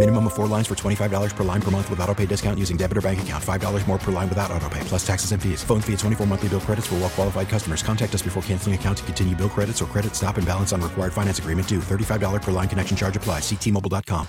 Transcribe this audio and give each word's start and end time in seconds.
Minimum 0.00 0.28
of 0.28 0.32
four 0.32 0.46
lines 0.46 0.66
for 0.66 0.74
$25 0.74 1.36
per 1.36 1.44
line 1.44 1.60
per 1.60 1.70
month 1.70 1.90
with 1.90 2.00
auto 2.00 2.14
pay 2.14 2.24
discount 2.24 2.58
using 2.58 2.78
debit 2.78 2.96
or 2.96 3.02
bank 3.02 3.20
account. 3.20 3.44
$5 3.44 3.86
more 3.86 3.98
per 3.98 4.10
line 4.10 4.30
without 4.30 4.50
auto 4.50 4.66
pay, 4.70 4.80
plus 4.84 5.06
taxes 5.06 5.32
and 5.32 5.42
fees. 5.42 5.62
Phone 5.62 5.82
fee 5.82 5.92
at 5.92 5.98
24 5.98 6.26
monthly 6.26 6.48
bill 6.48 6.60
credits 6.60 6.86
for 6.86 6.94
well 6.94 7.10
qualified 7.10 7.50
customers. 7.50 7.82
Contact 7.82 8.14
us 8.14 8.22
before 8.22 8.42
canceling 8.44 8.74
account 8.74 8.96
to 8.96 9.04
continue 9.04 9.36
bill 9.36 9.50
credits 9.50 9.82
or 9.82 9.84
credit 9.84 10.16
stop 10.16 10.38
and 10.38 10.46
balance 10.46 10.72
on 10.72 10.80
required 10.80 11.12
finance 11.12 11.38
agreement 11.38 11.68
due. 11.68 11.80
$35 11.80 12.40
per 12.40 12.50
line 12.50 12.66
connection 12.66 12.96
charge 12.96 13.14
applies. 13.14 13.42
Ctmobile.com. 13.42 14.26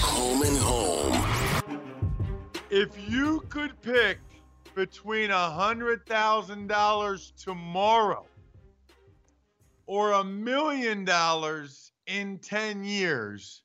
Home 0.00 0.42
and 0.46 0.56
Home. 0.56 1.82
If 2.70 2.96
you 3.06 3.44
could 3.50 3.78
pick 3.82 4.18
between 4.74 5.30
a 5.30 5.50
hundred 5.50 6.06
thousand 6.06 6.68
dollars 6.68 7.34
tomorrow 7.36 8.24
or 9.84 10.12
a 10.12 10.24
million 10.24 11.04
dollars 11.04 11.92
in 12.06 12.38
10 12.38 12.82
years, 12.82 13.60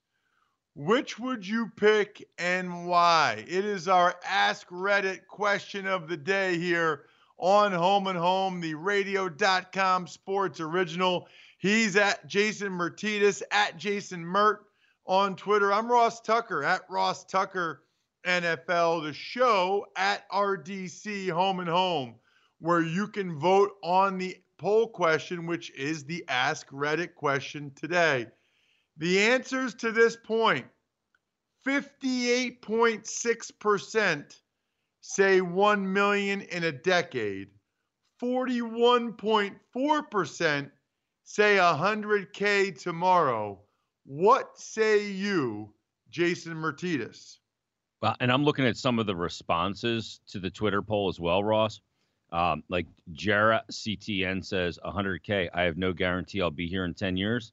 which 0.76 1.18
would 1.18 1.48
you 1.48 1.72
pick 1.78 2.28
and 2.38 2.86
why? 2.86 3.46
It 3.48 3.64
is 3.64 3.88
our 3.88 4.16
Ask 4.26 4.68
Reddit 4.68 5.26
question 5.26 5.88
of 5.88 6.10
the 6.10 6.18
day 6.18 6.58
here 6.58 7.06
on 7.38 7.72
Home 7.72 8.08
and 8.08 8.18
Home, 8.18 8.60
the 8.60 8.76
radio.com 8.76 10.06
sports 10.06 10.60
original. 10.60 11.28
He's 11.60 11.96
at 11.96 12.28
Jason 12.28 12.74
Myrtetus, 12.74 13.42
at 13.52 13.78
Jason 13.78 14.24
Mert 14.26 14.66
on 15.06 15.38
Twitter. 15.38 15.72
I'm 15.72 15.90
Ross 15.90 16.20
Tucker, 16.20 16.62
at 16.62 16.82
Ross 16.90 17.24
Tucker 17.24 17.84
NFL, 18.26 19.04
the 19.04 19.14
show 19.14 19.86
at 19.96 20.30
RDC 20.30 21.30
Home 21.30 21.62
and 21.62 21.70
Home, 21.70 22.16
where 22.60 22.82
you 22.82 23.08
can 23.08 23.40
vote 23.40 23.72
on 23.82 24.18
the 24.18 24.36
poll 24.58 24.90
question, 24.90 25.48
which 25.48 25.72
is 25.72 26.04
the 26.04 26.26
Ask 26.28 26.70
Reddit 26.70 27.16
question 27.16 27.72
today. 27.76 28.28
The 28.98 29.20
answers 29.20 29.76
to 29.76 29.92
this 29.92 30.16
point 30.16 30.66
58.6% 31.66 34.40
say 35.02 35.42
1 35.42 35.94
million 35.94 36.42
in 36.42 36.64
a 36.64 36.72
decade. 36.72 37.50
41.4% 38.22 40.72
say 41.24 41.58
100k 41.58 42.82
tomorrow. 42.82 43.60
What 44.06 44.58
say 44.58 45.06
you, 45.08 45.74
Jason 46.10 46.56
Myrtetus? 46.56 47.40
Well, 48.02 48.16
and 48.20 48.32
I'm 48.32 48.46
looking 48.46 48.66
at 48.66 48.78
some 48.78 49.00
of 49.00 49.08
the 49.08 49.16
responses 49.16 50.20
to 50.28 50.40
the 50.40 50.52
Twitter 50.52 50.82
poll 50.82 51.10
as 51.10 51.20
well, 51.20 51.44
Ross. 51.44 51.82
Um, 52.32 52.64
like 52.70 52.88
Jara 53.14 53.64
CTN 53.72 54.46
says 54.46 54.80
100K. 54.86 55.50
I 55.54 55.64
have 55.64 55.78
no 55.78 55.94
guarantee 55.94 56.42
I'll 56.42 56.52
be 56.52 56.68
here 56.68 56.86
in 56.86 56.94
10 56.94 57.18
years. 57.18 57.52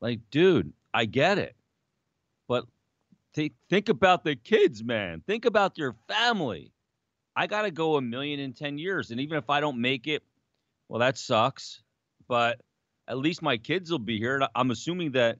Like, 0.00 0.20
dude, 0.30 0.72
I 0.94 1.04
get 1.04 1.38
it. 1.38 1.54
But 2.48 2.64
th- 3.34 3.52
think 3.68 3.88
about 3.88 4.24
the 4.24 4.36
kids, 4.36 4.82
man. 4.82 5.22
Think 5.26 5.44
about 5.44 5.78
your 5.78 5.94
family. 6.08 6.72
I 7.36 7.46
got 7.46 7.62
to 7.62 7.70
go 7.70 7.96
a 7.96 8.02
million 8.02 8.40
in 8.40 8.52
10 8.52 8.78
years. 8.78 9.10
And 9.10 9.20
even 9.20 9.38
if 9.38 9.48
I 9.48 9.60
don't 9.60 9.80
make 9.80 10.06
it, 10.06 10.22
well, 10.88 11.00
that 11.00 11.18
sucks. 11.18 11.82
But 12.26 12.60
at 13.06 13.18
least 13.18 13.42
my 13.42 13.56
kids 13.56 13.90
will 13.90 13.98
be 13.98 14.18
here. 14.18 14.40
I'm 14.54 14.70
assuming 14.70 15.12
that 15.12 15.38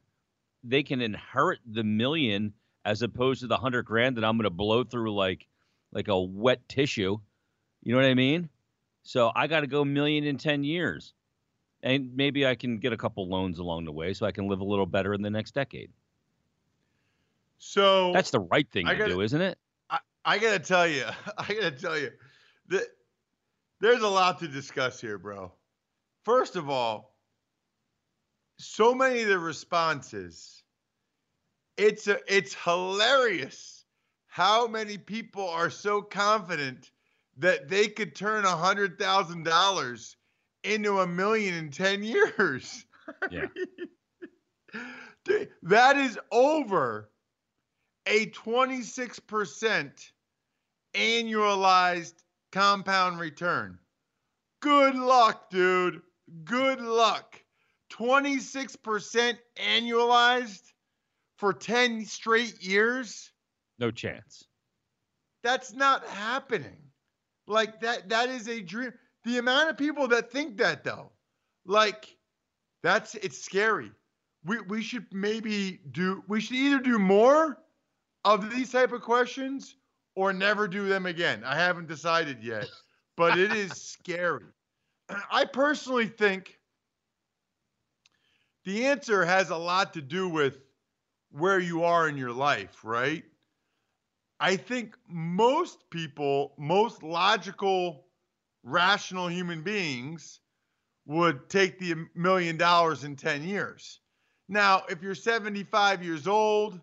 they 0.64 0.82
can 0.82 1.00
inherit 1.00 1.60
the 1.66 1.84
million 1.84 2.52
as 2.84 3.02
opposed 3.02 3.40
to 3.40 3.46
the 3.46 3.56
hundred 3.56 3.84
grand 3.84 4.16
that 4.16 4.24
I'm 4.24 4.36
going 4.36 4.44
to 4.44 4.50
blow 4.50 4.84
through 4.84 5.14
like 5.14 5.46
like 5.92 6.08
a 6.08 6.20
wet 6.20 6.66
tissue. 6.68 7.18
You 7.82 7.92
know 7.92 8.00
what 8.00 8.06
I 8.08 8.14
mean? 8.14 8.48
So 9.02 9.32
I 9.34 9.46
got 9.46 9.60
to 9.60 9.66
go 9.66 9.84
million 9.84 10.24
in 10.24 10.36
10 10.36 10.64
years. 10.64 11.14
And 11.82 12.14
maybe 12.16 12.46
I 12.46 12.54
can 12.54 12.78
get 12.78 12.92
a 12.92 12.96
couple 12.96 13.28
loans 13.28 13.58
along 13.58 13.84
the 13.84 13.92
way 13.92 14.12
so 14.12 14.26
I 14.26 14.32
can 14.32 14.48
live 14.48 14.60
a 14.60 14.64
little 14.64 14.86
better 14.86 15.14
in 15.14 15.22
the 15.22 15.30
next 15.30 15.54
decade. 15.54 15.90
So 17.58 18.12
That's 18.12 18.30
the 18.30 18.40
right 18.40 18.68
thing 18.70 18.86
I 18.86 18.92
to 18.92 18.98
gotta- 18.98 19.14
do, 19.14 19.20
isn't 19.20 19.40
it? 19.40 19.58
I, 19.90 19.98
I 20.24 20.38
gotta 20.38 20.58
tell 20.58 20.86
you, 20.86 21.04
I 21.38 21.46
gotta 21.54 21.70
tell 21.72 21.98
you 21.98 22.10
that 22.68 22.84
there's 23.80 24.02
a 24.02 24.08
lot 24.08 24.38
to 24.40 24.48
discuss 24.48 25.00
here, 25.00 25.18
bro. 25.18 25.52
First 26.24 26.56
of 26.56 26.68
all, 26.68 27.14
so 28.58 28.94
many 28.94 29.22
of 29.22 29.28
the 29.28 29.38
responses, 29.38 30.62
it's 31.76 32.08
a, 32.08 32.18
it's 32.26 32.54
hilarious 32.54 33.84
how 34.26 34.66
many 34.66 34.98
people 34.98 35.48
are 35.48 35.70
so 35.70 36.02
confident 36.02 36.90
that 37.38 37.68
they 37.68 37.86
could 37.88 38.14
turn 38.16 38.44
a 38.44 38.56
hundred 38.56 38.98
thousand 38.98 39.44
dollars 39.44 40.16
into 40.64 41.00
a 41.00 41.06
million 41.06 41.54
in 41.54 41.70
ten 41.70 42.02
years. 42.02 42.84
Yeah. 43.30 43.46
Dude, 45.24 45.48
that 45.62 45.96
is 45.96 46.18
over 46.30 47.10
a 48.06 48.26
26% 48.26 50.10
annualized 50.94 52.14
compound 52.52 53.18
return. 53.18 53.78
Good 54.60 54.94
luck, 54.94 55.50
dude. 55.50 56.02
Good 56.44 56.80
luck. 56.80 57.42
26% 57.92 59.38
annualized 59.56 60.72
for 61.38 61.52
10 61.52 62.04
straight 62.04 62.62
years? 62.62 63.32
No 63.78 63.90
chance. 63.90 64.44
That's 65.42 65.72
not 65.72 66.06
happening. 66.06 66.82
Like 67.46 67.80
that 67.80 68.10
that 68.10 68.28
is 68.28 68.48
a 68.48 68.60
dream. 68.60 68.92
The 69.24 69.38
amount 69.38 69.70
of 69.70 69.76
people 69.76 70.08
that 70.08 70.30
think 70.30 70.56
that 70.58 70.84
though. 70.84 71.12
Like 71.66 72.16
that's 72.82 73.14
it's 73.16 73.38
scary. 73.38 73.90
We 74.44 74.60
we 74.62 74.82
should 74.82 75.06
maybe 75.12 75.80
do 75.90 76.22
we 76.28 76.40
should 76.40 76.56
either 76.56 76.78
do 76.78 76.98
more 76.98 77.58
of 78.24 78.50
these 78.50 78.70
type 78.72 78.92
of 78.92 79.02
questions 79.02 79.76
or 80.14 80.32
never 80.32 80.66
do 80.66 80.88
them 80.88 81.06
again. 81.06 81.44
I 81.44 81.54
haven't 81.54 81.88
decided 81.88 82.42
yet, 82.42 82.68
but 83.16 83.38
it 83.38 83.52
is 83.52 83.72
scary. 83.82 84.44
I 85.30 85.44
personally 85.44 86.06
think 86.06 86.58
the 88.64 88.86
answer 88.86 89.24
has 89.24 89.50
a 89.50 89.56
lot 89.56 89.94
to 89.94 90.02
do 90.02 90.28
with 90.28 90.58
where 91.30 91.60
you 91.60 91.84
are 91.84 92.08
in 92.08 92.16
your 92.16 92.32
life, 92.32 92.84
right? 92.84 93.24
I 94.40 94.56
think 94.56 94.96
most 95.08 95.88
people, 95.90 96.54
most 96.58 97.02
logical, 97.02 98.07
rational 98.68 99.28
human 99.28 99.62
beings 99.62 100.40
would 101.06 101.48
take 101.48 101.78
the 101.78 101.94
million 102.14 102.56
dollars 102.56 103.04
in 103.04 103.16
10 103.16 103.42
years. 103.42 104.00
Now, 104.48 104.82
if 104.88 105.02
you're 105.02 105.14
75 105.14 106.02
years 106.02 106.26
old 106.26 106.80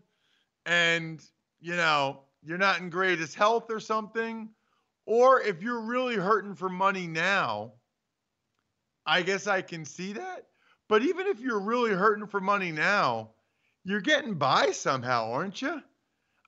and, 0.66 1.24
you 1.60 1.76
know, 1.76 2.22
you're 2.44 2.58
not 2.58 2.80
in 2.80 2.90
greatest 2.90 3.36
health 3.36 3.72
or 3.72 3.80
something, 3.80 4.50
or 5.06 5.42
if 5.42 5.62
you're 5.62 5.82
really 5.82 6.16
hurting 6.16 6.56
for 6.56 6.70
money 6.70 7.08
now, 7.08 7.74
I 9.06 9.22
guess 9.22 9.48
I 9.48 9.62
can 9.62 9.86
see 9.86 10.14
that. 10.14 10.48
But 10.88 11.04
even 11.04 11.28
if 11.28 11.40
you're 11.40 11.60
really 11.60 11.92
hurting 11.92 12.28
for 12.28 12.40
money 12.40 12.72
now, 12.72 13.32
you're 13.84 14.02
getting 14.02 14.36
by 14.36 14.72
somehow, 14.72 15.32
aren't 15.32 15.62
you? 15.62 15.82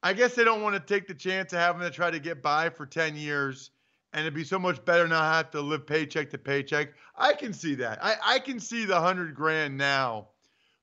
I 0.03 0.13
guess 0.13 0.35
they 0.35 0.43
don't 0.43 0.61
want 0.61 0.75
to 0.75 0.79
take 0.79 1.07
the 1.07 1.13
chance 1.13 1.53
of 1.53 1.59
having 1.59 1.81
to 1.81 1.91
try 1.91 2.11
to 2.11 2.19
get 2.19 2.41
by 2.41 2.69
for 2.69 2.85
10 2.85 3.15
years 3.15 3.71
and 4.17 4.25
it'd 4.25 4.33
be 4.33 4.43
so 4.43 4.57
much 4.57 4.83
better 4.83 5.07
not 5.07 5.31
have 5.31 5.51
to 5.51 5.61
live 5.61 5.85
paycheck 5.85 6.31
to 6.31 6.39
paycheck. 6.39 6.95
I 7.15 7.33
can 7.33 7.53
see 7.53 7.75
that. 7.75 8.03
I, 8.03 8.15
I 8.25 8.39
can 8.39 8.59
see 8.59 8.83
the 8.83 8.99
hundred 8.99 9.35
grand 9.35 9.77
now 9.77 10.29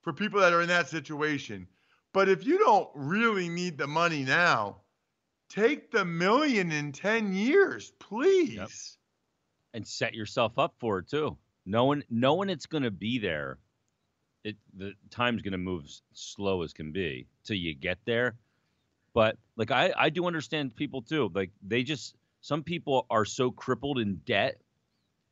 for 0.02 0.12
people 0.12 0.38
that 0.38 0.52
are 0.52 0.62
in 0.62 0.68
that 0.68 0.88
situation. 0.88 1.66
But 2.12 2.28
if 2.28 2.46
you 2.46 2.60
don't 2.60 2.88
really 2.94 3.48
need 3.48 3.76
the 3.76 3.88
money 3.88 4.22
now, 4.22 4.82
take 5.48 5.90
the 5.90 6.04
million 6.04 6.70
in 6.70 6.92
10 6.92 7.34
years, 7.34 7.90
please. 7.98 8.98
And 9.72 9.84
set 9.84 10.14
yourself 10.14 10.56
up 10.56 10.76
for 10.78 11.00
it 11.00 11.08
too. 11.08 11.36
Knowing 11.66 12.04
knowing 12.08 12.48
it's 12.50 12.66
going 12.66 12.84
to 12.84 12.92
be 12.92 13.18
there 13.18 13.58
it 14.44 14.54
the 14.76 14.92
time's 15.10 15.42
going 15.42 15.52
to 15.52 15.58
move 15.58 15.90
slow 16.12 16.62
as 16.62 16.72
can 16.72 16.92
be 16.92 17.26
till 17.42 17.56
you 17.56 17.74
get 17.74 17.98
there. 18.04 18.36
But 19.12 19.38
like 19.56 19.72
I 19.72 19.92
I 19.96 20.10
do 20.10 20.26
understand 20.26 20.76
people 20.76 21.02
too. 21.02 21.32
Like 21.34 21.50
they 21.66 21.82
just 21.82 22.14
some 22.44 22.62
people 22.62 23.06
are 23.08 23.24
so 23.24 23.50
crippled 23.50 23.98
in 23.98 24.16
debt 24.26 24.60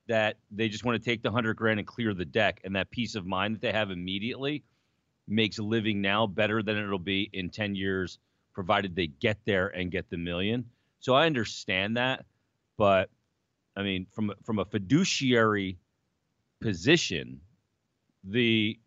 that 0.08 0.38
they 0.50 0.70
just 0.70 0.82
want 0.82 0.98
to 0.98 1.04
take 1.04 1.22
the 1.22 1.30
hundred 1.30 1.56
grand 1.56 1.78
and 1.78 1.86
clear 1.86 2.14
the 2.14 2.24
deck, 2.24 2.58
and 2.64 2.74
that 2.74 2.90
peace 2.90 3.16
of 3.16 3.26
mind 3.26 3.54
that 3.54 3.60
they 3.60 3.70
have 3.70 3.90
immediately 3.90 4.64
makes 5.28 5.58
living 5.58 6.00
now 6.00 6.26
better 6.26 6.62
than 6.62 6.78
it'll 6.78 6.98
be 6.98 7.28
in 7.34 7.50
ten 7.50 7.74
years, 7.74 8.18
provided 8.54 8.96
they 8.96 9.08
get 9.08 9.36
there 9.44 9.68
and 9.68 9.90
get 9.90 10.08
the 10.08 10.16
million. 10.16 10.64
So 11.00 11.12
I 11.12 11.26
understand 11.26 11.98
that, 11.98 12.24
but 12.78 13.10
I 13.76 13.82
mean, 13.82 14.06
from 14.10 14.32
from 14.42 14.58
a 14.58 14.64
fiduciary 14.64 15.76
position, 16.62 17.42
the 18.24 18.80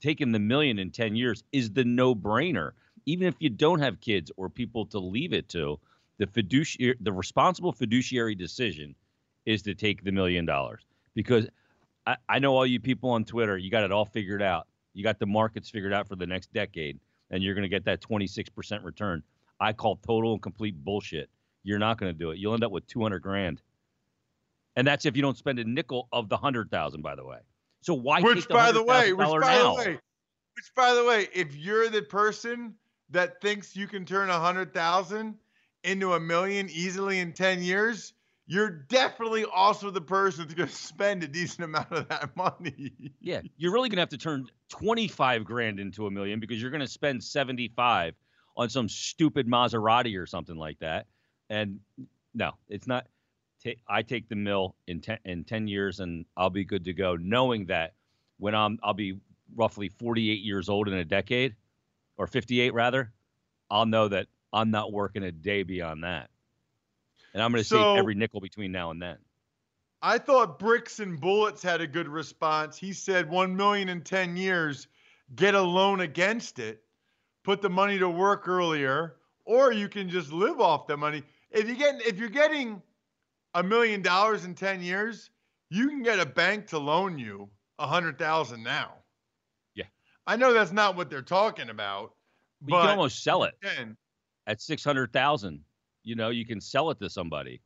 taking 0.00 0.32
the 0.32 0.38
million 0.38 0.78
in 0.78 0.90
10 0.90 1.16
years 1.16 1.44
is 1.52 1.70
the 1.70 1.84
no-brainer 1.84 2.70
even 3.04 3.26
if 3.26 3.34
you 3.40 3.50
don't 3.50 3.80
have 3.80 4.00
kids 4.00 4.30
or 4.36 4.48
people 4.48 4.86
to 4.86 4.98
leave 4.98 5.32
it 5.34 5.48
to 5.48 5.78
the 6.18 6.26
fiduciary 6.26 6.96
the 7.00 7.12
responsible 7.12 7.72
fiduciary 7.72 8.34
decision 8.34 8.94
is 9.46 9.62
to 9.62 9.74
take 9.74 10.04
the 10.04 10.12
million 10.12 10.44
dollars. 10.44 10.82
Because 11.14 11.48
I, 12.06 12.16
I 12.28 12.38
know 12.38 12.54
all 12.54 12.66
you 12.66 12.80
people 12.80 13.10
on 13.10 13.24
twitter 13.24 13.56
you 13.56 13.70
got 13.70 13.84
it 13.84 13.92
all 13.92 14.04
figured 14.04 14.42
out. 14.42 14.66
You 14.94 15.02
got 15.02 15.18
the 15.18 15.26
markets 15.26 15.70
figured 15.70 15.92
out 15.92 16.08
for 16.08 16.16
the 16.16 16.26
next 16.26 16.52
decade 16.52 16.98
and 17.30 17.42
you're 17.42 17.54
going 17.54 17.62
to 17.62 17.68
get 17.68 17.84
that 17.84 18.00
26% 18.00 18.84
return. 18.84 19.22
I 19.60 19.72
call 19.72 19.96
total 19.96 20.32
and 20.32 20.42
complete 20.42 20.82
bullshit. 20.84 21.28
You're 21.62 21.78
not 21.78 21.98
going 21.98 22.12
to 22.12 22.18
do 22.18 22.30
it. 22.30 22.38
You'll 22.38 22.54
end 22.54 22.64
up 22.64 22.72
with 22.72 22.86
200 22.86 23.20
grand. 23.20 23.60
And 24.76 24.86
that's 24.86 25.04
if 25.06 25.16
you 25.16 25.22
don't 25.22 25.36
spend 25.36 25.58
a 25.58 25.64
nickel 25.64 26.08
of 26.12 26.28
the 26.28 26.36
100000 26.36 27.02
by 27.02 27.14
the 27.14 27.24
way. 27.24 27.38
So 27.80 27.94
why 27.94 28.20
which 28.20 28.38
take 28.38 28.48
the 28.48 28.54
by 28.54 28.72
the 28.72 28.82
way, 28.82 29.12
which 29.12 29.26
by 29.26 29.38
now? 29.38 29.76
the 29.76 29.78
way, 29.78 29.92
which 29.92 30.74
by 30.74 30.94
the 30.94 31.04
way, 31.04 31.28
if 31.34 31.54
you're 31.56 31.88
the 31.88 32.02
person 32.02 32.74
that 33.10 33.40
thinks 33.40 33.76
you 33.76 33.86
can 33.86 34.04
turn 34.04 34.30
a 34.30 34.38
hundred 34.38 34.74
thousand 34.74 35.34
into 35.88 36.12
a 36.14 36.20
million 36.20 36.68
easily 36.70 37.20
in 37.20 37.32
ten 37.32 37.62
years, 37.62 38.12
you're 38.46 38.70
definitely 38.70 39.44
also 39.44 39.90
the 39.90 40.00
person 40.00 40.44
that's 40.44 40.54
going 40.54 40.68
to 40.68 40.74
spend 40.74 41.22
a 41.22 41.28
decent 41.28 41.64
amount 41.64 41.92
of 41.92 42.08
that 42.08 42.34
money. 42.36 43.12
Yeah, 43.20 43.40
you're 43.56 43.72
really 43.72 43.88
gonna 43.88 44.00
have 44.02 44.08
to 44.10 44.18
turn 44.18 44.48
25 44.70 45.44
grand 45.44 45.80
into 45.80 46.06
a 46.06 46.10
million 46.10 46.40
because 46.40 46.60
you're 46.60 46.70
gonna 46.70 46.86
spend 46.86 47.22
75 47.22 48.14
on 48.56 48.68
some 48.68 48.88
stupid 48.88 49.46
Maserati 49.46 50.18
or 50.18 50.26
something 50.26 50.56
like 50.56 50.78
that. 50.80 51.06
And 51.50 51.80
no, 52.34 52.52
it's 52.68 52.86
not. 52.86 53.06
ta- 53.62 53.80
I 53.88 54.02
take 54.02 54.28
the 54.28 54.36
mill 54.36 54.74
in 54.86 55.00
10 55.00 55.18
in 55.24 55.44
10 55.44 55.68
years 55.68 56.00
and 56.00 56.24
I'll 56.36 56.50
be 56.50 56.64
good 56.64 56.84
to 56.86 56.92
go, 56.92 57.16
knowing 57.16 57.66
that 57.66 57.94
when 58.38 58.54
I'm 58.54 58.78
I'll 58.82 58.94
be 58.94 59.18
roughly 59.54 59.88
48 59.88 60.40
years 60.40 60.68
old 60.68 60.88
in 60.88 60.94
a 60.94 61.04
decade, 61.04 61.54
or 62.16 62.26
58 62.26 62.74
rather, 62.74 63.12
I'll 63.70 63.86
know 63.86 64.08
that 64.08 64.26
I'm 64.52 64.70
not 64.70 64.92
working 64.92 65.22
a 65.24 65.32
day 65.32 65.62
beyond 65.62 66.04
that, 66.04 66.30
and 67.34 67.42
I'm 67.42 67.50
gonna 67.52 67.64
So- 67.64 67.94
save 67.94 67.98
every 67.98 68.14
nickel 68.14 68.40
between 68.40 68.72
now 68.72 68.90
and 68.90 69.00
then. 69.00 69.18
I 70.00 70.18
thought 70.18 70.58
Bricks 70.60 71.00
and 71.00 71.20
Bullets 71.20 71.60
had 71.62 71.80
a 71.80 71.86
good 71.86 72.08
response. 72.08 72.78
He 72.78 72.92
said 72.92 73.28
one 73.28 73.56
million 73.56 73.88
in 73.88 74.02
ten 74.02 74.36
years, 74.36 74.86
get 75.34 75.54
a 75.54 75.60
loan 75.60 76.00
against 76.00 76.60
it, 76.60 76.84
put 77.42 77.60
the 77.62 77.68
money 77.70 77.98
to 77.98 78.08
work 78.08 78.46
earlier, 78.46 79.16
or 79.44 79.72
you 79.72 79.88
can 79.88 80.08
just 80.08 80.30
live 80.32 80.60
off 80.60 80.86
the 80.86 80.96
money. 80.96 81.24
If 81.50 81.68
you 81.68 81.74
get 81.74 82.00
if 82.02 82.16
you're 82.18 82.28
getting 82.28 82.80
a 83.54 83.62
million 83.62 84.00
dollars 84.02 84.44
in 84.44 84.54
ten 84.54 84.80
years, 84.82 85.30
you 85.68 85.88
can 85.88 86.02
get 86.02 86.20
a 86.20 86.26
bank 86.26 86.68
to 86.68 86.78
loan 86.78 87.18
you 87.18 87.50
a 87.80 87.86
hundred 87.86 88.18
thousand 88.18 88.62
now. 88.62 88.94
Yeah. 89.74 89.86
I 90.28 90.36
know 90.36 90.52
that's 90.52 90.72
not 90.72 90.94
what 90.94 91.10
they're 91.10 91.22
talking 91.22 91.70
about, 91.70 92.14
But 92.60 92.70
but 92.70 92.76
you 92.76 92.82
can 92.82 92.90
almost 92.90 93.24
sell 93.24 93.42
it. 93.44 93.54
can. 93.60 93.96
At 94.48 94.60
six 94.60 94.82
hundred 94.82 95.12
thousand. 95.12 95.60
You 96.02 96.16
know, 96.16 96.30
you 96.30 96.44
can 96.44 96.60
sell 96.60 96.90
it 96.90 96.98
to 97.00 97.08
somebody. 97.08 97.60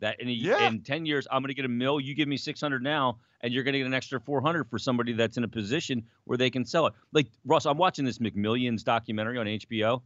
That 0.00 0.20
in, 0.20 0.28
a, 0.28 0.32
Yeah. 0.32 0.68
in 0.68 0.82
ten 0.82 1.04
years, 1.06 1.26
I'm 1.32 1.42
going 1.42 1.48
to 1.48 1.54
get 1.54 1.64
a 1.64 1.68
mill. 1.68 1.98
You 1.98 2.14
give 2.14 2.28
me 2.28 2.36
six 2.36 2.60
hundred 2.60 2.84
now, 2.84 3.18
and 3.40 3.52
you're 3.52 3.64
going 3.64 3.72
to 3.72 3.78
get 3.78 3.86
an 3.86 3.94
extra 3.94 4.20
four 4.20 4.40
hundred 4.40 4.70
for 4.70 4.78
somebody 4.78 5.12
that's 5.12 5.36
in 5.36 5.42
a 5.42 5.48
position 5.48 6.04
where 6.24 6.38
they 6.38 6.50
can 6.50 6.64
sell 6.64 6.86
it. 6.86 6.92
Like 7.12 7.26
Russ, 7.44 7.66
I'm 7.66 7.78
watching 7.78 8.04
this 8.04 8.18
McMillions 8.18 8.84
documentary 8.84 9.38
on 9.38 9.46
HBO 9.46 10.02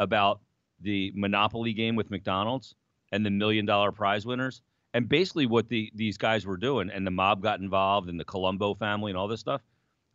about 0.00 0.40
the 0.80 1.12
Monopoly 1.14 1.72
game 1.72 1.94
with 1.94 2.10
McDonald's 2.10 2.74
and 3.12 3.24
the 3.24 3.30
million 3.30 3.64
dollar 3.66 3.92
prize 3.92 4.26
winners, 4.26 4.62
and 4.94 5.08
basically 5.08 5.46
what 5.46 5.68
the 5.68 5.92
these 5.94 6.16
guys 6.18 6.44
were 6.44 6.56
doing, 6.56 6.90
and 6.90 7.06
the 7.06 7.10
mob 7.12 7.40
got 7.42 7.60
involved, 7.60 8.08
and 8.08 8.18
the 8.18 8.24
Colombo 8.24 8.74
family, 8.74 9.10
and 9.12 9.18
all 9.18 9.28
this 9.28 9.40
stuff. 9.40 9.62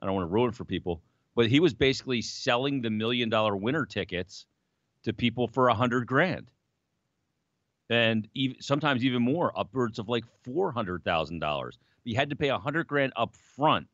I 0.02 0.08
don't 0.08 0.16
want 0.16 0.28
to 0.28 0.34
ruin 0.34 0.50
it 0.50 0.56
for 0.56 0.66
people, 0.66 1.02
but 1.36 1.48
he 1.48 1.60
was 1.60 1.74
basically 1.74 2.22
selling 2.22 2.81
the 2.81 2.90
million 2.90 3.30
dollar 3.30 3.56
winner 3.56 3.86
tickets 3.86 4.46
to 5.03 5.13
people 5.13 5.48
for 5.48 5.68
a 5.68 5.74
hundred 5.74 6.06
grand, 6.07 6.51
and 7.89 8.27
even, 8.33 8.62
sometimes 8.62 9.03
even 9.03 9.21
more, 9.21 9.57
upwards 9.57 10.00
of 10.00 10.09
like 10.09 10.24
four 10.44 10.71
hundred 10.71 11.03
thousand 11.03 11.39
dollars. 11.39 11.77
You 12.03 12.15
had 12.15 12.30
to 12.30 12.36
pay 12.36 12.50
a 12.50 12.57
hundred 12.57 12.88
grand 12.88 13.13
up 13.15 13.36
front 13.56 13.88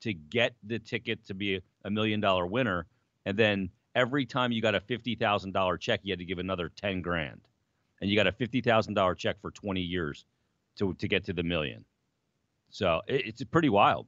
to 0.00 0.12
get 0.12 0.54
the 0.62 0.78
ticket 0.78 1.24
to 1.26 1.34
be 1.34 1.60
a, 1.84 1.90
million 1.90 2.20
dollar 2.20 2.46
winner, 2.46 2.86
and 3.24 3.36
then 3.36 3.70
every 3.94 4.26
time 4.26 4.52
you 4.52 4.60
got 4.60 4.74
a 4.74 4.80
fifty 4.80 5.14
thousand 5.14 5.52
dollar 5.52 5.78
check, 5.78 6.00
you 6.02 6.12
had 6.12 6.18
to 6.18 6.24
give 6.24 6.38
another 6.38 6.70
ten 6.76 7.00
grand, 7.00 7.40
and 8.00 8.10
you 8.10 8.16
got 8.16 8.26
a 8.26 8.32
fifty 8.32 8.60
thousand 8.60 8.94
dollar 8.94 9.14
check 9.14 9.40
for 9.40 9.50
twenty 9.50 9.82
years 9.82 10.26
to 10.76 10.94
to 10.94 11.08
get 11.08 11.24
to 11.24 11.32
the 11.32 11.42
million. 11.42 11.84
So 12.68 13.00
it, 13.06 13.26
it's 13.26 13.44
pretty 13.44 13.68
wild. 13.68 14.06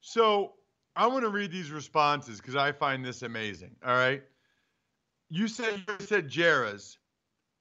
So 0.00 0.54
I 0.94 1.06
want 1.06 1.22
to 1.24 1.30
read 1.30 1.50
these 1.50 1.70
responses 1.70 2.40
because 2.40 2.56
I 2.56 2.72
find 2.72 3.04
this 3.04 3.22
amazing. 3.22 3.76
All 3.84 3.94
right. 3.94 4.22
You 5.28 5.48
said 5.48 5.82
you 5.88 6.06
said 6.06 6.28
Jarrah's. 6.28 6.98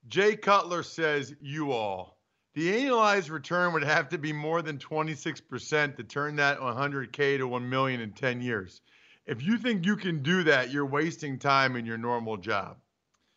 Jay 0.07 0.35
Cutler 0.35 0.83
says 0.83 1.35
you 1.41 1.71
all. 1.71 2.19
The 2.53 2.71
annualized 2.71 3.31
return 3.31 3.73
would 3.73 3.83
have 3.83 4.07
to 4.09 4.17
be 4.17 4.31
more 4.31 4.61
than 4.61 4.77
26% 4.77 5.97
to 5.97 6.03
turn 6.03 6.37
that 6.37 6.59
100K 6.59 7.37
to 7.37 7.47
1 7.47 7.69
million 7.69 7.99
in 7.99 8.13
10 8.13 8.39
years. 8.39 8.81
If 9.25 9.41
you 9.41 9.57
think 9.57 9.85
you 9.85 9.97
can 9.97 10.21
do 10.21 10.43
that, 10.43 10.71
you're 10.71 10.85
wasting 10.85 11.37
time 11.37 11.75
in 11.75 11.85
your 11.85 11.97
normal 11.97 12.37
job. 12.37 12.77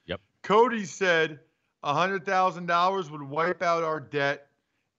Yep. 0.06 0.20
Cody 0.42 0.84
said 0.84 1.40
$100,000 1.82 3.10
would 3.10 3.22
wipe 3.22 3.62
out 3.62 3.82
our 3.82 3.98
debt 3.98 4.46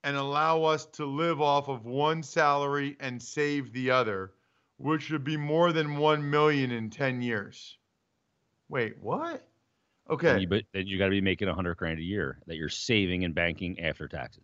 and 0.03 0.17
allow 0.17 0.63
us 0.63 0.85
to 0.85 1.05
live 1.05 1.39
off 1.39 1.69
of 1.69 1.85
one 1.85 2.23
salary 2.23 2.97
and 2.99 3.21
save 3.21 3.71
the 3.71 3.91
other, 3.91 4.33
which 4.77 5.11
would 5.11 5.23
be 5.23 5.37
more 5.37 5.71
than 5.71 5.97
1 5.97 6.29
million 6.29 6.71
in 6.71 6.89
10 6.89 7.21
years. 7.21 7.77
Wait, 8.69 8.97
what? 9.01 9.47
Okay. 10.09 10.31
And 10.31 10.41
you, 10.41 10.47
but 10.47 10.63
then 10.73 10.87
you 10.87 10.97
got 10.97 11.05
to 11.05 11.11
be 11.11 11.21
making 11.21 11.47
a 11.47 11.53
hundred 11.53 11.77
grand 11.77 11.99
a 11.99 12.03
year 12.03 12.39
that 12.47 12.55
you're 12.55 12.69
saving 12.69 13.25
and 13.25 13.35
banking 13.35 13.79
after 13.79 14.07
taxes. 14.07 14.43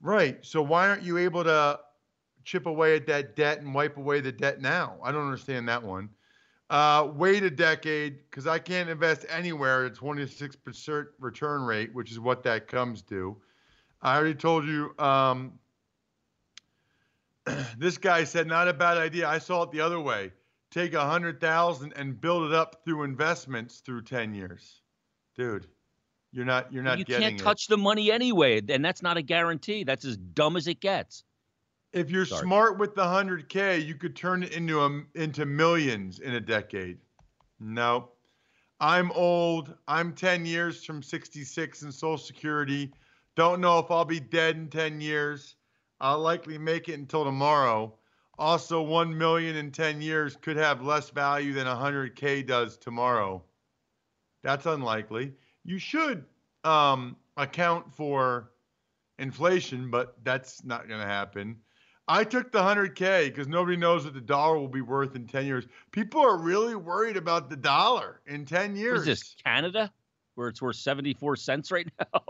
Right. 0.00 0.44
So 0.44 0.62
why 0.62 0.88
aren't 0.88 1.02
you 1.02 1.18
able 1.18 1.44
to 1.44 1.80
chip 2.44 2.66
away 2.66 2.96
at 2.96 3.06
that 3.06 3.36
debt 3.36 3.60
and 3.60 3.74
wipe 3.74 3.96
away 3.96 4.20
the 4.20 4.32
debt 4.32 4.60
now? 4.60 4.98
I 5.02 5.12
don't 5.12 5.24
understand 5.24 5.68
that 5.68 5.82
one. 5.82 6.10
Uh, 6.70 7.10
wait 7.14 7.42
a 7.42 7.50
decade 7.50 8.18
because 8.30 8.46
I 8.46 8.58
can't 8.58 8.88
invest 8.88 9.24
anywhere 9.28 9.86
at 9.86 9.92
a 9.92 9.94
26% 9.94 11.06
return 11.20 11.62
rate, 11.62 11.94
which 11.94 12.10
is 12.10 12.18
what 12.18 12.42
that 12.44 12.68
comes 12.68 13.02
to. 13.02 13.36
I 14.02 14.16
already 14.16 14.34
told 14.34 14.66
you. 14.66 14.94
Um, 14.98 15.58
this 17.78 17.98
guy 17.98 18.24
said 18.24 18.46
not 18.46 18.68
a 18.68 18.74
bad 18.74 18.98
idea. 18.98 19.28
I 19.28 19.38
saw 19.38 19.62
it 19.62 19.70
the 19.70 19.80
other 19.80 20.00
way. 20.00 20.32
Take 20.74 20.92
a 20.92 21.06
hundred 21.06 21.40
thousand 21.40 21.92
and 21.94 22.20
build 22.20 22.50
it 22.50 22.52
up 22.52 22.82
through 22.84 23.04
investments 23.04 23.78
through 23.78 24.02
10 24.02 24.34
years, 24.34 24.82
dude. 25.36 25.68
You're 26.32 26.44
not. 26.44 26.72
You're 26.72 26.82
not 26.82 26.98
you 26.98 27.04
can't 27.04 27.40
it. 27.40 27.44
touch 27.44 27.68
the 27.68 27.76
money 27.76 28.10
anyway, 28.10 28.60
and 28.68 28.84
that's 28.84 29.00
not 29.00 29.16
a 29.16 29.22
guarantee. 29.22 29.84
That's 29.84 30.04
as 30.04 30.16
dumb 30.16 30.56
as 30.56 30.66
it 30.66 30.80
gets. 30.80 31.22
If 31.92 32.10
you're 32.10 32.26
Sorry. 32.26 32.42
smart 32.42 32.76
with 32.76 32.96
the 32.96 33.04
100K, 33.04 33.86
you 33.86 33.94
could 33.94 34.16
turn 34.16 34.42
it 34.42 34.50
into 34.50 34.80
a, 34.80 35.02
into 35.14 35.46
millions 35.46 36.18
in 36.18 36.34
a 36.34 36.40
decade. 36.40 36.98
No. 37.60 38.10
I'm 38.80 39.12
old. 39.12 39.76
I'm 39.86 40.12
10 40.12 40.44
years 40.44 40.84
from 40.84 41.04
66 41.04 41.82
in 41.82 41.92
Social 41.92 42.18
Security. 42.18 42.92
Don't 43.36 43.60
know 43.60 43.78
if 43.78 43.92
I'll 43.92 44.04
be 44.04 44.18
dead 44.18 44.56
in 44.56 44.68
10 44.70 45.00
years. 45.00 45.54
I'll 46.00 46.18
likely 46.18 46.58
make 46.58 46.88
it 46.88 46.94
until 46.94 47.24
tomorrow. 47.24 47.96
Also, 48.38 48.82
1 48.82 49.16
million 49.16 49.56
in 49.56 49.70
10 49.70 50.00
years 50.02 50.36
could 50.36 50.56
have 50.56 50.82
less 50.82 51.10
value 51.10 51.52
than 51.52 51.66
100K 51.66 52.46
does 52.46 52.76
tomorrow. 52.76 53.42
That's 54.42 54.66
unlikely. 54.66 55.32
You 55.64 55.78
should 55.78 56.24
um, 56.64 57.16
account 57.36 57.94
for 57.94 58.50
inflation, 59.18 59.90
but 59.90 60.16
that's 60.24 60.64
not 60.64 60.88
going 60.88 61.00
to 61.00 61.06
happen. 61.06 61.56
I 62.06 62.24
took 62.24 62.52
the 62.52 62.58
100K 62.58 63.26
because 63.26 63.48
nobody 63.48 63.76
knows 63.76 64.04
what 64.04 64.12
the 64.12 64.20
dollar 64.20 64.58
will 64.58 64.68
be 64.68 64.82
worth 64.82 65.16
in 65.16 65.26
10 65.26 65.46
years. 65.46 65.66
People 65.90 66.20
are 66.20 66.36
really 66.36 66.74
worried 66.74 67.16
about 67.16 67.48
the 67.48 67.56
dollar 67.56 68.20
in 68.26 68.44
10 68.44 68.76
years. 68.76 69.00
is 69.00 69.06
this, 69.06 69.36
Canada, 69.42 69.90
where 70.34 70.48
it's 70.48 70.60
worth 70.60 70.76
74 70.76 71.36
cents 71.36 71.70
right 71.70 71.88
now? 71.98 72.20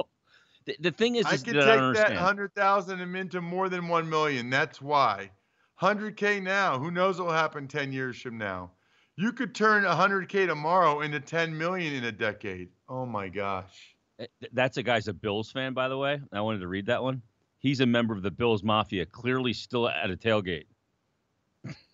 the, 0.66 0.76
the 0.80 0.90
thing 0.92 1.16
is, 1.16 1.26
I 1.26 1.34
is 1.34 1.42
could 1.42 1.56
that 1.56 1.64
take 1.64 1.80
I 1.80 1.92
that 1.92 2.14
100,000 2.14 3.00
and 3.00 3.16
into 3.16 3.40
more 3.40 3.68
than 3.68 3.88
1 3.88 4.08
million. 4.08 4.48
That's 4.48 4.80
why. 4.80 5.30
100K 5.80 6.40
now. 6.40 6.78
Who 6.78 6.90
knows 6.90 7.18
what 7.18 7.26
will 7.26 7.32
happen 7.34 7.68
10 7.68 7.92
years 7.92 8.20
from 8.20 8.38
now? 8.38 8.72
You 9.16 9.32
could 9.32 9.54
turn 9.54 9.84
100K 9.84 10.46
tomorrow 10.46 11.00
into 11.00 11.20
10 11.20 11.56
million 11.56 11.94
in 11.94 12.04
a 12.04 12.12
decade. 12.12 12.72
Oh 12.88 13.06
my 13.06 13.28
gosh. 13.28 13.96
Eh, 14.18 14.26
That's 14.52 14.76
a 14.76 14.82
guy's 14.82 15.08
a 15.08 15.12
Bills 15.12 15.50
fan, 15.50 15.72
by 15.74 15.88
the 15.88 15.98
way. 15.98 16.20
I 16.32 16.40
wanted 16.40 16.60
to 16.60 16.68
read 16.68 16.86
that 16.86 17.02
one. 17.02 17.22
He's 17.58 17.80
a 17.80 17.86
member 17.86 18.14
of 18.14 18.22
the 18.22 18.30
Bills 18.30 18.62
Mafia, 18.62 19.06
clearly 19.06 19.52
still 19.52 19.88
at 19.88 20.10
a 20.10 20.16
tailgate. 20.16 20.66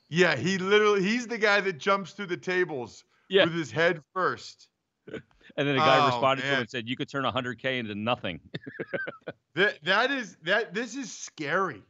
Yeah, 0.09 0.37
he 0.37 0.59
literally 0.59 1.03
he's 1.03 1.27
the 1.27 1.39
guy 1.39 1.61
that 1.61 1.75
jumps 1.75 2.13
through 2.13 2.27
the 2.27 2.37
tables 2.37 3.05
Yeah. 3.29 3.45
with 3.45 3.55
his 3.55 3.71
head 3.71 4.03
first. 4.13 4.69
And 5.57 5.67
then 5.67 5.75
a 5.75 5.81
guy 5.81 5.97
Oh, 5.97 6.07
responded 6.07 6.43
to 6.43 6.49
him 6.49 6.61
and 6.61 6.71
said, 6.71 6.89
"You 6.89 6.97
could 6.97 7.09
turn 7.09 7.25
100K 7.25 7.79
into 7.81 7.95
nothing." 7.97 8.41
That 9.55 9.83
that 9.85 10.11
is 10.11 10.37
that 10.43 10.75
this 10.75 10.95
is 10.97 11.13
scary. 11.13 11.83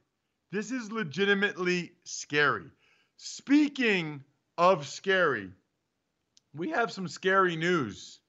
This 0.53 0.71
is 0.71 0.91
legitimately 0.91 1.93
scary. 2.05 2.71
Speaking 3.17 4.25
of 4.59 4.87
scary, 4.87 5.51
we 6.55 6.71
have 6.71 6.91
some 6.91 7.07
scary 7.07 7.57
news. 7.57 8.21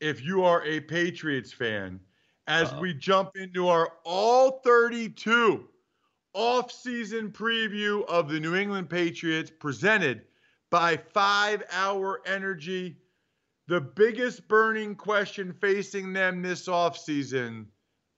If 0.00 0.22
you 0.22 0.44
are 0.44 0.62
a 0.64 0.80
Patriots 0.80 1.52
fan, 1.52 2.00
as 2.46 2.72
Uh-oh. 2.72 2.80
we 2.80 2.94
jump 2.94 3.36
into 3.36 3.68
our 3.68 3.92
all 4.04 4.60
32 4.64 5.68
off-season 6.34 7.30
preview 7.30 8.04
of 8.06 8.28
the 8.28 8.40
New 8.40 8.56
England 8.56 8.90
Patriots 8.90 9.50
presented 9.58 10.22
by 10.70 10.96
5 10.96 11.62
Hour 11.70 12.20
Energy, 12.26 12.98
the 13.68 13.80
biggest 13.80 14.46
burning 14.48 14.94
question 14.94 15.52
facing 15.52 16.12
them 16.12 16.42
this 16.42 16.68
offseason 16.68 17.66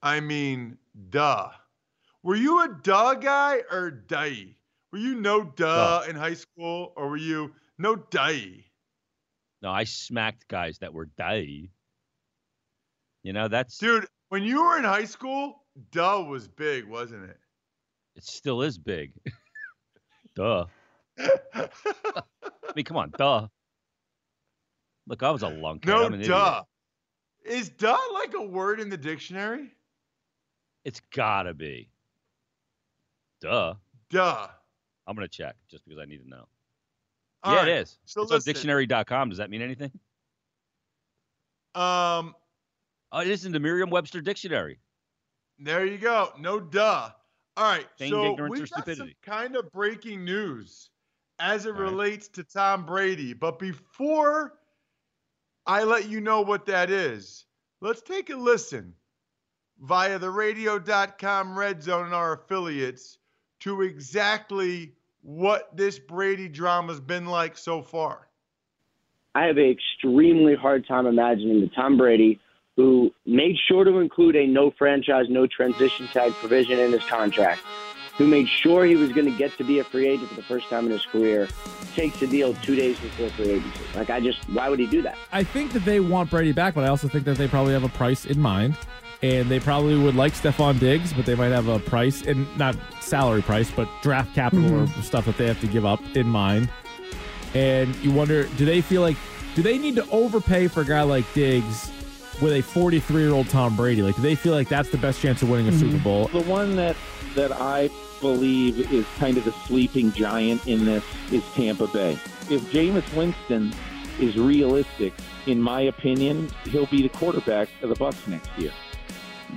I 0.01 0.19
mean, 0.19 0.77
duh. 1.09 1.49
Were 2.27 2.35
you 2.35 2.61
a 2.61 2.67
duh 2.83 3.13
guy 3.13 3.61
or 3.71 3.89
die? 3.89 4.47
Were 4.91 4.97
you 4.97 5.15
no 5.15 5.45
duh, 5.45 6.03
in 6.09 6.17
high 6.17 6.33
school 6.33 6.91
or 6.97 7.07
were 7.07 7.15
you 7.15 7.53
no 7.77 7.95
die? 7.95 8.65
no, 9.61 9.71
I 9.71 9.85
smacked 9.85 10.45
guys 10.49 10.79
that 10.79 10.93
were 10.93 11.05
die. 11.05 11.69
You 13.23 13.31
know, 13.31 13.47
that's 13.47 13.77
Dude, 13.77 14.07
when 14.27 14.43
you 14.43 14.61
were 14.61 14.77
in 14.77 14.83
high 14.83 15.05
school, 15.05 15.63
duh 15.91 16.25
was 16.27 16.49
big, 16.49 16.83
wasn't 16.83 17.29
it? 17.29 17.37
it. 18.17 18.25
Still 18.25 18.61
is 18.61 18.77
big. 18.77 19.13
duh. 20.35 20.65
I 21.17 21.69
mean, 22.75 22.83
come 22.83 22.97
on, 22.97 23.13
duh. 23.17 23.47
Look, 25.07 25.23
I 25.23 25.31
was 25.31 25.43
a 25.43 25.49
lunkhead. 25.49 25.85
no 25.85 26.09
duh. 26.09 26.63
Idiot. 27.45 27.61
Is 27.61 27.69
duh 27.69 27.97
like 28.15 28.33
a 28.33 28.43
word 28.43 28.81
in 28.81 28.89
the 28.89 28.97
dictionary? 28.97 29.71
It's 30.83 30.99
gotta 31.13 31.53
be. 31.53 31.89
Duh. 33.41 33.75
Duh. 34.09 34.47
I'm 35.05 35.15
gonna 35.15 35.27
check 35.27 35.55
just 35.69 35.85
because 35.85 35.99
I 35.99 36.05
need 36.05 36.23
to 36.23 36.29
know. 36.29 36.45
All 37.43 37.53
yeah, 37.53 37.59
right, 37.59 37.67
it 37.69 37.77
is. 37.81 37.97
So 38.05 38.23
it's 38.23 38.31
on 38.31 38.41
dictionary.com. 38.41 39.29
Does 39.29 39.37
that 39.37 39.49
mean 39.49 39.61
anything? 39.61 39.91
Um, 41.75 42.33
Oh, 43.11 43.19
it 43.19 43.27
is 43.27 43.45
in 43.45 43.51
the 43.51 43.59
Merriam-Webster 43.59 44.21
dictionary. 44.21 44.79
There 45.59 45.85
you 45.85 45.97
go. 45.97 46.33
No 46.39 46.59
duh. 46.59 47.09
All 47.55 47.63
right. 47.63 47.87
So 47.97 48.35
we've 48.49 48.69
got 48.69 48.95
some 48.95 49.11
kind 49.23 49.55
of 49.55 49.71
breaking 49.71 50.25
news 50.25 50.89
as 51.39 51.65
it 51.65 51.69
All 51.69 51.81
right. 51.81 51.89
relates 51.89 52.27
to 52.29 52.43
Tom 52.43 52.85
Brady. 52.85 53.33
But 53.33 53.59
before 53.59 54.53
I 55.65 55.83
let 55.83 56.09
you 56.09 56.21
know 56.21 56.41
what 56.41 56.65
that 56.65 56.91
is, 56.91 57.45
let's 57.81 58.01
take 58.01 58.29
a 58.29 58.35
listen 58.35 58.93
via 59.79 60.19
the 60.19 60.29
radio.com 60.29 61.57
red 61.57 61.81
zone 61.81 62.05
and 62.05 62.13
our 62.13 62.33
affiliates 62.33 63.19
to 63.61 63.81
exactly 63.81 64.93
what 65.21 65.75
this 65.75 65.99
Brady 65.99 66.47
drama's 66.47 66.99
been 66.99 67.25
like 67.25 67.57
so 67.57 67.81
far. 67.81 68.27
I 69.35 69.45
have 69.45 69.57
an 69.57 69.69
extremely 69.69 70.55
hard 70.55 70.87
time 70.87 71.05
imagining 71.05 71.61
that 71.61 71.75
Tom 71.75 71.97
Brady, 71.97 72.39
who 72.75 73.11
made 73.25 73.55
sure 73.67 73.83
to 73.83 73.99
include 73.99 74.35
a 74.35 74.47
no 74.47 74.71
franchise, 74.71 75.25
no 75.29 75.45
transition 75.47 76.07
tag 76.07 76.31
provision 76.33 76.79
in 76.79 76.91
his 76.91 77.03
contract, 77.03 77.61
who 78.17 78.25
made 78.25 78.47
sure 78.47 78.85
he 78.85 78.95
was 78.95 79.11
going 79.11 79.31
to 79.31 79.37
get 79.37 79.55
to 79.57 79.63
be 79.63 79.79
a 79.79 79.83
free 79.83 80.07
agent 80.07 80.29
for 80.29 80.35
the 80.35 80.43
first 80.43 80.69
time 80.69 80.85
in 80.85 80.91
his 80.91 81.05
career, 81.05 81.47
takes 81.93 82.21
a 82.21 82.27
deal 82.27 82.53
two 82.55 82.75
days 82.75 82.99
before 82.99 83.29
free 83.29 83.51
agency. 83.51 83.79
Like, 83.95 84.09
I 84.09 84.19
just, 84.19 84.47
why 84.49 84.69
would 84.69 84.79
he 84.79 84.87
do 84.87 85.01
that? 85.03 85.17
I 85.31 85.43
think 85.43 85.71
that 85.73 85.85
they 85.85 85.99
want 85.99 86.31
Brady 86.31 86.51
back, 86.51 86.73
but 86.73 86.83
I 86.83 86.87
also 86.87 87.07
think 87.07 87.25
that 87.25 87.37
they 87.37 87.47
probably 87.47 87.73
have 87.73 87.83
a 87.83 87.89
price 87.89 88.25
in 88.25 88.39
mind. 88.39 88.75
And 89.23 89.49
they 89.49 89.59
probably 89.59 89.97
would 89.97 90.15
like 90.15 90.33
Stefon 90.33 90.79
Diggs, 90.79 91.11
but 91.11 91.25
they 91.25 91.33
might 91.33 91.47
have 91.47 91.67
a 91.67 91.79
price, 91.79 92.21
and 92.21 92.45
not 92.57 92.75
salary 93.01 93.41
price, 93.41 93.71
but 93.71 93.89
draft 94.03 94.33
capital 94.35 94.65
or 94.65 94.85
mm-hmm. 94.85 95.01
stuff 95.01 95.25
that 95.25 95.37
they 95.37 95.47
have 95.47 95.59
to 95.61 95.67
give 95.67 95.85
up 95.85 95.99
in 96.15 96.27
mind. 96.27 96.69
And 97.55 97.95
you 97.97 98.11
wonder, 98.11 98.43
do 98.57 98.65
they 98.65 98.81
feel 98.81 99.01
like, 99.01 99.17
do 99.55 99.63
they 99.63 99.79
need 99.79 99.95
to 99.95 100.07
overpay 100.09 100.67
for 100.67 100.81
a 100.81 100.85
guy 100.85 101.01
like 101.01 101.25
Diggs 101.33 101.91
with 102.41 102.53
a 102.53 102.61
43 102.61 103.21
year 103.21 103.33
old 103.33 103.49
Tom 103.49 103.75
Brady? 103.75 104.03
Like, 104.03 104.15
do 104.15 104.21
they 104.21 104.35
feel 104.35 104.53
like 104.53 104.69
that's 104.69 104.89
the 104.89 104.97
best 104.97 105.19
chance 105.19 105.41
of 105.41 105.49
winning 105.49 105.67
a 105.67 105.71
Super 105.71 105.93
mm-hmm. 105.95 106.03
Bowl? 106.03 106.27
The 106.27 106.41
one 106.41 106.75
that 106.75 106.95
that 107.35 107.51
I 107.51 107.89
believe 108.19 108.91
is 108.91 109.05
kind 109.17 109.37
of 109.37 109.45
the 109.45 109.51
sleeping 109.51 110.11
giant 110.11 110.65
in 110.67 110.85
this 110.85 111.03
is 111.31 111.43
Tampa 111.53 111.87
Bay. 111.87 112.13
If 112.49 112.61
Jameis 112.71 113.15
Winston 113.15 113.73
is 114.19 114.37
realistic, 114.37 115.13
in 115.45 115.61
my 115.61 115.81
opinion, 115.81 116.49
he'll 116.65 116.87
be 116.87 117.01
the 117.03 117.09
quarterback 117.09 117.69
of 117.81 117.89
the 117.89 117.95
Bucks 117.95 118.27
next 118.27 118.49
year. 118.57 118.71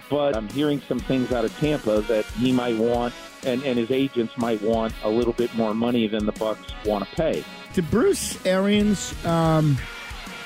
But 0.08 0.36
I'm 0.36 0.48
hearing 0.48 0.80
some 0.88 0.98
things 0.98 1.32
out 1.32 1.44
of 1.44 1.56
Tampa 1.58 2.00
that 2.02 2.24
he 2.26 2.52
might 2.52 2.76
want, 2.76 3.14
and, 3.44 3.62
and 3.64 3.78
his 3.78 3.90
agents 3.90 4.36
might 4.36 4.60
want 4.62 4.92
a 5.02 5.10
little 5.10 5.32
bit 5.32 5.54
more 5.54 5.74
money 5.74 6.06
than 6.06 6.26
the 6.26 6.32
Bucks 6.32 6.72
want 6.84 7.08
to 7.08 7.16
pay. 7.16 7.44
Did 7.72 7.90
Bruce 7.90 8.44
Arians 8.44 9.14
um, 9.24 9.78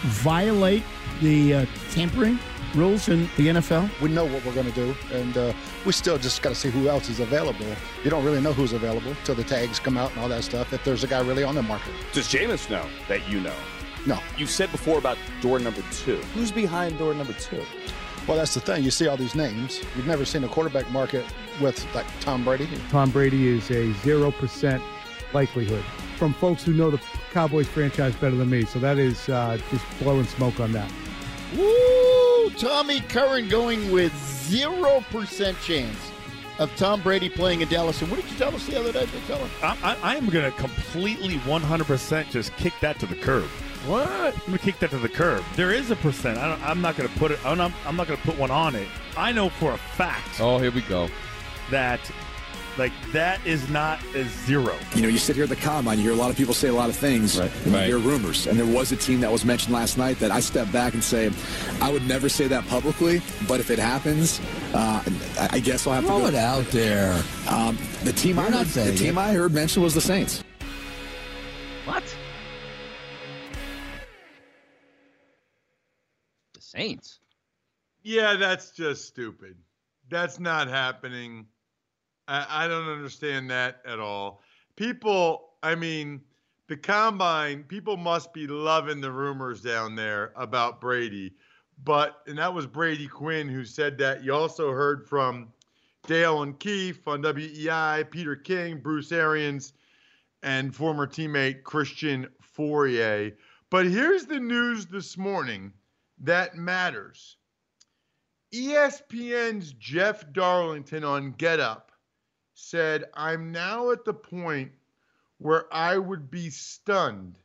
violate 0.01 0.83
the 1.21 1.55
uh, 1.55 1.67
tampering 1.91 2.39
rules 2.75 3.09
in 3.09 3.23
the 3.37 3.49
NFL? 3.49 3.89
We 4.01 4.11
know 4.11 4.25
what 4.25 4.45
we're 4.45 4.55
going 4.55 4.71
to 4.71 4.73
do, 4.73 4.95
and 5.13 5.37
uh, 5.37 5.53
we 5.87 5.93
still 5.93 6.19
just 6.19 6.43
got 6.43 6.51
to 6.51 6.55
see 6.55 6.71
who 6.71 6.89
else 6.89 7.09
is 7.09 7.21
available. 7.21 7.67
You 8.03 8.11
don't 8.11 8.25
really 8.25 8.41
know 8.41 8.53
who's 8.53 8.73
available 8.73 9.15
till 9.25 9.35
the 9.35 9.45
tags 9.45 9.79
come 9.79 9.97
out 9.97 10.11
and 10.13 10.21
all 10.21 10.29
that 10.29 10.45
stuff. 10.45 10.73
If 10.73 10.85
there's 10.85 11.05
a 11.05 11.07
guy 11.07 11.21
really 11.21 11.45
on 11.45 11.55
the 11.55 11.63
market. 11.63 11.93
Does 12.13 12.27
Jameis 12.27 12.69
know 12.69 12.87
that 13.09 13.29
you 13.29 13.41
know? 13.41 13.55
No. 14.07 14.19
You 14.37 14.47
said 14.47 14.71
before 14.71 14.99
about 14.99 15.17
door 15.41 15.59
number 15.59 15.83
two. 15.93 16.17
Who's 16.35 16.53
behind 16.53 16.99
door 16.99 17.15
number 17.15 17.33
two? 17.35 17.65
Well, 18.26 18.38
that's 18.38 18.54
the 18.54 18.61
thing. 18.61 18.83
You 18.85 18.90
see 18.90 19.07
all 19.07 19.16
these 19.16 19.35
names. 19.35 19.83
You've 19.97 20.07
never 20.07 20.25
seen 20.25 20.45
a 20.45 20.49
quarterback 20.49 20.90
market 20.90 21.26
with 21.61 21.87
like 21.95 22.07
Tom 22.21 22.43
Brady. 22.45 22.69
Tom 22.88 23.11
Brady 23.11 23.49
is 23.49 23.71
a 23.71 23.93
0% 23.93 24.83
likelihood 25.35 25.85
from 26.16 26.33
folks 26.35 26.64
who 26.64 26.73
know 26.73 26.90
the 26.90 27.00
Cowboys 27.33 27.66
franchise 27.69 28.14
better 28.16 28.37
than 28.37 28.49
me. 28.49 28.64
So 28.64 28.78
that 28.78 28.99
is 28.99 29.28
uh, 29.28 29.59
just 29.71 29.85
blowing 29.99 30.25
smoke 30.25 30.59
on 30.59 30.73
that. 30.73 30.90
Woo! 31.57 32.50
Tommy 32.50 33.00
Curran 33.00 33.49
going 33.49 33.90
with 33.90 34.12
0% 34.12 35.61
chance 35.62 36.11
of 36.59 36.75
Tom 36.76 37.02
Brady 37.02 37.28
playing 37.28 37.61
in 37.61 37.69
Dallas. 37.69 38.00
And 38.00 38.11
what 38.11 38.21
did 38.21 38.31
you 38.31 38.38
tell 38.38 38.54
us 38.54 38.66
the 38.66 38.78
other 38.78 38.93
day, 38.93 39.00
Big 39.00 39.23
fella? 39.23 39.49
I, 39.62 39.76
I, 39.83 40.12
I 40.12 40.16
am 40.16 40.28
going 40.28 40.50
to 40.50 40.57
completely 40.57 41.37
100% 41.38 42.31
just 42.31 42.57
kick 42.57 42.73
that 42.81 42.99
to 43.00 43.07
the 43.07 43.16
curb. 43.16 43.49
What? 43.87 44.09
I'm 44.09 44.33
going 44.47 44.53
to 44.53 44.59
kick 44.59 44.79
that 44.79 44.91
to 44.91 44.99
the 44.99 45.09
curb. 45.09 45.45
There 45.57 45.73
is 45.73 45.91
a 45.91 45.97
percent. 45.97 46.38
I 46.38 46.49
don't, 46.49 46.62
I'm 46.62 46.81
not 46.81 46.97
going 46.97 47.09
to 47.09 47.19
put 47.19 47.31
it. 47.31 47.45
I'm 47.45 47.59
not, 47.59 47.73
I'm 47.87 47.97
not 47.97 48.07
going 48.07 48.19
to 48.19 48.25
put 48.26 48.38
one 48.38 48.50
on 48.50 48.75
it. 48.75 48.88
I 49.17 49.31
know 49.33 49.49
for 49.50 49.73
a 49.73 49.79
fact. 49.79 50.41
Oh, 50.41 50.59
here 50.59 50.71
we 50.71 50.81
go. 50.83 51.09
That, 51.71 52.00
like, 52.79 52.93
that 53.12 53.45
is 53.47 53.69
not 53.69 54.03
a 54.14 54.25
zero. 54.25 54.75
You 54.95 55.03
know, 55.03 55.09
you 55.09 55.19
sit 55.19 55.37
here 55.37 55.45
at 55.45 55.50
the 55.50 55.57
combine, 55.57 55.99
you 55.99 56.05
hear 56.05 56.12
a 56.12 56.17
lot 56.17 56.31
of 56.31 56.37
people 56.37 56.55
say 56.55 56.69
a 56.69 56.73
lot 56.73 56.88
of 56.88 56.97
things, 56.97 57.38
right. 57.38 57.50
and 57.67 57.73
you 57.73 57.79
hear 57.81 57.99
rumors. 57.99 58.47
And 58.47 58.59
there 58.59 58.67
was 58.67 58.91
a 58.91 58.97
team 58.97 59.21
that 59.21 59.31
was 59.31 59.45
mentioned 59.45 59.75
last 59.75 59.99
night 59.99 60.19
that 60.19 60.31
I 60.31 60.41
step 60.41 60.73
back 60.73 60.95
and 60.95 61.05
say, 61.05 61.31
I 61.83 61.93
would 61.93 62.07
never 62.09 62.29
say 62.31 62.49
that 62.49 62.67
publicly, 62.67 63.21
but 63.47 63.61
if 63.61 63.71
it 63.71 63.79
happens, 63.79 64.41
uh, 64.73 65.03
I 65.38 65.49
I 65.53 65.61
guess 65.61 65.87
I'll 65.87 65.93
have 65.95 66.05
Throw 66.07 66.17
to 66.17 66.23
go. 66.23 66.29
it 66.29 66.35
out 66.35 66.64
there. 66.67 67.23
Um, 67.49 67.79
the 68.03 68.12
team 68.12 68.37
You're 68.37 68.47
I 68.47 68.49
not 68.49 68.67
heard, 68.67 68.95
the 68.95 68.97
team 68.97 69.19
it. 69.19 69.21
I 69.21 69.33
heard 69.35 69.53
mentioned 69.53 69.85
was 69.85 69.95
the 69.95 70.00
Saints. 70.00 70.43
What? 71.85 72.03
Yeah, 78.03 78.35
that's 78.35 78.71
just 78.71 79.07
stupid. 79.07 79.57
That's 80.11 80.38
not 80.38 80.69
happening. 80.69 81.47
I, 82.29 82.64
I 82.64 82.69
don't 82.69 82.88
understand 82.88 83.50
that 83.50 83.81
at 83.87 83.99
all. 83.99 84.43
People, 84.76 85.55
I 85.62 85.75
mean, 85.75 86.21
the 86.69 86.76
combine, 86.76 87.64
people 87.64 87.97
must 87.97 88.33
be 88.33 88.47
loving 88.47 89.00
the 89.00 89.11
rumors 89.11 89.61
down 89.61 89.95
there 89.95 90.33
about 90.37 90.81
Brady. 90.81 91.33
But, 91.83 92.23
and 92.26 92.38
that 92.38 92.53
was 92.53 92.67
Brady 92.67 93.09
Quinn 93.09 93.49
who 93.49 93.64
said 93.64 93.99
that. 93.99 94.23
You 94.23 94.35
also 94.35 94.71
heard 94.71 95.07
from 95.09 95.53
Dale 96.07 96.43
and 96.43 96.59
Keefe 96.59 97.07
on 97.09 97.23
WEEI, 97.23 98.11
Peter 98.11 98.37
King, 98.37 98.79
Bruce 98.81 99.12
Arians, 99.12 99.73
and 100.43 100.75
former 100.75 101.07
teammate 101.07 101.62
Christian 101.62 102.29
Fauria. 102.57 103.33
But 103.71 103.87
here's 103.87 104.26
the 104.26 104.38
news 104.38 104.87
this 104.87 105.17
morning 105.17 105.73
that 106.18 106.56
matters. 106.56 107.37
ESPN's 108.52 109.73
Jeff 109.73 110.33
Darlington 110.33 111.04
on 111.04 111.33
Get 111.33 111.61
Up 111.61 111.90
said, 112.54 113.04
I'm 113.14 113.50
now 113.50 113.90
at 113.90 114.04
the 114.04 114.14
point 114.14 114.71
where 115.38 115.66
I 115.75 115.99
would 115.99 116.30
be 116.30 116.50
stunned 116.50 117.38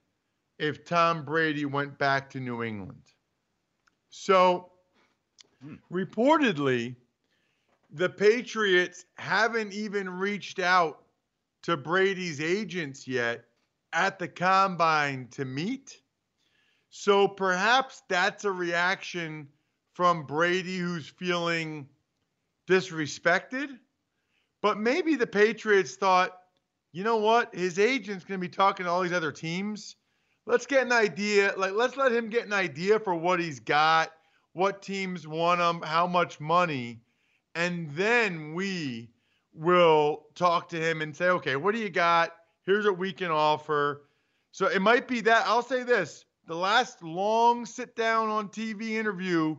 if 0.59 0.85
Tom 0.85 1.25
Brady 1.25 1.65
went 1.65 1.97
back 1.97 2.29
to 2.31 2.39
New 2.39 2.63
England. 2.63 3.01
So, 4.09 4.71
hmm. 5.61 5.75
reportedly, 5.91 6.95
the 7.91 8.09
Patriots 8.09 9.05
haven't 9.17 9.73
even 9.73 10.09
reached 10.09 10.59
out 10.59 11.03
to 11.63 11.75
Brady's 11.75 12.39
agents 12.39 13.07
yet 13.07 13.45
at 13.93 14.19
the 14.19 14.27
combine 14.27 15.27
to 15.31 15.45
meet. 15.45 16.01
So 16.89 17.27
perhaps 17.27 18.01
that's 18.10 18.46
a 18.46 18.51
reaction 18.51 19.48
from 19.93 20.25
Brady 20.25 20.77
who's 20.77 21.08
feeling 21.08 21.88
disrespected. 22.67 23.77
But 24.62 24.77
maybe 24.77 25.15
the 25.15 25.27
Patriots 25.27 25.96
thought, 25.96 26.38
you 26.91 27.03
know 27.03 27.17
what? 27.17 27.53
His 27.53 27.79
agent's 27.79 28.25
going 28.25 28.39
to 28.39 28.48
be 28.48 28.51
talking 28.51 28.86
to 28.86 28.91
all 28.91 29.01
these 29.01 29.13
other 29.13 29.31
teams. 29.31 29.96
Let's 30.46 30.65
get 30.65 30.86
an 30.86 30.91
idea. 30.91 31.53
Like, 31.55 31.74
let's 31.74 31.96
let 31.96 32.12
him 32.12 32.29
get 32.29 32.46
an 32.46 32.53
idea 32.53 33.00
for 33.00 33.13
what 33.13 33.39
he's 33.39 33.60
got, 33.60 34.12
what 34.53 34.81
teams 34.81 35.27
want 35.27 35.62
him, 35.62 35.81
how 35.81 36.08
much 36.08 36.39
money. 36.39 37.01
And 37.53 37.91
then 37.91 38.53
we 38.53 39.10
will 39.53 40.25
talk 40.36 40.69
to 40.69 40.77
him 40.77 41.01
and 41.01 41.15
say, 41.15 41.29
okay, 41.29 41.55
what 41.55 41.75
do 41.75 41.81
you 41.81 41.89
got? 41.89 42.31
Here's 42.65 42.86
what 42.86 42.98
we 42.98 43.13
can 43.13 43.31
offer. 43.31 44.03
So 44.51 44.67
it 44.67 44.81
might 44.81 45.08
be 45.08 45.22
that. 45.22 45.46
I'll 45.46 45.62
say 45.62 45.84
this 45.84 46.25
the 46.50 46.56
last 46.56 47.03
long 47.03 47.63
sit 47.63 47.96
down 47.96 48.27
on 48.27 48.50
TV 48.50 48.94
interview 48.94 49.56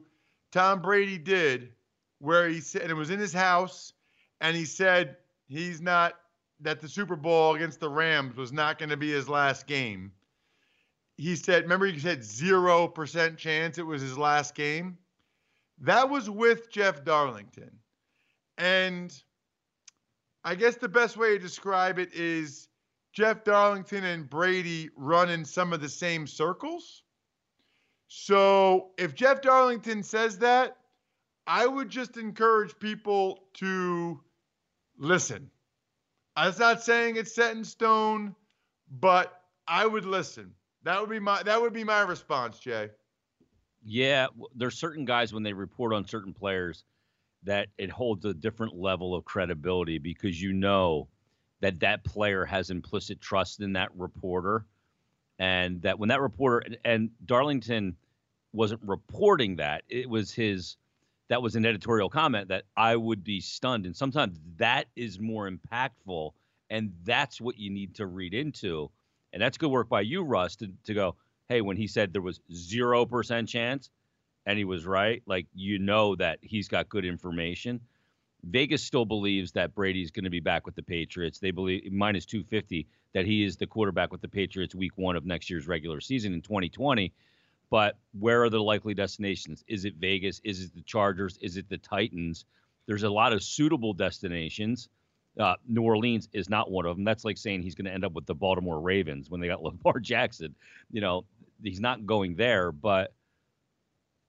Tom 0.51 0.83
Brady 0.83 1.19
did, 1.19 1.73
where 2.19 2.49
he 2.49 2.61
said, 2.61 2.83
and 2.83 2.91
it 2.91 2.95
was 2.95 3.11
in 3.11 3.21
his 3.21 3.33
house, 3.33 3.93
and 4.41 4.57
he 4.57 4.65
said 4.65 5.17
he's 5.47 5.81
not, 5.81 6.15
that 6.59 6.81
the 6.81 6.89
Super 6.89 7.15
Bowl 7.15 7.55
against 7.55 7.79
the 7.79 7.89
Rams 7.89 8.37
was 8.37 8.53
not 8.53 8.77
going 8.77 8.89
to 8.89 8.97
be 8.97 9.09
his 9.09 9.29
last 9.29 9.69
game. 9.69 10.11
He 11.17 11.37
said, 11.37 11.63
remember, 11.63 11.87
he 11.87 12.01
said 12.01 12.23
0% 12.23 13.37
chance 13.37 13.79
it 13.79 13.87
was 13.87 14.03
his 14.03 14.19
last 14.19 14.57
game? 14.57 14.99
That 15.79 16.11
was 16.11 16.29
with 16.29 16.73
Jeff 16.73 17.05
Darlington. 17.05 17.71
And 18.59 19.17
I 20.43 20.57
guess 20.57 20.75
the 20.75 20.89
best 20.89 21.17
way 21.17 21.35
to 21.35 21.39
describe 21.39 22.01
it 22.01 22.13
is 22.15 22.67
Jeff 23.13 23.45
Darlington 23.45 24.05
and 24.05 24.29
Brady 24.29 24.91
run 24.97 25.31
in 25.31 25.45
some 25.45 25.73
of 25.73 25.81
the 25.81 25.89
same 25.89 26.27
circles. 26.27 27.03
So 28.09 28.91
if 28.99 29.15
Jeff 29.15 29.41
Darlington 29.41 30.03
says 30.03 30.39
that, 30.39 30.77
I 31.47 31.67
would 31.67 31.89
just 31.89 32.17
encourage 32.17 32.79
people 32.79 33.45
to 33.55 34.21
listen. 34.99 35.51
I'm 36.37 36.55
not 36.59 36.83
saying 36.83 37.17
it's 37.17 37.35
set 37.35 37.57
in 37.57 37.65
stone, 37.65 38.35
but 38.91 39.43
I 39.67 39.87
would 39.87 40.05
listen. 40.05 40.53
That 40.85 41.01
would 41.01 41.11
be 41.11 41.19
my 41.19 41.43
that 41.43 41.61
would 41.61 41.73
be 41.73 41.85
my 41.85 42.01
response, 42.03 42.59
Jay. 42.59 42.91
Yeah, 43.83 44.29
there's 44.55 44.79
certain 44.79 45.05
guys 45.05 45.33
when 45.33 45.43
they 45.43 45.53
report 45.53 45.93
on 45.93 46.07
certain 46.07 46.33
players 46.33 46.85
that 47.43 47.69
it 47.79 47.91
holds 47.91 48.25
a 48.25 48.35
different 48.35 48.75
level 48.77 49.15
of 49.15 49.25
credibility 49.25 49.99
because 49.99 50.41
you 50.41 50.53
know 50.53 51.09
that 51.61 51.81
that 51.81 52.05
player 52.05 52.45
has 52.45 52.71
implicit 52.71 53.21
trust 53.21 53.61
in 53.61 53.75
that 53.75 53.91
reporter. 53.97 54.65
And 55.39 55.81
that 55.83 55.99
when 55.99 56.09
that 56.09 56.21
reporter 56.21 56.63
and 56.85 57.11
Darlington 57.25 57.97
wasn't 58.53 58.83
reporting 58.85 59.57
that 59.57 59.85
it 59.89 60.09
was 60.09 60.33
his 60.33 60.77
that 61.29 61.41
was 61.41 61.55
an 61.55 61.65
editorial 61.65 62.11
comment 62.11 62.49
that 62.49 62.65
I 62.77 62.97
would 62.97 63.23
be 63.23 63.41
stunned. 63.41 63.87
And 63.87 63.97
sometimes 63.97 64.41
that 64.57 64.87
is 64.97 65.21
more 65.21 65.49
impactful 65.49 66.33
and 66.69 66.93
that's 67.05 67.41
what 67.41 67.59
you 67.59 67.71
need 67.71 67.95
to 67.97 68.07
read 68.07 68.35
into. 68.35 68.91
And 69.33 69.41
that's 69.41 69.57
good 69.57 69.71
work 69.71 69.89
by 69.89 70.01
you 70.01 70.23
Russ 70.23 70.57
to, 70.57 70.73
to 70.85 70.95
go 70.95 71.17
hey 71.49 71.61
when 71.61 71.77
he 71.77 71.87
said 71.87 72.13
there 72.13 72.23
was 72.23 72.41
0% 72.53 73.49
chance 73.49 73.91
and 74.47 74.59
he 74.59 74.65
was 74.65 74.87
right 74.87 75.23
like 75.27 75.47
you 75.55 75.79
know 75.79 76.17
that 76.17 76.39
he's 76.43 76.69
got 76.69 76.89
good 76.89 77.05
information 77.05 77.81
Vegas 78.45 78.83
still 78.83 79.05
believes 79.05 79.53
that 79.53 79.75
Brady's 79.75 80.11
going 80.11 80.25
to 80.25 80.31
be 80.31 80.41
back 80.41 80.67
with 80.67 80.75
the 80.75 80.83
Patriots. 80.83 81.39
They 81.39 81.51
believe 81.51 81.93
minus 81.93 82.25
250 82.27 82.87
that 83.13 83.27
he 83.27 83.45
is 83.45 83.57
the 83.57 83.67
quarterback 83.67 84.13
with 84.13 84.21
the 84.21 84.29
Patriots 84.29 84.75
week 84.75 84.93
one 84.97 85.17
of 85.17 85.27
next 85.27 85.51
year's 85.51 85.69
regular 85.69 86.01
season 86.01 86.33
in 86.33 86.41
2020. 86.41 87.13
But 87.71 87.99
where 88.19 88.43
are 88.43 88.51
the 88.51 88.63
likely 88.63 88.95
destinations? 88.95 89.65
Is 89.69 89.85
it 89.85 89.95
Vegas? 89.97 90.41
Is 90.43 90.65
it 90.65 90.75
the 90.75 90.83
Chargers? 90.83 91.39
Is 91.41 91.57
it 91.57 91.69
the 91.69 91.79
Titans? 91.79 92.45
There's 92.87 93.05
a 93.05 93.11
lot 93.11 93.33
of 93.33 93.43
suitable 93.43 93.93
destinations. 93.93 94.89
Uh, 95.39 95.55
New 95.69 95.83
Orleans 95.83 96.29
is 96.33 96.49
not 96.49 96.71
one 96.71 96.87
of 96.87 96.97
them. 96.97 97.05
That's 97.05 97.25
like 97.25 97.39
saying 97.39 97.63
he's 97.63 97.77
going 97.77 97.85
to 97.85 97.93
end 97.93 98.05
up 98.05 98.13
with 98.13 98.27
the 98.27 98.35
Baltimore 98.35 98.81
Ravens 98.81 99.31
when 99.31 99.41
they 99.41 99.47
got 99.47 99.63
Lamar 99.85 100.01
Jackson. 100.01 100.55
You 100.91 101.01
know, 101.01 101.25
he's 101.63 101.81
not 101.81 102.07
going 102.07 102.35
there, 102.35 102.73
but 102.73 103.13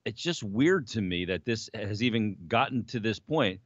it's 0.05 0.21
just 0.21 0.43
weird 0.43 0.87
to 0.87 1.01
me 1.01 1.25
that 1.25 1.45
this 1.45 1.69
has 1.73 2.03
even 2.03 2.37
gotten 2.47 2.83
to 2.85 2.99
this 2.99 3.19
point 3.19 3.59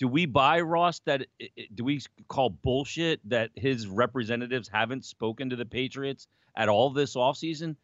do 0.00 0.08
we 0.08 0.24
buy 0.24 0.62
Ross 0.62 1.00
that 1.00 1.26
do 1.74 1.84
we 1.84 2.00
call 2.26 2.48
bullshit 2.48 3.20
that 3.28 3.50
his 3.54 3.86
representatives 3.86 4.66
haven't 4.66 5.04
spoken 5.04 5.50
to 5.50 5.56
the 5.56 5.66
Patriots 5.66 6.26
at 6.56 6.70
all 6.70 6.88
this 6.88 7.14
offseason? 7.14 7.76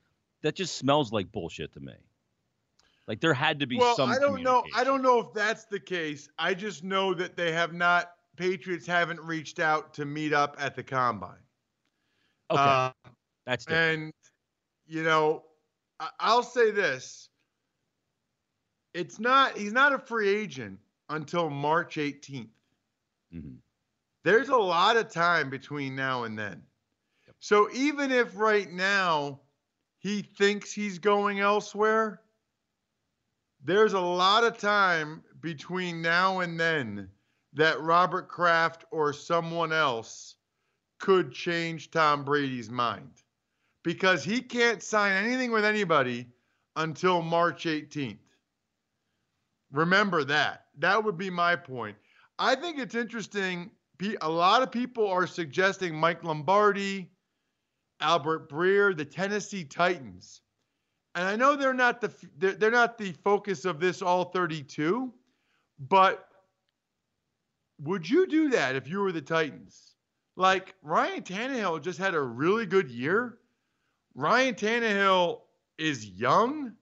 That 0.42 0.54
just 0.54 0.76
smells 0.76 1.12
like 1.12 1.30
bullshit 1.30 1.74
to 1.74 1.80
me. 1.80 1.92
Like 3.06 3.20
there 3.20 3.34
had 3.34 3.60
to 3.60 3.66
be 3.66 3.76
well, 3.76 3.94
some. 3.94 4.10
I 4.10 4.18
don't 4.18 4.42
know. 4.42 4.64
I 4.74 4.82
don't 4.82 5.02
know 5.02 5.20
if 5.20 5.34
that's 5.34 5.66
the 5.66 5.78
case. 5.78 6.28
I 6.38 6.54
just 6.54 6.82
know 6.82 7.12
that 7.12 7.36
they 7.36 7.52
have 7.52 7.74
not. 7.74 8.12
Patriots 8.36 8.86
haven't 8.86 9.20
reached 9.20 9.60
out 9.60 9.92
to 9.94 10.06
meet 10.06 10.32
up 10.32 10.56
at 10.58 10.74
the 10.74 10.82
combine. 10.82 11.36
Okay, 12.50 12.62
uh, 12.62 12.92
that's 13.44 13.66
different. 13.66 14.02
and 14.02 14.12
you 14.86 15.02
know, 15.02 15.44
I- 16.00 16.10
I'll 16.18 16.42
say 16.42 16.70
this. 16.70 17.28
It's 18.94 19.18
not. 19.18 19.58
He's 19.58 19.72
not 19.72 19.92
a 19.92 19.98
free 19.98 20.28
agent 20.28 20.78
until 21.08 21.50
March 21.50 21.96
18th. 21.96 22.48
Mm-hmm. 23.34 23.56
There's 24.24 24.48
a 24.48 24.56
lot 24.56 24.96
of 24.96 25.10
time 25.10 25.50
between 25.50 25.94
now 25.94 26.24
and 26.24 26.38
then. 26.38 26.62
Yep. 27.26 27.36
So 27.38 27.68
even 27.72 28.10
if 28.10 28.36
right 28.36 28.70
now 28.70 29.40
he 29.98 30.22
thinks 30.22 30.72
he's 30.72 30.98
going 30.98 31.40
elsewhere, 31.40 32.22
there's 33.64 33.92
a 33.92 34.00
lot 34.00 34.44
of 34.44 34.58
time 34.58 35.22
between 35.40 36.02
now 36.02 36.40
and 36.40 36.58
then 36.58 37.08
that 37.52 37.80
Robert 37.80 38.28
Kraft 38.28 38.84
or 38.90 39.12
someone 39.12 39.72
else 39.72 40.36
could 40.98 41.32
change 41.32 41.90
Tom 41.90 42.24
Brady's 42.24 42.70
mind 42.70 43.22
because 43.82 44.24
he 44.24 44.40
can't 44.40 44.82
sign 44.82 45.24
anything 45.24 45.52
with 45.52 45.64
anybody 45.64 46.26
until 46.76 47.22
March 47.22 47.64
18th. 47.64 48.18
Remember 49.76 50.24
that. 50.24 50.64
That 50.78 51.04
would 51.04 51.18
be 51.18 51.28
my 51.28 51.54
point. 51.54 51.96
I 52.38 52.54
think 52.54 52.78
it's 52.78 52.94
interesting. 52.94 53.70
A 54.22 54.28
lot 54.28 54.62
of 54.62 54.72
people 54.72 55.06
are 55.06 55.26
suggesting 55.26 55.94
Mike 55.94 56.24
Lombardi, 56.24 57.10
Albert 58.00 58.48
Breer, 58.48 58.96
the 58.96 59.04
Tennessee 59.04 59.64
Titans. 59.64 60.40
And 61.14 61.26
I 61.26 61.36
know 61.36 61.56
they're 61.56 61.74
not 61.74 62.00
the 62.00 62.10
they're 62.38 62.70
not 62.70 62.96
the 62.96 63.12
focus 63.22 63.66
of 63.66 63.78
this 63.78 64.00
all 64.00 64.24
32, 64.24 65.12
but 65.78 66.26
would 67.78 68.08
you 68.08 68.26
do 68.26 68.48
that 68.50 68.76
if 68.76 68.88
you 68.88 69.00
were 69.00 69.12
the 69.12 69.20
Titans? 69.20 69.94
Like 70.36 70.74
Ryan 70.82 71.22
Tannehill 71.22 71.82
just 71.82 71.98
had 71.98 72.14
a 72.14 72.20
really 72.20 72.64
good 72.64 72.90
year. 72.90 73.38
Ryan 74.14 74.54
Tannehill 74.54 75.40
is 75.76 76.06
young 76.06 76.72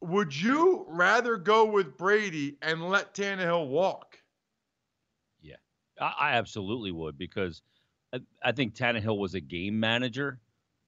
would 0.00 0.34
you 0.34 0.84
rather 0.88 1.36
go 1.36 1.64
with 1.64 1.96
Brady 1.96 2.56
and 2.62 2.88
let 2.88 3.14
Tannehill 3.14 3.68
walk? 3.68 4.18
Yeah, 5.40 5.56
I, 6.00 6.14
I 6.20 6.32
absolutely 6.32 6.92
would 6.92 7.16
because 7.16 7.62
I, 8.12 8.20
I, 8.42 8.52
think 8.52 8.74
Tannehill 8.74 9.18
was 9.18 9.34
a 9.34 9.40
game 9.40 9.80
manager. 9.80 10.38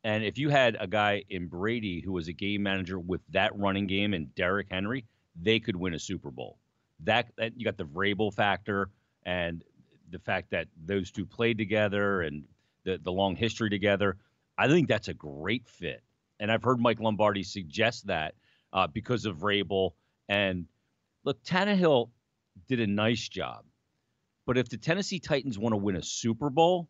And 0.05 0.25
if 0.25 0.39
you 0.39 0.49
had 0.49 0.77
a 0.79 0.87
guy 0.87 1.25
in 1.29 1.49
Brady 1.49 2.01
who 2.01 2.13
was 2.13 2.29
a 2.29 2.33
game 2.33 2.63
manager 2.63 2.99
with 2.99 3.21
that 3.31 3.57
running 3.59 3.87
game 3.87 4.15
and 4.15 4.35
Derrick 4.35 4.69
Henry, 4.71 5.05
they 5.41 5.59
could 5.59 5.77
win 5.77 5.95
a 5.95 5.99
Super 5.99 6.31
Bowl. 6.31 6.59
That, 7.01 7.29
that 7.37 7.59
you 7.59 7.65
got 7.65 7.77
the 7.77 7.85
Vrabel 7.85 8.33
factor 8.33 8.91
and 9.25 9.65
the 10.11 10.19
fact 10.19 10.51
that 10.51 10.69
those 10.85 11.11
two 11.11 11.27
played 11.27 11.59
together 11.59 12.23
and 12.23 12.45
the, 12.85 12.99
the 13.03 13.13
long 13.13 13.37
history 13.37 13.71
together. 13.71 14.17
I 14.57 14.69
think 14.69 14.89
that's 14.89 15.09
a 15.09 15.15
great 15.15 15.69
fit. 15.69 16.03
And 16.41 16.51
I've 16.51 16.63
heard 16.63 16.81
Mike 16.81 17.01
Lombardi 17.01 17.43
suggest 17.43 18.07
that 18.07 18.35
uh, 18.73 18.87
because 18.87 19.25
of 19.25 19.39
Vrabel. 19.39 19.93
And 20.29 20.67
look, 21.25 21.43
Tannehill 21.45 22.11
did 22.67 22.81
a 22.81 22.87
nice 22.87 23.29
job. 23.29 23.65
But 24.47 24.59
if 24.59 24.69
the 24.69 24.79
Tennessee 24.79 25.19
Titans 25.19 25.59
want 25.59 25.73
to 25.75 25.77
win 25.77 25.97
a 25.97 26.03
Super 26.03 26.51
Bowl, 26.51 26.89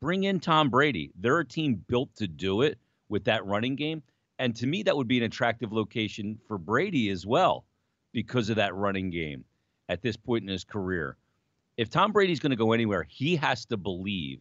bring 0.00 0.24
in 0.24 0.40
Tom 0.40 0.70
Brady. 0.70 1.12
They're 1.18 1.40
a 1.40 1.46
team 1.46 1.82
built 1.86 2.14
to 2.16 2.28
do 2.28 2.62
it 2.62 2.78
with 3.08 3.24
that 3.24 3.44
running 3.46 3.76
game. 3.76 4.02
And 4.38 4.54
to 4.56 4.66
me, 4.66 4.82
that 4.84 4.96
would 4.96 5.08
be 5.08 5.18
an 5.18 5.24
attractive 5.24 5.72
location 5.72 6.38
for 6.46 6.58
Brady 6.58 7.10
as 7.10 7.26
well 7.26 7.64
because 8.12 8.50
of 8.50 8.56
that 8.56 8.74
running 8.74 9.10
game 9.10 9.44
at 9.88 10.02
this 10.02 10.16
point 10.16 10.42
in 10.42 10.48
his 10.48 10.64
career. 10.64 11.16
if 11.76 11.88
Tom 11.88 12.12
Brady's 12.12 12.40
going 12.40 12.50
to 12.50 12.56
go 12.56 12.72
anywhere, 12.72 13.06
he 13.08 13.36
has 13.36 13.64
to 13.66 13.76
believe 13.76 14.40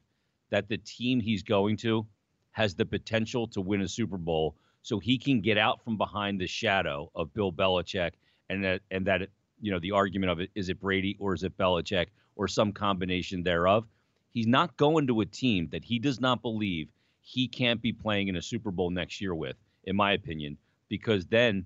that 0.50 0.68
the 0.68 0.78
team 0.78 1.20
he's 1.20 1.44
going 1.44 1.78
to 1.78 2.06
has 2.52 2.76
the 2.76 2.86
potential 2.86 3.48
to 3.48 3.62
win 3.62 3.82
a 3.82 3.88
Super 3.88 4.18
Bowl 4.18 4.56
so 4.82 5.00
he 5.00 5.18
can 5.18 5.42
get 5.42 5.58
out 5.58 5.84
from 5.84 5.98
behind 5.98 6.40
the 6.40 6.48
shadow 6.48 7.12
of 7.16 7.34
Bill 7.34 7.52
Belichick 7.52 8.12
and 8.50 8.64
that 8.64 8.82
and 8.92 9.06
that 9.08 9.30
you 9.60 9.72
know 9.72 9.80
the 9.80 9.92
argument 9.92 10.32
of 10.32 10.40
it 10.40 10.50
is 10.56 10.70
it 10.70 10.80
Brady 10.80 11.18
or 11.20 11.34
is 11.34 11.44
it 11.44 11.58
Belichick 11.58 12.08
or 12.36 12.48
some 12.48 12.72
combination 12.72 13.44
thereof. 13.44 13.86
He's 14.32 14.48
not 14.48 14.78
going 14.78 15.08
to 15.08 15.22
a 15.22 15.26
team 15.26 15.68
that 15.72 15.84
he 15.84 16.00
does 16.00 16.22
not 16.22 16.42
believe 16.42 16.88
he 17.20 17.48
can't 17.48 17.82
be 17.82 17.92
playing 17.92 18.30
in 18.30 18.38
a 18.38 18.42
Super 18.42 18.72
Bowl 18.72 18.90
next 18.90 19.20
year 19.20 19.36
with, 19.36 19.58
in 19.84 19.96
my 19.96 20.14
opinion, 20.14 20.58
because 20.88 21.26
then 21.26 21.66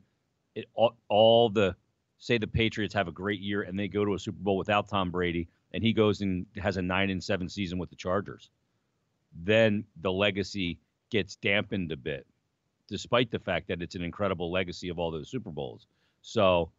it, 0.56 0.66
all, 0.74 0.96
all 1.10 1.50
the 1.50 1.76
say 2.18 2.38
the 2.38 2.48
Patriots 2.48 2.94
have 2.94 3.08
a 3.08 3.12
great 3.12 3.40
year 3.40 3.62
and 3.62 3.78
they 3.78 3.88
go 3.88 4.04
to 4.04 4.14
a 4.14 4.20
Super 4.20 4.42
Bowl 4.42 4.58
without 4.58 4.88
Tom 4.88 5.12
Brady 5.12 5.48
and 5.74 5.84
he 5.84 5.94
goes 5.94 6.22
and 6.22 6.46
has 6.58 6.78
a 6.78 6.82
nine 6.82 7.10
and 7.10 7.24
seven 7.24 7.50
season 7.50 7.78
with 7.78 7.90
the 7.90 7.96
Chargers, 7.96 8.50
then 9.44 9.84
the 10.02 10.12
legacy 10.12 10.80
gets 11.10 11.36
dampened 11.36 11.92
a 11.92 11.98
bit, 11.98 12.26
despite 12.88 13.32
the 13.32 13.40
fact 13.40 13.68
that 13.68 13.82
it's 13.82 13.96
an 13.96 14.04
incredible 14.04 14.52
legacy 14.52 14.90
of 14.90 15.00
all 15.00 15.12
those 15.12 15.30
Super 15.30 15.52
Bowls. 15.52 15.88
So 16.22 16.72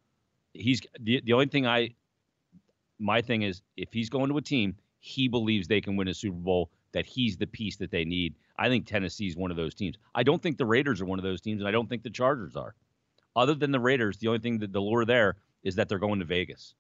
he's 0.53 0.81
the, 1.01 1.21
the 1.25 1.33
only 1.33 1.47
thing 1.47 1.67
I 1.67 1.95
my 2.99 3.21
thing 3.21 3.43
is 3.43 3.63
if 3.77 3.93
he's 3.93 4.09
going 4.09 4.31
to 4.31 4.39
a 4.39 4.43
team, 4.43 4.77
he 5.01 5.29
believes 5.29 5.69
they 5.69 5.81
can 5.81 5.97
win 5.97 6.09
a 6.09 6.15
Super 6.15 6.37
Bowl, 6.37 6.71
that 6.93 7.05
he's 7.05 7.37
the 7.37 7.47
piece 7.47 7.77
that 7.77 7.91
they 7.91 8.05
need. 8.05 8.35
I 8.57 8.69
think 8.69 8.87
Tennessee's 8.87 9.37
one 9.37 9.51
of 9.51 9.57
those 9.57 9.75
teams. 9.75 9.97
I 10.15 10.23
don't 10.23 10.43
think 10.43 10.57
the 10.57 10.67
Raiders 10.67 11.01
are 11.01 11.07
one 11.07 11.19
of 11.19 11.25
those 11.25 11.41
teams, 11.41 11.61
and 11.61 11.69
I 11.69 11.73
don't 11.73 11.89
think 11.89 12.03
the 12.03 12.11
Chargers 12.11 12.57
are. 12.57 12.75
Other 13.37 13.55
than 13.55 13.73
the 13.73 13.81
Raiders, 13.81 14.17
the 14.19 14.29
only 14.29 14.39
thing 14.39 14.59
that 14.61 14.73
the 14.73 14.81
lure 14.81 15.05
there 15.05 15.37
is 15.65 15.75
that 15.75 15.89
they're 15.89 15.99
going 15.99 16.21
to 16.21 16.25
Vegas. 16.25 16.75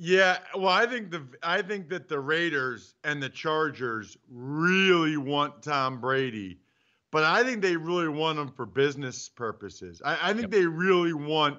Yeah, 0.00 0.38
well, 0.54 0.68
I 0.68 0.86
think 0.86 1.10
the 1.10 1.26
I 1.42 1.60
think 1.60 1.88
that 1.88 2.08
the 2.08 2.20
Raiders 2.20 2.94
and 3.02 3.20
the 3.20 3.28
Chargers 3.28 4.16
really 4.30 5.16
want 5.16 5.60
Tom 5.60 6.00
Brady, 6.00 6.60
but 7.10 7.24
I 7.24 7.42
think 7.42 7.62
they 7.62 7.76
really 7.76 8.08
want 8.08 8.38
him 8.38 8.52
for 8.52 8.64
business 8.64 9.28
purposes. 9.28 10.00
I, 10.04 10.30
I 10.30 10.32
think 10.34 10.42
yep. 10.42 10.50
they 10.52 10.66
really 10.66 11.14
want 11.14 11.58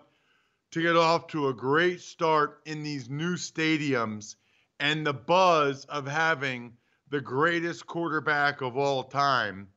to 0.72 0.82
get 0.82 0.96
off 0.96 1.28
to 1.28 1.50
a 1.50 1.54
great 1.54 2.00
start 2.00 2.62
in 2.66 2.82
these 2.82 3.10
new 3.10 3.36
stadiums 3.36 4.36
and 4.80 5.06
the 5.06 5.14
buzz 5.14 5.84
of 5.86 6.08
having 6.08 6.78
the 7.10 7.20
greatest 7.20 7.88
quarterback 7.88 8.62
of 8.62 8.78
all 8.78 9.04
time. 9.04 9.68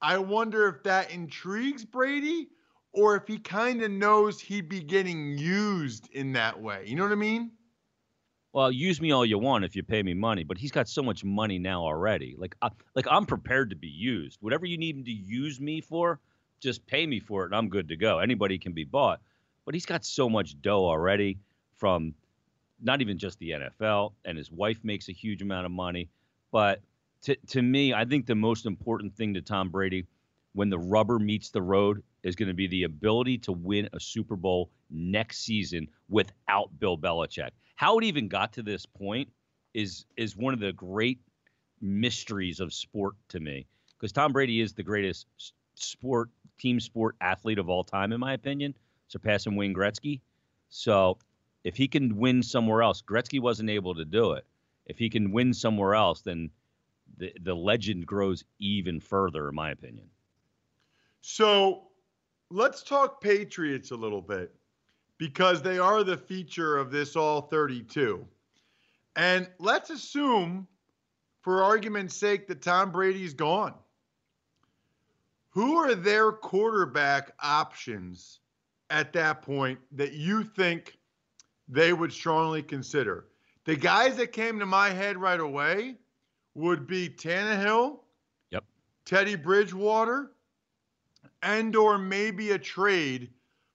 I 0.00 0.16
wonder 0.16 0.68
if 0.68 0.82
that 0.84 1.10
intrigues 1.10 1.84
Brady 1.84 2.48
or 2.92 3.16
if 3.16 3.26
he 3.26 3.38
kind 3.38 3.82
of 3.82 3.90
knows 3.90 4.40
he'd 4.40 4.70
be 4.70 4.80
getting 4.80 5.36
used 5.36 6.08
in 6.12 6.32
that 6.32 6.58
way. 6.58 6.84
You 6.86 6.96
know 6.96 7.02
what 7.02 7.12
I 7.12 7.16
mean? 7.16 7.52
Well, 8.52 8.72
use 8.72 9.00
me 9.00 9.12
all 9.12 9.24
you 9.24 9.38
want 9.38 9.64
if 9.64 9.76
you 9.76 9.82
pay 9.82 10.02
me 10.02 10.14
money, 10.14 10.42
but 10.42 10.58
he's 10.58 10.72
got 10.72 10.88
so 10.88 11.02
much 11.02 11.22
money 11.22 11.58
now 11.58 11.82
already. 11.82 12.34
Like, 12.36 12.56
I, 12.62 12.70
like 12.94 13.06
I'm 13.08 13.24
prepared 13.24 13.70
to 13.70 13.76
be 13.76 13.88
used. 13.88 14.38
Whatever 14.40 14.66
you 14.66 14.76
need 14.76 14.96
him 14.96 15.04
to 15.04 15.12
use 15.12 15.60
me 15.60 15.80
for, 15.80 16.18
just 16.60 16.84
pay 16.86 17.06
me 17.06 17.20
for 17.20 17.42
it, 17.42 17.46
and 17.46 17.54
I'm 17.54 17.68
good 17.68 17.88
to 17.88 17.96
go. 17.96 18.18
Anybody 18.18 18.58
can 18.58 18.72
be 18.72 18.84
bought, 18.84 19.20
but 19.64 19.74
he's 19.74 19.86
got 19.86 20.04
so 20.04 20.28
much 20.28 20.60
dough 20.60 20.84
already 20.84 21.38
from 21.76 22.14
not 22.82 23.00
even 23.00 23.18
just 23.18 23.38
the 23.38 23.50
NFL, 23.50 24.12
and 24.24 24.36
his 24.36 24.50
wife 24.50 24.78
makes 24.82 25.08
a 25.08 25.12
huge 25.12 25.42
amount 25.42 25.66
of 25.66 25.72
money. 25.72 26.08
But 26.50 26.80
to 27.22 27.36
to 27.48 27.62
me, 27.62 27.94
I 27.94 28.04
think 28.04 28.26
the 28.26 28.34
most 28.34 28.66
important 28.66 29.14
thing 29.14 29.34
to 29.34 29.42
Tom 29.42 29.70
Brady 29.70 30.06
when 30.52 30.70
the 30.70 30.78
rubber 30.78 31.18
meets 31.18 31.50
the 31.50 31.62
road 31.62 32.02
is 32.24 32.34
going 32.34 32.48
to 32.48 32.54
be 32.54 32.66
the 32.66 32.82
ability 32.82 33.38
to 33.38 33.52
win 33.52 33.88
a 33.92 34.00
Super 34.00 34.34
Bowl 34.34 34.70
next 34.90 35.44
season 35.44 35.86
without 36.08 36.76
Bill 36.80 36.98
Belichick 36.98 37.50
how 37.80 37.96
it 37.96 38.04
even 38.04 38.28
got 38.28 38.52
to 38.52 38.62
this 38.62 38.84
point 38.84 39.26
is 39.72 40.04
is 40.18 40.36
one 40.36 40.52
of 40.52 40.60
the 40.60 40.70
great 40.70 41.18
mysteries 41.80 42.60
of 42.60 42.74
sport 42.74 43.14
to 43.26 43.40
me 43.40 43.66
because 43.96 44.12
Tom 44.12 44.34
Brady 44.34 44.60
is 44.60 44.74
the 44.74 44.82
greatest 44.82 45.26
sport 45.76 46.28
team 46.58 46.78
sport 46.78 47.16
athlete 47.22 47.58
of 47.58 47.70
all 47.70 47.82
time 47.82 48.12
in 48.12 48.20
my 48.20 48.34
opinion, 48.34 48.74
surpassing 49.08 49.56
Wayne 49.56 49.72
Gretzky. 49.72 50.20
So 50.68 51.16
if 51.64 51.74
he 51.74 51.88
can 51.88 52.18
win 52.18 52.42
somewhere 52.42 52.82
else, 52.82 53.00
Gretzky 53.00 53.40
wasn't 53.40 53.70
able 53.70 53.94
to 53.94 54.04
do 54.04 54.32
it. 54.32 54.44
If 54.84 54.98
he 54.98 55.08
can 55.08 55.32
win 55.32 55.54
somewhere 55.54 55.94
else, 55.94 56.20
then 56.20 56.50
the 57.16 57.32
the 57.40 57.56
legend 57.56 58.04
grows 58.04 58.44
even 58.58 59.00
further, 59.00 59.48
in 59.48 59.54
my 59.54 59.70
opinion. 59.70 60.10
So 61.22 61.84
let's 62.50 62.82
talk 62.82 63.22
Patriots 63.22 63.90
a 63.90 63.96
little 63.96 64.20
bit 64.20 64.54
because 65.20 65.60
they 65.60 65.78
are 65.78 66.02
the 66.02 66.16
feature 66.16 66.78
of 66.78 66.90
this 66.90 67.14
all 67.14 67.42
32. 67.42 68.26
And 69.16 69.46
let's 69.58 69.90
assume, 69.90 70.66
for 71.42 71.62
argument's 71.62 72.16
sake, 72.16 72.48
that 72.48 72.62
Tom 72.62 72.90
Brady's 72.90 73.34
gone. 73.34 73.74
Who 75.50 75.76
are 75.76 75.94
their 75.94 76.32
quarterback 76.32 77.32
options 77.38 78.40
at 78.88 79.12
that 79.12 79.42
point 79.42 79.78
that 79.92 80.14
you 80.14 80.42
think 80.42 80.96
they 81.68 81.92
would 81.92 82.14
strongly 82.14 82.62
consider? 82.62 83.26
The 83.66 83.76
guys 83.76 84.16
that 84.16 84.32
came 84.32 84.58
to 84.58 84.64
my 84.64 84.88
head 84.88 85.18
right 85.18 85.40
away 85.40 85.96
would 86.54 86.86
be 86.86 87.10
Tannehill, 87.10 87.98
yep, 88.50 88.64
Teddy 89.04 89.34
Bridgewater, 89.34 90.32
and 91.42 91.76
or 91.76 91.98
maybe 91.98 92.52
a 92.52 92.58
trade 92.58 93.28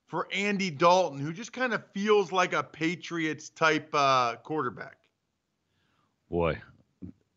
for 0.06 0.28
Andy 0.32 0.70
Dalton, 0.70 1.18
who 1.18 1.32
just 1.32 1.52
kind 1.52 1.72
of 1.72 1.84
feels 1.92 2.32
like 2.32 2.52
a 2.52 2.62
Patriots 2.62 3.48
type 3.50 3.88
uh, 3.92 4.36
quarterback? 4.36 4.98
Boy, 6.30 6.60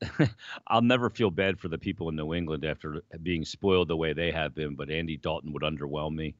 I'll 0.68 0.82
never 0.82 1.10
feel 1.10 1.32
bad 1.32 1.60
for 1.60 1.68
the 1.68 1.78
people 1.78 2.10
in 2.10 2.16
New 2.16 2.34
England 2.34 2.66
after 2.66 3.02
being 3.24 3.44
spoiled 3.44 3.88
the 3.88 3.98
way 3.98 4.14
they 4.14 4.32
have 4.32 4.56
been, 4.56 4.76
but 4.76 4.90
Andy 4.90 5.18
Dalton 5.18 5.52
would 5.54 5.64
underwhelm 5.64 6.16
me. 6.16 6.36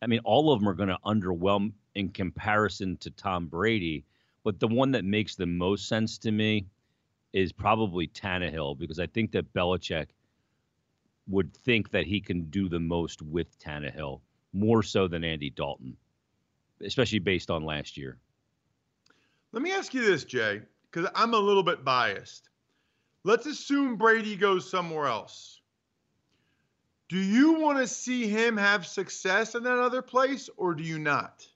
I 0.00 0.06
mean, 0.06 0.20
all 0.24 0.52
of 0.52 0.60
them 0.60 0.68
are 0.68 0.74
going 0.74 0.88
to 0.88 0.98
underwhelm 1.04 1.72
in 1.94 2.10
comparison 2.10 2.96
to 2.98 3.10
Tom 3.10 3.46
Brady, 3.46 4.04
but 4.44 4.60
the 4.60 4.68
one 4.68 4.92
that 4.92 5.04
makes 5.04 5.34
the 5.34 5.46
most 5.46 5.88
sense 5.88 6.18
to 6.18 6.30
me 6.30 6.66
is 7.32 7.52
probably 7.52 8.08
Tannehill 8.08 8.78
because 8.78 8.98
I 8.98 9.06
think 9.06 9.32
that 9.32 9.52
Belichick 9.52 10.06
would 11.26 11.54
think 11.54 11.90
that 11.90 12.06
he 12.06 12.20
can 12.20 12.44
do 12.44 12.68
the 12.68 12.80
most 12.80 13.20
with 13.20 13.58
Tannehill 13.58 14.20
more 14.52 14.82
so 14.82 15.08
than 15.08 15.24
Andy 15.24 15.50
Dalton, 15.50 15.96
especially 16.84 17.18
based 17.18 17.50
on 17.50 17.64
last 17.64 17.96
year. 17.96 18.18
Let 19.52 19.62
me 19.62 19.72
ask 19.72 19.94
you 19.94 20.04
this, 20.04 20.24
Jay, 20.24 20.60
because 20.90 21.10
I'm 21.14 21.34
a 21.34 21.38
little 21.38 21.62
bit 21.62 21.84
biased. 21.84 22.48
Let's 23.24 23.46
assume 23.46 23.96
Brady 23.96 24.36
goes 24.36 24.68
somewhere 24.68 25.06
else. 25.06 25.60
Do 27.08 27.18
you 27.18 27.58
want 27.60 27.78
to 27.78 27.86
see 27.86 28.28
him 28.28 28.56
have 28.56 28.86
success 28.86 29.54
in 29.54 29.62
that 29.62 29.78
other 29.78 30.02
place, 30.02 30.50
or 30.56 30.74
do 30.74 30.82
you 30.82 30.98
not? 30.98 31.46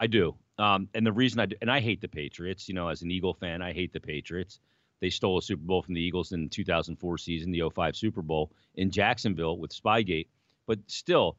I 0.00 0.08
do. 0.08 0.34
Um, 0.58 0.88
and 0.94 1.06
the 1.06 1.12
reason 1.12 1.38
I 1.40 1.46
do, 1.46 1.56
and 1.60 1.70
I 1.70 1.80
hate 1.80 2.00
the 2.00 2.08
Patriots. 2.08 2.68
You 2.68 2.74
know, 2.74 2.88
as 2.88 3.02
an 3.02 3.10
Eagle 3.10 3.34
fan, 3.34 3.62
I 3.62 3.72
hate 3.72 3.92
the 3.92 4.00
Patriots. 4.00 4.58
They 5.00 5.10
stole 5.10 5.38
a 5.38 5.42
Super 5.42 5.62
Bowl 5.62 5.82
from 5.82 5.94
the 5.94 6.00
Eagles 6.00 6.32
in 6.32 6.44
the 6.44 6.48
2004 6.48 7.18
season, 7.18 7.50
the 7.50 7.68
05 7.68 7.96
Super 7.96 8.22
Bowl 8.22 8.52
in 8.74 8.90
Jacksonville 8.90 9.58
with 9.58 9.72
Spygate. 9.72 10.28
But 10.66 10.78
still, 10.86 11.36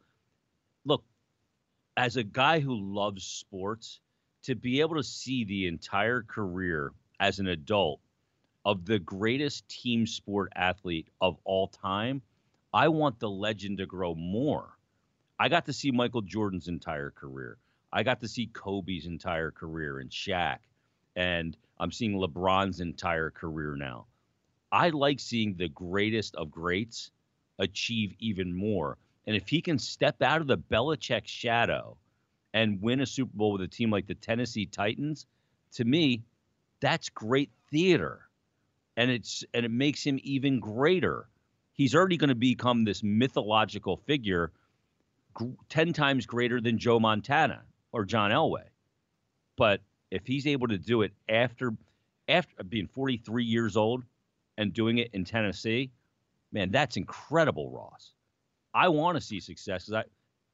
look, 0.86 1.04
as 1.98 2.18
a 2.18 2.24
guy 2.24 2.60
who 2.60 2.76
loves 2.80 3.24
sports, 3.24 4.00
to 4.44 4.56
be 4.56 4.82
able 4.82 4.96
to 4.96 5.04
see 5.04 5.46
the 5.46 5.68
entire 5.68 6.22
career 6.22 6.92
as 7.20 7.40
an 7.40 7.48
adult 7.48 8.02
of 8.66 8.86
the 8.86 9.00
greatest 9.00 9.68
team 9.70 10.06
sport 10.06 10.52
athlete 10.56 11.08
of 11.22 11.38
all 11.46 11.68
time, 11.68 12.22
I 12.74 12.88
want 12.88 13.20
the 13.20 13.30
legend 13.30 13.78
to 13.78 13.86
grow 13.86 14.16
more. 14.16 14.78
I 15.40 15.50
got 15.50 15.66
to 15.66 15.74
see 15.74 15.92
Michael 15.92 16.22
Jordan's 16.22 16.68
entire 16.68 17.12
career. 17.12 17.58
I 17.92 18.04
got 18.04 18.22
to 18.22 18.28
see 18.28 18.48
Kobe's 18.48 19.06
entire 19.06 19.52
career 19.52 20.00
and 20.00 20.10
Shaq. 20.10 20.60
And 21.16 21.56
I'm 21.80 21.92
seeing 21.92 22.14
LeBron's 22.14 22.80
entire 22.80 23.30
career 23.30 23.76
now. 23.76 24.08
I 24.72 24.90
like 24.90 25.20
seeing 25.20 25.56
the 25.56 25.70
greatest 25.70 26.36
of 26.36 26.50
greats 26.50 27.12
achieve 27.60 28.16
even 28.20 28.56
more. 28.56 28.98
And 29.26 29.36
if 29.36 29.48
he 29.48 29.62
can 29.62 29.80
step 29.80 30.22
out 30.22 30.42
of 30.42 30.48
the 30.48 30.58
Belichick 30.58 31.28
shadow 31.28 31.98
and 32.54 32.82
win 32.82 33.02
a 33.02 33.06
Super 33.06 33.32
Bowl 33.34 33.54
with 33.54 33.62
a 33.62 33.68
team 33.68 33.90
like 33.90 34.08
the 34.08 34.16
Tennessee 34.16 34.66
Titans, 34.66 35.26
to 35.74 35.86
me, 35.86 36.24
that's 36.82 37.10
great 37.10 37.50
theater. 37.72 38.28
And 38.98 39.10
it's 39.10 39.44
and 39.54 39.66
it 39.66 39.72
makes 39.72 40.04
him 40.04 40.20
even 40.24 40.60
greater. 40.60 41.28
He's 41.72 41.96
already 41.96 42.18
going 42.18 42.30
to 42.30 42.36
become 42.36 42.84
this 42.84 43.02
mythological 43.02 43.98
figure 43.98 44.52
10 45.70 45.94
times 45.94 46.28
greater 46.28 46.62
than 46.62 46.78
Joe 46.78 47.00
Montana 47.00 47.64
or 47.92 48.06
John 48.06 48.30
Elway. 48.30 48.66
But 49.58 49.82
if 50.12 50.28
he's 50.28 50.46
able 50.46 50.68
to 50.68 50.78
do 50.78 51.02
it 51.02 51.14
after 51.28 51.74
after 52.28 52.64
being 52.64 52.88
43 52.88 53.44
years 53.44 53.76
old 53.76 54.04
and 54.58 54.74
doing 54.74 55.00
it 55.00 55.10
in 55.14 55.26
Tennessee, 55.26 55.92
man, 56.52 56.72
that's 56.72 56.98
incredible, 56.98 57.72
Ross. 57.72 58.14
I 58.74 58.90
want 58.90 59.18
to 59.18 59.22
see 59.22 59.40
success. 59.40 59.92
I 59.92 60.04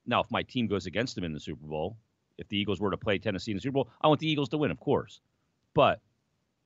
now, 0.05 0.21
if 0.21 0.31
my 0.31 0.43
team 0.43 0.67
goes 0.67 0.85
against 0.85 1.17
him 1.17 1.23
in 1.23 1.33
the 1.33 1.39
Super 1.39 1.65
Bowl, 1.67 1.97
If 2.39 2.47
the 2.47 2.57
Eagles 2.57 2.79
were 2.79 2.91
to 2.91 2.97
play 2.97 3.17
Tennessee 3.17 3.51
in 3.51 3.57
the 3.57 3.61
Super 3.61 3.73
Bowl, 3.73 3.89
I 4.01 4.07
want 4.07 4.21
the 4.21 4.31
Eagles 4.31 4.49
to 4.49 4.57
win, 4.57 4.71
of 4.71 4.79
course. 4.79 5.19
But 5.73 5.99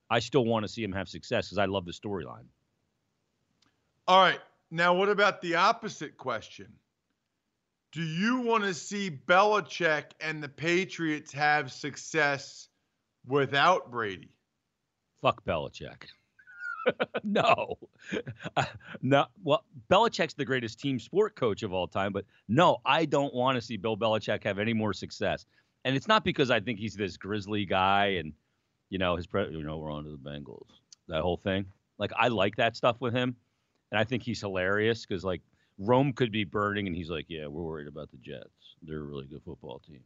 I 0.09 0.19
still 0.19 0.45
want 0.45 0.63
to 0.63 0.71
see 0.71 0.83
him 0.83 0.91
have 0.91 1.09
success 1.09 1.47
because 1.47 1.57
I 1.57 1.65
love 1.65 1.85
the 1.85 1.91
storyline. 1.91 2.45
All 4.07 4.19
right. 4.19 4.39
Now, 4.69 4.93
what 4.93 5.09
about 5.09 5.41
the 5.41 5.55
opposite 5.55 6.15
question? 6.15 6.71
Do 7.91 8.03
you 8.03 8.41
want 8.41 8.63
to 8.63 8.73
see 8.73 9.09
Belichick 9.09 10.05
and 10.19 10.41
the 10.41 10.49
Patriots 10.49 11.31
have 11.33 11.71
success 11.71 12.67
without 13.27 13.91
Brady? 13.91 14.29
Fuck 15.21 15.43
Belichick. 15.43 16.05
no, 17.23 17.77
uh, 18.57 18.65
no. 19.01 19.25
Well, 19.43 19.63
Belichick's 19.89 20.33
the 20.33 20.45
greatest 20.45 20.79
team 20.79 20.99
sport 20.99 21.35
coach 21.35 21.63
of 21.63 21.73
all 21.73 21.87
time, 21.87 22.11
but 22.13 22.25
no, 22.47 22.77
I 22.85 23.05
don't 23.05 23.33
want 23.33 23.55
to 23.55 23.61
see 23.61 23.77
Bill 23.77 23.97
Belichick 23.97 24.43
have 24.43 24.59
any 24.59 24.73
more 24.73 24.93
success. 24.93 25.45
And 25.85 25.95
it's 25.95 26.07
not 26.07 26.23
because 26.23 26.49
I 26.51 26.59
think 26.59 26.79
he's 26.79 26.95
this 26.95 27.17
grizzly 27.17 27.65
guy 27.65 28.17
and 28.19 28.33
you 28.89 28.97
know 28.97 29.15
his, 29.15 29.27
pre- 29.27 29.51
you 29.51 29.63
know, 29.63 29.77
we're 29.77 29.91
on 29.91 30.03
to 30.03 30.11
the 30.11 30.17
Bengals, 30.17 30.67
that 31.07 31.21
whole 31.21 31.37
thing. 31.37 31.65
Like 31.97 32.11
I 32.17 32.27
like 32.27 32.55
that 32.57 32.75
stuff 32.75 32.97
with 32.99 33.13
him, 33.13 33.35
and 33.91 33.99
I 33.99 34.03
think 34.03 34.23
he's 34.23 34.39
hilarious 34.39 35.05
because 35.05 35.23
like 35.23 35.41
Rome 35.77 36.13
could 36.13 36.31
be 36.31 36.43
burning, 36.43 36.87
and 36.87 36.95
he's 36.95 37.09
like, 37.09 37.25
yeah, 37.29 37.47
we're 37.47 37.63
worried 37.63 37.87
about 37.87 38.11
the 38.11 38.17
Jets. 38.17 38.49
They're 38.81 38.99
a 38.99 39.03
really 39.03 39.25
good 39.25 39.41
football 39.43 39.79
team. 39.79 40.01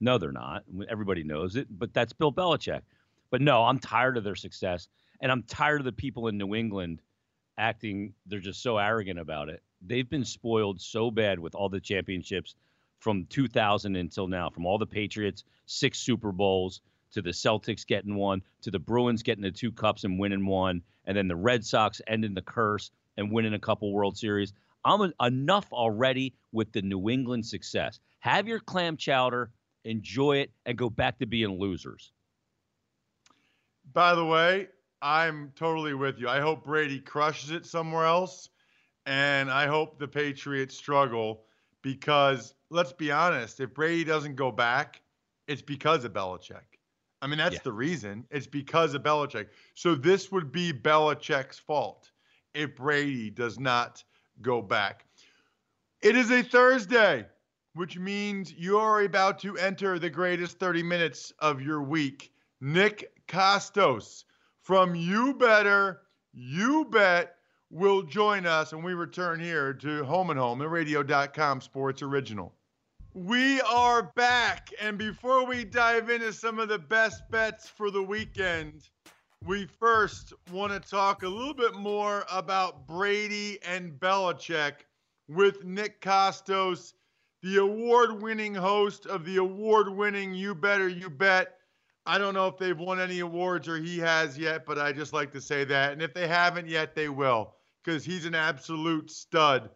No, 0.00 0.18
they're 0.18 0.32
not. 0.32 0.64
Everybody 0.88 1.22
knows 1.22 1.56
it, 1.56 1.66
but 1.70 1.94
that's 1.94 2.12
Bill 2.12 2.32
Belichick. 2.32 2.82
But 3.30 3.40
no, 3.40 3.64
I'm 3.64 3.78
tired 3.78 4.16
of 4.16 4.24
their 4.24 4.34
success. 4.34 4.88
And 5.24 5.32
I'm 5.32 5.42
tired 5.44 5.80
of 5.80 5.86
the 5.86 5.92
people 5.92 6.28
in 6.28 6.36
New 6.36 6.54
England 6.54 7.00
acting, 7.56 8.12
they're 8.26 8.40
just 8.40 8.62
so 8.62 8.76
arrogant 8.76 9.18
about 9.18 9.48
it. 9.48 9.62
They've 9.80 10.08
been 10.08 10.26
spoiled 10.26 10.82
so 10.82 11.10
bad 11.10 11.38
with 11.38 11.54
all 11.54 11.70
the 11.70 11.80
championships 11.80 12.56
from 12.98 13.24
2000 13.30 13.96
until 13.96 14.28
now, 14.28 14.50
from 14.50 14.66
all 14.66 14.76
the 14.76 14.84
Patriots, 14.84 15.44
six 15.64 15.98
Super 15.98 16.30
Bowls, 16.30 16.82
to 17.12 17.22
the 17.22 17.30
Celtics 17.30 17.86
getting 17.86 18.16
one, 18.16 18.42
to 18.60 18.70
the 18.70 18.78
Bruins 18.78 19.22
getting 19.22 19.42
the 19.42 19.50
two 19.50 19.72
cups 19.72 20.04
and 20.04 20.18
winning 20.18 20.44
one, 20.44 20.82
and 21.06 21.16
then 21.16 21.26
the 21.26 21.36
Red 21.36 21.64
Sox 21.64 22.02
ending 22.06 22.34
the 22.34 22.42
curse 22.42 22.90
and 23.16 23.32
winning 23.32 23.54
a 23.54 23.58
couple 23.58 23.94
World 23.94 24.18
Series. 24.18 24.52
I'm 24.84 25.10
enough 25.22 25.72
already 25.72 26.34
with 26.52 26.70
the 26.72 26.82
New 26.82 27.08
England 27.08 27.46
success. 27.46 27.98
Have 28.18 28.46
your 28.46 28.60
clam 28.60 28.98
chowder, 28.98 29.52
enjoy 29.84 30.40
it, 30.40 30.50
and 30.66 30.76
go 30.76 30.90
back 30.90 31.18
to 31.20 31.26
being 31.26 31.58
losers. 31.58 32.12
By 33.90 34.14
the 34.14 34.26
way, 34.26 34.68
I'm 35.04 35.52
totally 35.54 35.92
with 35.92 36.18
you. 36.18 36.30
I 36.30 36.40
hope 36.40 36.64
Brady 36.64 36.98
crushes 36.98 37.50
it 37.50 37.66
somewhere 37.66 38.06
else, 38.06 38.48
and 39.04 39.50
I 39.50 39.66
hope 39.66 39.98
the 39.98 40.08
Patriots 40.08 40.74
struggle 40.74 41.44
because 41.82 42.54
let's 42.70 42.94
be 42.94 43.12
honest, 43.12 43.60
if 43.60 43.74
Brady 43.74 44.04
doesn't 44.04 44.34
go 44.34 44.50
back, 44.50 45.02
it's 45.46 45.60
because 45.60 46.06
of 46.06 46.14
Belichick. 46.14 46.78
I 47.20 47.26
mean, 47.26 47.36
that's 47.36 47.56
yeah. 47.56 47.60
the 47.64 47.72
reason. 47.74 48.24
It's 48.30 48.46
because 48.46 48.94
of 48.94 49.02
Belichick. 49.02 49.48
So 49.74 49.94
this 49.94 50.32
would 50.32 50.50
be 50.50 50.72
Belichick's 50.72 51.58
fault 51.58 52.10
if 52.54 52.74
Brady 52.74 53.28
does 53.28 53.58
not 53.58 54.02
go 54.40 54.62
back. 54.62 55.04
It 56.00 56.16
is 56.16 56.30
a 56.30 56.42
Thursday, 56.42 57.26
which 57.74 57.98
means 57.98 58.54
you 58.54 58.78
are 58.78 59.02
about 59.02 59.38
to 59.40 59.58
enter 59.58 59.98
the 59.98 60.08
greatest 60.08 60.58
30 60.58 60.82
minutes 60.82 61.30
of 61.40 61.60
your 61.60 61.82
week. 61.82 62.32
Nick 62.62 63.12
Kostos 63.28 64.24
from 64.64 64.94
You 64.94 65.34
Better, 65.34 66.00
You 66.32 66.86
Bet 66.86 67.36
will 67.70 68.02
join 68.02 68.46
us 68.46 68.72
when 68.72 68.82
we 68.82 68.94
return 68.94 69.38
here 69.38 69.74
to 69.74 70.04
Home 70.04 70.30
and 70.30 70.38
Home, 70.38 70.58
the 70.58 70.68
radio.com 70.68 71.60
sports 71.60 72.00
original. 72.00 72.54
We 73.12 73.60
are 73.60 74.10
back. 74.16 74.70
And 74.80 74.96
before 74.96 75.44
we 75.44 75.64
dive 75.64 76.08
into 76.08 76.32
some 76.32 76.58
of 76.58 76.68
the 76.68 76.78
best 76.78 77.22
bets 77.30 77.68
for 77.68 77.90
the 77.90 78.02
weekend, 78.02 78.88
we 79.44 79.66
first 79.66 80.32
want 80.50 80.72
to 80.72 80.80
talk 80.80 81.24
a 81.24 81.28
little 81.28 81.54
bit 81.54 81.74
more 81.74 82.24
about 82.32 82.86
Brady 82.86 83.58
and 83.66 83.92
Belichick 84.00 84.86
with 85.28 85.62
Nick 85.62 86.00
Kostos, 86.00 86.94
the 87.42 87.58
award 87.58 88.22
winning 88.22 88.54
host 88.54 89.04
of 89.04 89.26
the 89.26 89.36
award 89.36 89.90
winning 89.90 90.32
You 90.32 90.54
Better 90.54 90.88
You 90.88 91.10
Bet 91.10 91.58
I 92.06 92.18
don't 92.18 92.34
know 92.34 92.48
if 92.48 92.58
they've 92.58 92.78
won 92.78 93.00
any 93.00 93.20
awards 93.20 93.66
or 93.66 93.78
he 93.78 93.98
has 93.98 94.36
yet, 94.38 94.66
but 94.66 94.78
I 94.78 94.92
just 94.92 95.12
like 95.12 95.32
to 95.32 95.40
say 95.40 95.64
that. 95.64 95.92
And 95.92 96.02
if 96.02 96.12
they 96.12 96.28
haven't 96.28 96.68
yet, 96.68 96.94
they 96.94 97.08
will 97.08 97.54
because 97.82 98.04
he's 98.04 98.26
an 98.26 98.34
absolute 98.34 99.10
stud. 99.10 99.70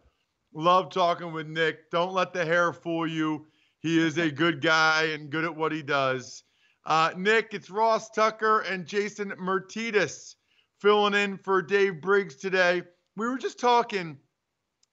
Love 0.53 0.91
talking 0.91 1.33
with 1.33 1.47
Nick. 1.47 1.89
Don't 1.91 2.13
let 2.13 2.33
the 2.33 2.45
hair 2.45 2.71
fool 2.71 3.07
you. 3.07 3.47
He 3.79 3.99
is 3.99 4.17
a 4.17 4.29
good 4.29 4.61
guy 4.63 5.09
and 5.13 5.29
good 5.31 5.45
at 5.45 5.55
what 5.55 5.71
he 5.71 5.81
does. 5.81 6.43
Uh, 6.85 7.11
Nick, 7.17 7.53
it's 7.53 7.69
Ross 7.69 8.09
Tucker 8.09 8.61
and 8.61 8.85
Jason 8.85 9.31
Myrtetus 9.39 10.35
filling 10.79 11.13
in 11.13 11.37
for 11.37 11.61
Dave 11.61 12.01
Briggs 12.01 12.35
today. 12.35 12.83
We 13.15 13.27
were 13.27 13.37
just 13.37 13.59
talking 13.59 14.17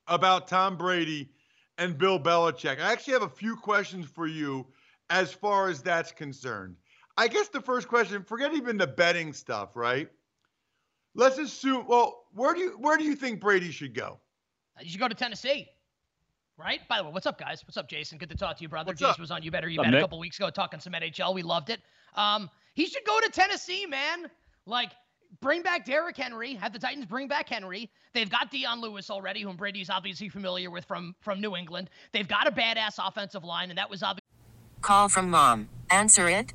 about 0.06 0.48
Tom 0.48 0.76
Brady 0.76 1.30
and 1.78 1.98
Bill 1.98 2.18
Belichick. 2.18 2.80
I 2.80 2.92
actually 2.92 3.14
have 3.14 3.22
a 3.22 3.28
few 3.28 3.56
questions 3.56 4.06
for 4.06 4.26
you 4.26 4.66
as 5.10 5.32
far 5.32 5.68
as 5.68 5.82
that's 5.82 6.12
concerned. 6.12 6.76
I 7.16 7.28
guess 7.28 7.48
the 7.48 7.60
first 7.60 7.88
question, 7.88 8.22
forget 8.22 8.52
even 8.54 8.76
the 8.76 8.86
betting 8.86 9.32
stuff, 9.32 9.74
right? 9.74 10.08
Let's 11.14 11.38
assume. 11.38 11.86
Well, 11.86 12.24
where 12.34 12.52
do 12.52 12.60
you 12.60 12.70
where 12.78 12.98
do 12.98 13.04
you 13.04 13.16
think 13.16 13.40
Brady 13.40 13.70
should 13.70 13.94
go? 13.94 14.20
You 14.80 14.90
should 14.90 15.00
go 15.00 15.08
to 15.08 15.14
Tennessee. 15.14 15.68
Right? 16.58 16.80
By 16.88 16.98
the 16.98 17.04
way, 17.04 17.10
what's 17.10 17.26
up, 17.26 17.38
guys? 17.38 17.62
What's 17.66 17.76
up, 17.76 17.88
Jason? 17.88 18.16
Good 18.16 18.30
to 18.30 18.36
talk 18.36 18.56
to 18.56 18.62
you, 18.62 18.68
brother. 18.68 18.90
What's 18.90 19.00
Jason 19.00 19.12
up? 19.12 19.20
was 19.20 19.30
on 19.30 19.42
You 19.42 19.50
Better 19.50 19.68
You 19.68 19.78
What's 19.78 19.88
Bet 19.88 19.94
up, 19.94 20.00
a 20.00 20.02
couple 20.04 20.18
weeks 20.18 20.38
ago 20.38 20.48
talking 20.48 20.80
some 20.80 20.94
NHL. 20.94 21.34
We 21.34 21.42
loved 21.42 21.68
it. 21.68 21.80
Um, 22.14 22.48
he 22.72 22.86
should 22.86 23.04
go 23.04 23.18
to 23.20 23.30
Tennessee, 23.30 23.84
man. 23.84 24.30
Like, 24.64 24.92
bring 25.42 25.62
back 25.62 25.84
Derrick 25.84 26.16
Henry. 26.16 26.54
Have 26.54 26.72
the 26.72 26.78
Titans 26.78 27.04
bring 27.04 27.28
back 27.28 27.46
Henry. 27.48 27.90
They've 28.14 28.30
got 28.30 28.50
Dion 28.50 28.80
Lewis 28.80 29.10
already, 29.10 29.42
whom 29.42 29.56
Brady's 29.56 29.90
obviously 29.90 30.30
familiar 30.30 30.70
with 30.70 30.86
from 30.86 31.14
from 31.20 31.42
New 31.42 31.56
England. 31.56 31.90
They've 32.12 32.28
got 32.28 32.46
a 32.46 32.52
badass 32.52 32.98
offensive 32.98 33.44
line, 33.44 33.68
and 33.68 33.78
that 33.78 33.90
was 33.90 34.02
obviously 34.02 34.22
Call 34.80 35.08
from 35.08 35.30
mom. 35.30 35.68
Answer 35.90 36.28
it. 36.28 36.54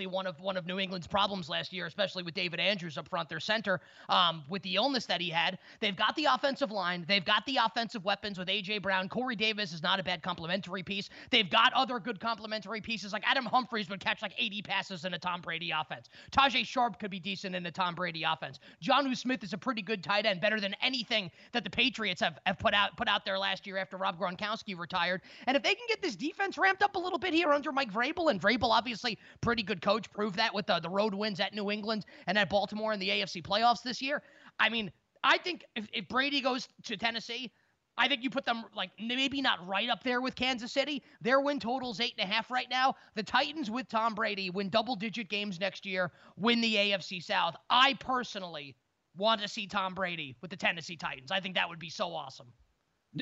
Obviously 0.00 0.16
one 0.16 0.26
of 0.26 0.40
one 0.40 0.56
of 0.56 0.66
New 0.66 0.78
England's 0.78 1.06
problems 1.06 1.50
last 1.50 1.74
year, 1.74 1.84
especially 1.84 2.22
with 2.22 2.32
David 2.32 2.58
Andrews 2.58 2.96
up 2.96 3.06
front, 3.06 3.28
their 3.28 3.38
center, 3.38 3.80
um, 4.08 4.44
with 4.48 4.62
the 4.62 4.76
illness 4.76 5.04
that 5.04 5.20
he 5.20 5.28
had. 5.28 5.58
They've 5.80 5.96
got 5.96 6.16
the 6.16 6.24
offensive 6.24 6.70
line, 6.70 7.04
they've 7.06 7.24
got 7.24 7.44
the 7.44 7.58
offensive 7.62 8.02
weapons 8.02 8.38
with 8.38 8.48
AJ 8.48 8.80
Brown. 8.80 9.10
Corey 9.10 9.36
Davis 9.36 9.74
is 9.74 9.82
not 9.82 10.00
a 10.00 10.02
bad 10.02 10.22
complementary 10.22 10.82
piece. 10.82 11.10
They've 11.30 11.50
got 11.50 11.74
other 11.74 11.98
good 11.98 12.18
complementary 12.18 12.80
pieces, 12.80 13.12
like 13.12 13.24
Adam 13.26 13.44
Humphries 13.44 13.90
would 13.90 14.00
catch 14.00 14.22
like 14.22 14.32
80 14.38 14.62
passes 14.62 15.04
in 15.04 15.12
a 15.12 15.18
Tom 15.18 15.42
Brady 15.42 15.70
offense. 15.70 16.08
Tajaé 16.32 16.64
Sharpe 16.64 16.98
could 16.98 17.10
be 17.10 17.20
decent 17.20 17.54
in 17.54 17.66
a 17.66 17.70
Tom 17.70 17.94
Brady 17.94 18.22
offense. 18.22 18.58
Jonnu 18.82 19.14
Smith 19.14 19.44
is 19.44 19.52
a 19.52 19.58
pretty 19.58 19.82
good 19.82 20.02
tight 20.02 20.24
end, 20.24 20.40
better 20.40 20.60
than 20.60 20.74
anything 20.80 21.30
that 21.52 21.62
the 21.62 21.70
Patriots 21.70 22.22
have, 22.22 22.38
have 22.46 22.58
put 22.58 22.72
out 22.72 22.96
put 22.96 23.06
out 23.06 23.26
there 23.26 23.38
last 23.38 23.66
year 23.66 23.76
after 23.76 23.98
Rob 23.98 24.18
Gronkowski 24.18 24.78
retired. 24.78 25.20
And 25.46 25.58
if 25.58 25.62
they 25.62 25.74
can 25.74 25.86
get 25.88 26.00
this 26.00 26.16
defense 26.16 26.56
ramped 26.56 26.82
up 26.82 26.96
a 26.96 26.98
little 26.98 27.18
bit 27.18 27.34
here 27.34 27.52
under 27.52 27.70
Mike 27.70 27.92
Vrabel, 27.92 28.30
and 28.30 28.40
Vrabel 28.40 28.70
obviously 28.70 29.18
pretty 29.42 29.62
good 29.62 29.82
coach, 29.82 29.89
proved 29.98 30.36
that 30.36 30.54
with 30.54 30.66
the, 30.66 30.80
the 30.80 30.88
road 30.88 31.14
wins 31.14 31.40
at 31.40 31.54
New 31.54 31.70
England 31.70 32.06
and 32.26 32.38
at 32.38 32.48
Baltimore 32.48 32.92
in 32.92 33.00
the 33.00 33.08
AFC 33.08 33.42
playoffs 33.42 33.82
this 33.82 34.00
year. 34.00 34.22
I 34.58 34.68
mean, 34.68 34.92
I 35.24 35.38
think 35.38 35.64
if, 35.76 35.88
if 35.92 36.08
Brady 36.08 36.40
goes 36.40 36.68
to 36.84 36.96
Tennessee, 36.96 37.52
I 37.98 38.08
think 38.08 38.22
you 38.22 38.30
put 38.30 38.44
them 38.44 38.64
like 38.74 38.90
maybe 38.98 39.42
not 39.42 39.66
right 39.66 39.88
up 39.90 40.02
there 40.02 40.20
with 40.20 40.34
Kansas 40.34 40.72
City. 40.72 41.02
Their 41.20 41.40
win 41.40 41.60
total's 41.60 42.00
eight 42.00 42.14
and 42.18 42.28
a 42.28 42.32
half 42.32 42.50
right 42.50 42.68
now. 42.70 42.94
The 43.14 43.22
Titans 43.22 43.70
with 43.70 43.88
Tom 43.88 44.14
Brady 44.14 44.48
win 44.48 44.70
double 44.70 44.96
digit 44.96 45.28
games 45.28 45.60
next 45.60 45.84
year, 45.84 46.10
win 46.36 46.60
the 46.60 46.74
AFC 46.76 47.22
South. 47.22 47.56
I 47.68 47.94
personally 47.94 48.76
want 49.16 49.40
to 49.42 49.48
see 49.48 49.66
Tom 49.66 49.94
Brady 49.94 50.36
with 50.40 50.50
the 50.50 50.56
Tennessee 50.56 50.96
Titans. 50.96 51.30
I 51.30 51.40
think 51.40 51.56
that 51.56 51.68
would 51.68 51.78
be 51.78 51.90
so 51.90 52.14
awesome. 52.14 52.46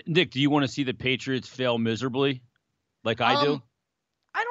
Nick, 0.07 0.31
do 0.31 0.41
you 0.41 0.51
want 0.51 0.65
to 0.65 0.69
see 0.69 0.85
the 0.85 0.95
Patriots 0.95 1.49
fail 1.49 1.79
miserably, 1.79 2.43
like 3.05 3.21
I 3.21 3.43
do? 3.43 3.55
Um, 3.55 3.63
I 3.63 3.68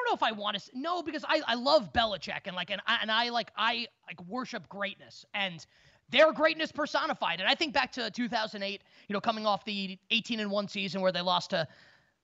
know 0.10 0.16
if 0.16 0.24
I 0.24 0.32
want 0.32 0.58
to. 0.58 0.72
No, 0.74 1.02
because 1.02 1.24
I, 1.28 1.42
I 1.48 1.56
love 1.56 1.94
Belichick 1.94 2.42
and 2.46 2.56
like 2.56 2.70
and 2.70 2.82
I, 2.88 2.98
and 3.02 3.12
I 3.12 3.30
like 3.30 3.52
I 3.58 3.88
like 4.08 4.22
worship 4.28 4.68
greatness 4.70 5.26
and 5.34 5.66
their 6.10 6.32
greatness 6.32 6.72
personified. 6.72 7.40
And 7.40 7.50
I 7.50 7.56
think 7.56 7.74
back 7.74 7.92
to 7.94 8.10
2008, 8.10 8.82
you 9.08 9.14
know, 9.14 9.20
coming 9.20 9.46
off 9.46 9.66
the 9.66 9.98
18 10.10 10.40
and 10.40 10.50
one 10.50 10.68
season 10.68 11.02
where 11.02 11.12
they 11.12 11.22
lost 11.22 11.50
to 11.50 11.68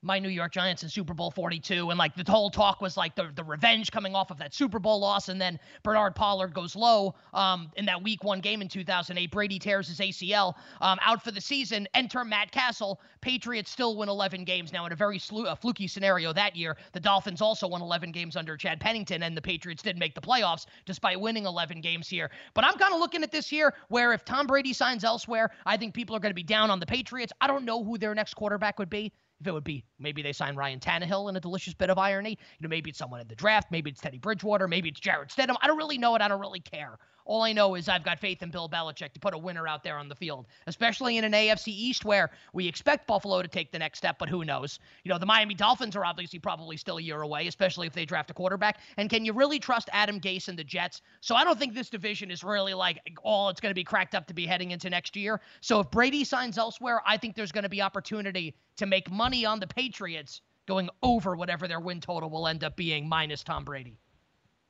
my 0.03 0.19
New 0.19 0.29
York 0.29 0.51
Giants 0.51 0.83
in 0.83 0.89
Super 0.89 1.13
Bowl 1.13 1.31
42. 1.31 1.89
And 1.89 1.97
like 1.97 2.13
the 2.15 2.29
whole 2.29 2.49
talk 2.49 2.81
was 2.81 2.97
like 2.97 3.15
the, 3.15 3.29
the 3.35 3.43
revenge 3.43 3.91
coming 3.91 4.15
off 4.15 4.29
of 4.29 4.37
that 4.37 4.53
Super 4.53 4.79
Bowl 4.79 4.99
loss. 4.99 5.29
And 5.29 5.39
then 5.39 5.59
Bernard 5.81 6.15
Pollard 6.15 6.53
goes 6.53 6.75
low 6.75 7.15
um, 7.33 7.71
in 7.77 7.85
that 7.85 8.03
week 8.03 8.23
one 8.23 8.41
game 8.41 8.61
in 8.61 8.67
2008. 8.67 9.31
Brady 9.31 9.57
tears 9.57 9.87
his 9.87 9.99
ACL 9.99 10.53
um, 10.81 10.99
out 11.01 11.23
for 11.23 11.31
the 11.31 11.41
season. 11.41 11.87
Enter 11.93 12.23
Matt 12.23 12.51
Cassel. 12.51 12.99
Patriots 13.21 13.71
still 13.71 13.95
win 13.95 14.09
11 14.09 14.43
games. 14.43 14.73
Now, 14.73 14.85
in 14.85 14.91
a 14.91 14.95
very 14.95 15.17
slu- 15.17 15.49
a 15.49 15.55
fluky 15.55 15.87
scenario 15.87 16.33
that 16.33 16.55
year, 16.55 16.75
the 16.91 16.99
Dolphins 16.99 17.41
also 17.41 17.67
won 17.67 17.81
11 17.81 18.11
games 18.11 18.35
under 18.35 18.57
Chad 18.57 18.81
Pennington, 18.81 19.23
and 19.23 19.35
the 19.35 19.41
Patriots 19.41 19.81
didn't 19.81 19.99
make 19.99 20.13
the 20.13 20.21
playoffs 20.21 20.65
despite 20.85 21.19
winning 21.19 21.45
11 21.45 21.79
games 21.79 22.09
here. 22.09 22.29
But 22.53 22.65
I'm 22.65 22.77
kind 22.77 22.93
of 22.93 22.99
looking 22.99 23.23
at 23.23 23.31
this 23.31 23.47
here 23.47 23.73
where 23.87 24.11
if 24.11 24.25
Tom 24.25 24.45
Brady 24.45 24.73
signs 24.73 25.05
elsewhere, 25.05 25.51
I 25.65 25.77
think 25.77 25.93
people 25.93 26.15
are 26.15 26.19
going 26.19 26.31
to 26.31 26.35
be 26.35 26.43
down 26.43 26.69
on 26.69 26.79
the 26.81 26.85
Patriots. 26.85 27.31
I 27.39 27.47
don't 27.47 27.63
know 27.63 27.83
who 27.83 27.97
their 27.97 28.13
next 28.13 28.33
quarterback 28.33 28.77
would 28.77 28.89
be 28.89 29.13
if 29.41 29.47
it 29.47 29.51
would 29.51 29.63
be 29.63 29.83
maybe 29.99 30.21
they 30.21 30.33
sign 30.33 30.55
Ryan 30.55 30.79
Tannehill 30.79 31.29
in 31.29 31.35
a 31.35 31.39
delicious 31.39 31.73
bit 31.73 31.89
of 31.89 31.97
irony. 31.97 32.31
You 32.31 32.63
know, 32.63 32.69
maybe 32.69 32.89
it's 32.89 32.99
someone 32.99 33.19
in 33.19 33.27
the 33.27 33.35
draft, 33.35 33.71
maybe 33.71 33.89
it's 33.89 34.01
Teddy 34.01 34.17
Bridgewater, 34.17 34.67
maybe 34.67 34.89
it's 34.89 34.99
Jarrett 34.99 35.29
Stidham. 35.29 35.55
I 35.61 35.67
don't 35.67 35.77
really 35.77 35.97
know 35.97 36.15
it. 36.15 36.21
I 36.21 36.27
don't 36.27 36.39
really 36.39 36.59
care. 36.61 36.97
All 37.25 37.41
I 37.41 37.53
know 37.53 37.75
is 37.75 37.87
I've 37.87 38.03
got 38.03 38.19
faith 38.19 38.43
in 38.43 38.49
Bill 38.49 38.67
Belichick 38.67 39.13
to 39.13 39.19
put 39.19 39.33
a 39.33 39.37
winner 39.37 39.67
out 39.67 39.83
there 39.83 39.97
on 39.97 40.09
the 40.09 40.15
field, 40.15 40.45
especially 40.67 41.17
in 41.17 41.23
an 41.23 41.31
AFC 41.31 41.69
East 41.69 42.03
where 42.03 42.31
we 42.51 42.67
expect 42.67 43.07
Buffalo 43.07 43.41
to 43.41 43.47
take 43.47 43.71
the 43.71 43.79
next 43.79 43.99
step, 43.99 44.17
but 44.19 44.29
who 44.29 44.43
knows? 44.43 44.79
You 45.03 45.09
know, 45.09 45.17
the 45.17 45.25
Miami 45.25 45.53
Dolphins 45.53 45.95
are 45.95 46.03
obviously 46.03 46.39
probably 46.39 46.75
still 46.75 46.97
a 46.97 47.01
year 47.01 47.21
away, 47.21 47.47
especially 47.47 47.87
if 47.87 47.93
they 47.93 48.05
draft 48.05 48.29
a 48.29 48.33
quarterback. 48.33 48.79
And 48.97 49.09
can 49.09 49.23
you 49.23 49.33
really 49.33 49.59
trust 49.59 49.89
Adam 49.93 50.19
Gase 50.19 50.49
and 50.49 50.59
the 50.59 50.63
Jets? 50.63 51.01
So 51.21 51.35
I 51.35 51.43
don't 51.43 51.57
think 51.57 51.73
this 51.73 51.89
division 51.89 52.29
is 52.29 52.43
really 52.43 52.73
like 52.73 52.99
all 53.23 53.49
it's 53.49 53.61
going 53.61 53.71
to 53.71 53.75
be 53.75 53.83
cracked 53.83 54.15
up 54.15 54.27
to 54.27 54.33
be 54.33 54.45
heading 54.45 54.71
into 54.71 54.89
next 54.89 55.15
year. 55.15 55.39
So 55.61 55.79
if 55.79 55.91
Brady 55.91 56.23
signs 56.23 56.57
elsewhere, 56.57 57.01
I 57.05 57.17
think 57.17 57.35
there's 57.35 57.51
going 57.51 57.63
to 57.63 57.69
be 57.69 57.81
opportunity 57.81 58.55
to 58.77 58.85
make 58.85 59.09
money 59.09 59.45
on 59.45 59.59
the 59.59 59.67
Patriots 59.67 60.41
going 60.65 60.89
over 61.01 61.35
whatever 61.35 61.67
their 61.67 61.79
win 61.79 62.01
total 62.01 62.29
will 62.29 62.47
end 62.47 62.63
up 62.63 62.75
being 62.75 63.07
minus 63.07 63.43
Tom 63.43 63.63
Brady. 63.63 63.97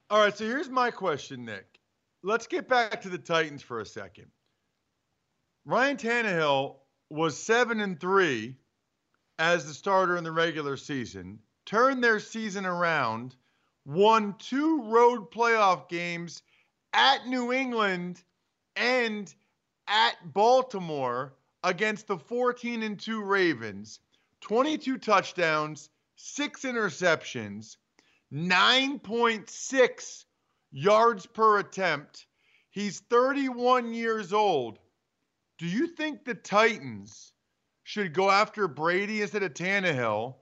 All 0.10 0.20
right, 0.20 0.36
so 0.36 0.46
here's 0.46 0.70
my 0.70 0.92
question, 0.92 1.46
Nick 1.46 1.73
let's 2.24 2.48
get 2.48 2.68
back 2.68 3.02
to 3.02 3.10
the 3.10 3.18
Titans 3.18 3.62
for 3.62 3.82
a 3.82 3.86
second. 3.86 4.28
Ryan 5.66 5.98
Tannehill 5.98 6.78
was 7.10 7.38
seven 7.38 7.82
and 7.82 8.00
three 8.00 8.56
as 9.38 9.66
the 9.66 9.74
starter 9.74 10.18
in 10.18 10.24
the 10.24 10.32
regular 10.32 10.78
season, 10.78 11.40
turned 11.66 12.04
their 12.04 12.20
season 12.20 12.66
around, 12.66 13.36
won 13.86 14.36
two 14.40 14.84
road 14.84 15.32
playoff 15.32 15.90
games 15.90 16.42
at 16.94 17.28
New 17.28 17.52
England 17.52 18.24
and 18.76 19.34
at 19.88 20.16
Baltimore 20.34 21.34
against 21.64 22.08
the 22.08 22.18
14 22.18 22.84
and 22.84 23.00
2 23.00 23.22
Ravens, 23.22 24.00
22 24.42 24.98
touchdowns, 24.98 25.90
six 26.16 26.62
interceptions, 26.64 27.78
9.6 28.32 30.26
yards 30.74 31.26
per 31.26 31.60
attempt. 31.60 32.26
He's 32.72 33.00
31 33.10 33.94
years 33.94 34.34
old. 34.34 34.80
Do 35.60 35.68
you 35.68 35.88
think 35.88 36.26
the 36.26 36.34
Titans 36.34 37.32
should 37.84 38.14
go 38.14 38.30
after 38.30 38.68
Brady 38.68 39.22
instead 39.22 39.44
of 39.44 39.54
Tannehill? 39.54 40.36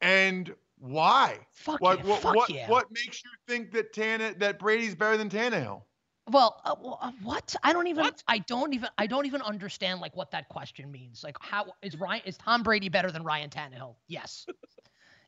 And 0.00 0.52
why? 0.78 1.38
Fuck 1.52 1.80
what 1.80 1.98
yeah, 1.98 2.04
what 2.10 2.22
fuck 2.22 2.34
what, 2.34 2.50
yeah. 2.50 2.68
what 2.68 2.86
makes 2.90 3.22
you 3.22 3.30
think 3.46 3.70
that 3.72 3.92
Tanne 3.92 4.34
that 4.38 4.58
Brady's 4.58 4.94
better 4.94 5.16
than 5.16 5.28
Tannehill? 5.28 5.82
Well, 6.30 6.60
uh, 6.64 6.74
uh, 7.00 7.12
what? 7.22 7.54
I 7.62 7.74
don't 7.74 7.86
even. 7.86 8.10
I 8.26 8.38
don't 8.38 8.72
even. 8.72 8.88
I 8.96 9.06
don't 9.06 9.26
even 9.26 9.42
understand 9.42 10.00
like 10.00 10.16
what 10.16 10.30
that 10.30 10.48
question 10.48 10.90
means. 10.90 11.22
Like, 11.22 11.36
how 11.40 11.66
is 11.82 11.96
Ryan? 11.96 12.22
Is 12.24 12.38
Tom 12.38 12.62
Brady 12.62 12.88
better 12.88 13.10
than 13.10 13.22
Ryan 13.22 13.50
Tannehill? 13.50 13.94
Yes. 14.08 14.46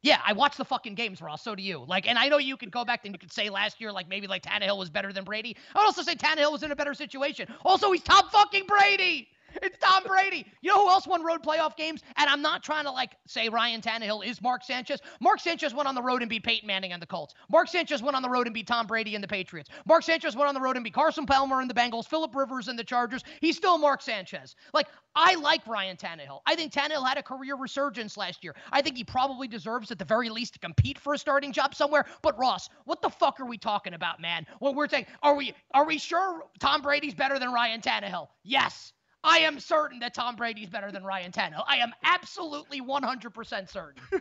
Yeah, 0.06 0.20
I 0.24 0.34
watch 0.34 0.56
the 0.56 0.64
fucking 0.64 0.94
games, 0.94 1.20
Ross. 1.20 1.42
So 1.42 1.56
do 1.56 1.62
you. 1.64 1.84
Like, 1.84 2.06
and 2.08 2.16
I 2.16 2.28
know 2.28 2.38
you 2.38 2.56
can 2.56 2.70
go 2.70 2.84
back 2.84 3.00
and 3.04 3.12
you 3.12 3.18
could 3.18 3.32
say 3.32 3.50
last 3.50 3.80
year, 3.80 3.90
like 3.90 4.08
maybe 4.08 4.28
like 4.28 4.44
Tannehill 4.44 4.78
was 4.78 4.88
better 4.88 5.12
than 5.12 5.24
Brady. 5.24 5.56
I 5.74 5.80
would 5.80 5.86
also 5.86 6.02
say 6.02 6.14
Tannehill 6.14 6.52
was 6.52 6.62
in 6.62 6.70
a 6.70 6.76
better 6.76 6.94
situation. 6.94 7.48
Also, 7.64 7.90
he's 7.90 8.04
top 8.04 8.30
fucking 8.30 8.66
Brady. 8.68 9.26
It's 9.62 9.78
Tom 9.78 10.02
Brady. 10.06 10.46
You 10.60 10.70
know 10.70 10.84
who 10.84 10.90
else 10.90 11.06
won 11.06 11.24
road 11.24 11.42
playoff 11.42 11.76
games? 11.76 12.02
And 12.16 12.28
I'm 12.28 12.42
not 12.42 12.62
trying 12.62 12.84
to 12.84 12.90
like 12.90 13.16
say 13.26 13.48
Ryan 13.48 13.80
Tannehill 13.80 14.24
is 14.24 14.40
Mark 14.42 14.64
Sanchez. 14.64 15.00
Mark 15.20 15.40
Sanchez 15.40 15.74
went 15.74 15.88
on 15.88 15.94
the 15.94 16.02
road 16.02 16.22
and 16.22 16.28
beat 16.28 16.44
Peyton 16.44 16.66
Manning 16.66 16.92
and 16.92 17.00
the 17.00 17.06
Colts. 17.06 17.34
Mark 17.50 17.68
Sanchez 17.68 18.02
went 18.02 18.16
on 18.16 18.22
the 18.22 18.28
road 18.28 18.46
and 18.46 18.54
beat 18.54 18.66
Tom 18.66 18.86
Brady 18.86 19.14
and 19.14 19.22
the 19.22 19.28
Patriots. 19.28 19.70
Mark 19.86 20.02
Sanchez 20.02 20.36
went 20.36 20.48
on 20.48 20.54
the 20.54 20.60
road 20.60 20.76
and 20.76 20.84
beat 20.84 20.94
Carson 20.94 21.26
Palmer 21.26 21.60
and 21.60 21.70
the 21.70 21.74
Bengals, 21.74 22.06
Philip 22.06 22.34
Rivers 22.34 22.68
and 22.68 22.78
the 22.78 22.84
Chargers. 22.84 23.22
He's 23.40 23.56
still 23.56 23.78
Mark 23.78 24.02
Sanchez. 24.02 24.56
Like 24.72 24.88
I 25.14 25.34
like 25.36 25.66
Ryan 25.66 25.96
Tannehill. 25.96 26.40
I 26.46 26.54
think 26.54 26.72
Tannehill 26.72 27.06
had 27.06 27.18
a 27.18 27.22
career 27.22 27.56
resurgence 27.56 28.16
last 28.16 28.44
year. 28.44 28.54
I 28.72 28.82
think 28.82 28.96
he 28.96 29.04
probably 29.04 29.48
deserves 29.48 29.90
at 29.90 29.98
the 29.98 30.04
very 30.04 30.28
least 30.28 30.54
to 30.54 30.58
compete 30.58 30.98
for 30.98 31.14
a 31.14 31.18
starting 31.18 31.52
job 31.52 31.74
somewhere. 31.74 32.04
But 32.22 32.38
Ross, 32.38 32.68
what 32.84 33.02
the 33.02 33.10
fuck 33.10 33.40
are 33.40 33.46
we 33.46 33.58
talking 33.58 33.94
about, 33.94 34.20
man? 34.20 34.46
When 34.58 34.74
we're 34.74 34.88
saying, 34.88 35.06
are 35.22 35.34
we 35.34 35.54
are 35.72 35.86
we 35.86 35.98
sure 35.98 36.44
Tom 36.58 36.82
Brady's 36.82 37.14
better 37.14 37.38
than 37.38 37.52
Ryan 37.52 37.80
Tannehill? 37.80 38.28
Yes. 38.44 38.92
I 39.26 39.38
am 39.38 39.58
certain 39.60 39.98
that 40.00 40.14
Tom 40.14 40.36
Brady's 40.36 40.68
better 40.68 40.90
than 40.92 41.04
Ryan 41.04 41.32
Tannehill. 41.32 41.64
I 41.66 41.76
am 41.78 41.92
absolutely 42.04 42.80
100% 42.80 43.68
certain. 43.70 44.02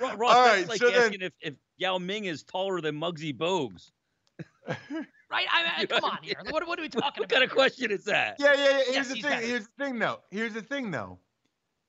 Ross, 0.00 0.10
All 0.10 0.18
that's 0.18 0.58
right, 0.58 0.68
like 0.68 0.78
so 0.80 0.90
then- 0.90 1.02
asking 1.02 1.20
if, 1.22 1.32
if 1.40 1.54
Yao 1.76 1.98
Ming 1.98 2.24
is 2.24 2.42
taller 2.42 2.80
than 2.80 2.96
Muggsy 3.00 3.36
Bogues. 3.36 3.90
Right? 5.30 5.46
I 5.50 5.78
mean, 5.78 5.86
come 5.88 6.04
on 6.04 6.18
here. 6.22 6.36
What, 6.50 6.64
what 6.68 6.78
are 6.78 6.82
we 6.82 6.88
talking 6.90 7.22
What 7.22 7.24
about? 7.24 7.28
kind 7.30 7.42
of 7.44 7.50
question 7.50 7.90
is 7.90 8.04
that? 8.04 8.36
Yeah, 8.38 8.52
yeah, 8.54 8.62
yeah. 8.62 8.76
Here's 8.84 8.94
Yes, 8.94 9.08
the 9.08 9.14
thing. 9.14 9.22
better. 9.22 9.46
Here's 9.46 9.64
the 9.64 9.84
thing, 9.84 9.98
though. 9.98 10.20
Here's 10.30 10.54
the 10.54 10.62
thing, 10.62 10.90
though. 10.92 11.18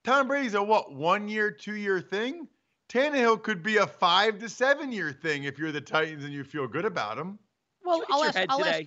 Tom 0.03 0.27
Brady's 0.27 0.55
a 0.55 0.63
what? 0.63 0.93
One 0.95 1.27
year, 1.27 1.51
two 1.51 1.75
year 1.75 2.01
thing. 2.01 2.47
Tannehill 2.89 3.43
could 3.43 3.61
be 3.61 3.77
a 3.77 3.85
five 3.85 4.39
to 4.39 4.49
seven 4.49 4.91
year 4.91 5.11
thing 5.11 5.43
if 5.43 5.59
you're 5.59 5.71
the 5.71 5.81
Titans 5.81 6.23
and 6.23 6.33
you 6.33 6.43
feel 6.43 6.67
good 6.67 6.85
about 6.85 7.19
him. 7.19 7.37
Well, 7.83 7.99
Look 7.99 8.09
at 8.09 8.15
I'll 8.15 8.23
ask, 8.23 8.37
I'll 8.49 8.65
ask. 8.65 8.83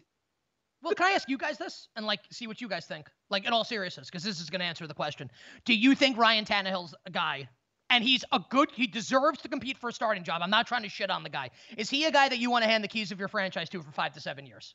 Well, 0.82 0.94
can 0.94 1.06
I 1.06 1.10
ask 1.10 1.28
you 1.28 1.38
guys 1.38 1.58
this 1.58 1.88
and 1.96 2.06
like 2.06 2.20
see 2.30 2.46
what 2.46 2.60
you 2.60 2.68
guys 2.68 2.86
think? 2.86 3.08
Like 3.30 3.46
in 3.46 3.52
all 3.52 3.64
seriousness, 3.64 4.08
because 4.08 4.22
this 4.22 4.40
is 4.40 4.48
going 4.48 4.60
to 4.60 4.66
answer 4.66 4.86
the 4.86 4.94
question. 4.94 5.30
Do 5.64 5.74
you 5.74 5.94
think 5.94 6.16
Ryan 6.16 6.44
Tannehill's 6.44 6.94
a 7.04 7.10
guy, 7.10 7.48
and 7.90 8.04
he's 8.04 8.24
a 8.32 8.40
good, 8.50 8.70
he 8.72 8.86
deserves 8.86 9.40
to 9.42 9.48
compete 9.48 9.78
for 9.78 9.88
a 9.88 9.92
starting 9.92 10.22
job? 10.22 10.40
I'm 10.42 10.50
not 10.50 10.66
trying 10.66 10.82
to 10.82 10.88
shit 10.88 11.10
on 11.10 11.22
the 11.22 11.28
guy. 11.28 11.50
Is 11.76 11.90
he 11.90 12.04
a 12.04 12.12
guy 12.12 12.28
that 12.28 12.38
you 12.38 12.50
want 12.50 12.64
to 12.64 12.70
hand 12.70 12.84
the 12.84 12.88
keys 12.88 13.10
of 13.10 13.18
your 13.18 13.28
franchise 13.28 13.68
to 13.70 13.82
for 13.82 13.90
five 13.90 14.12
to 14.14 14.20
seven 14.20 14.46
years? 14.46 14.74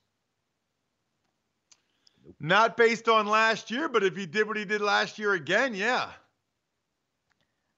Not 2.40 2.78
based 2.78 3.08
on 3.08 3.28
last 3.28 3.72
year, 3.72 3.88
but 3.88 4.04
if 4.04 4.16
he 4.16 4.26
did 4.26 4.48
what 4.48 4.58
he 4.58 4.66
did 4.66 4.82
last 4.82 5.20
year 5.20 5.34
again, 5.34 5.74
yeah. 5.74 6.10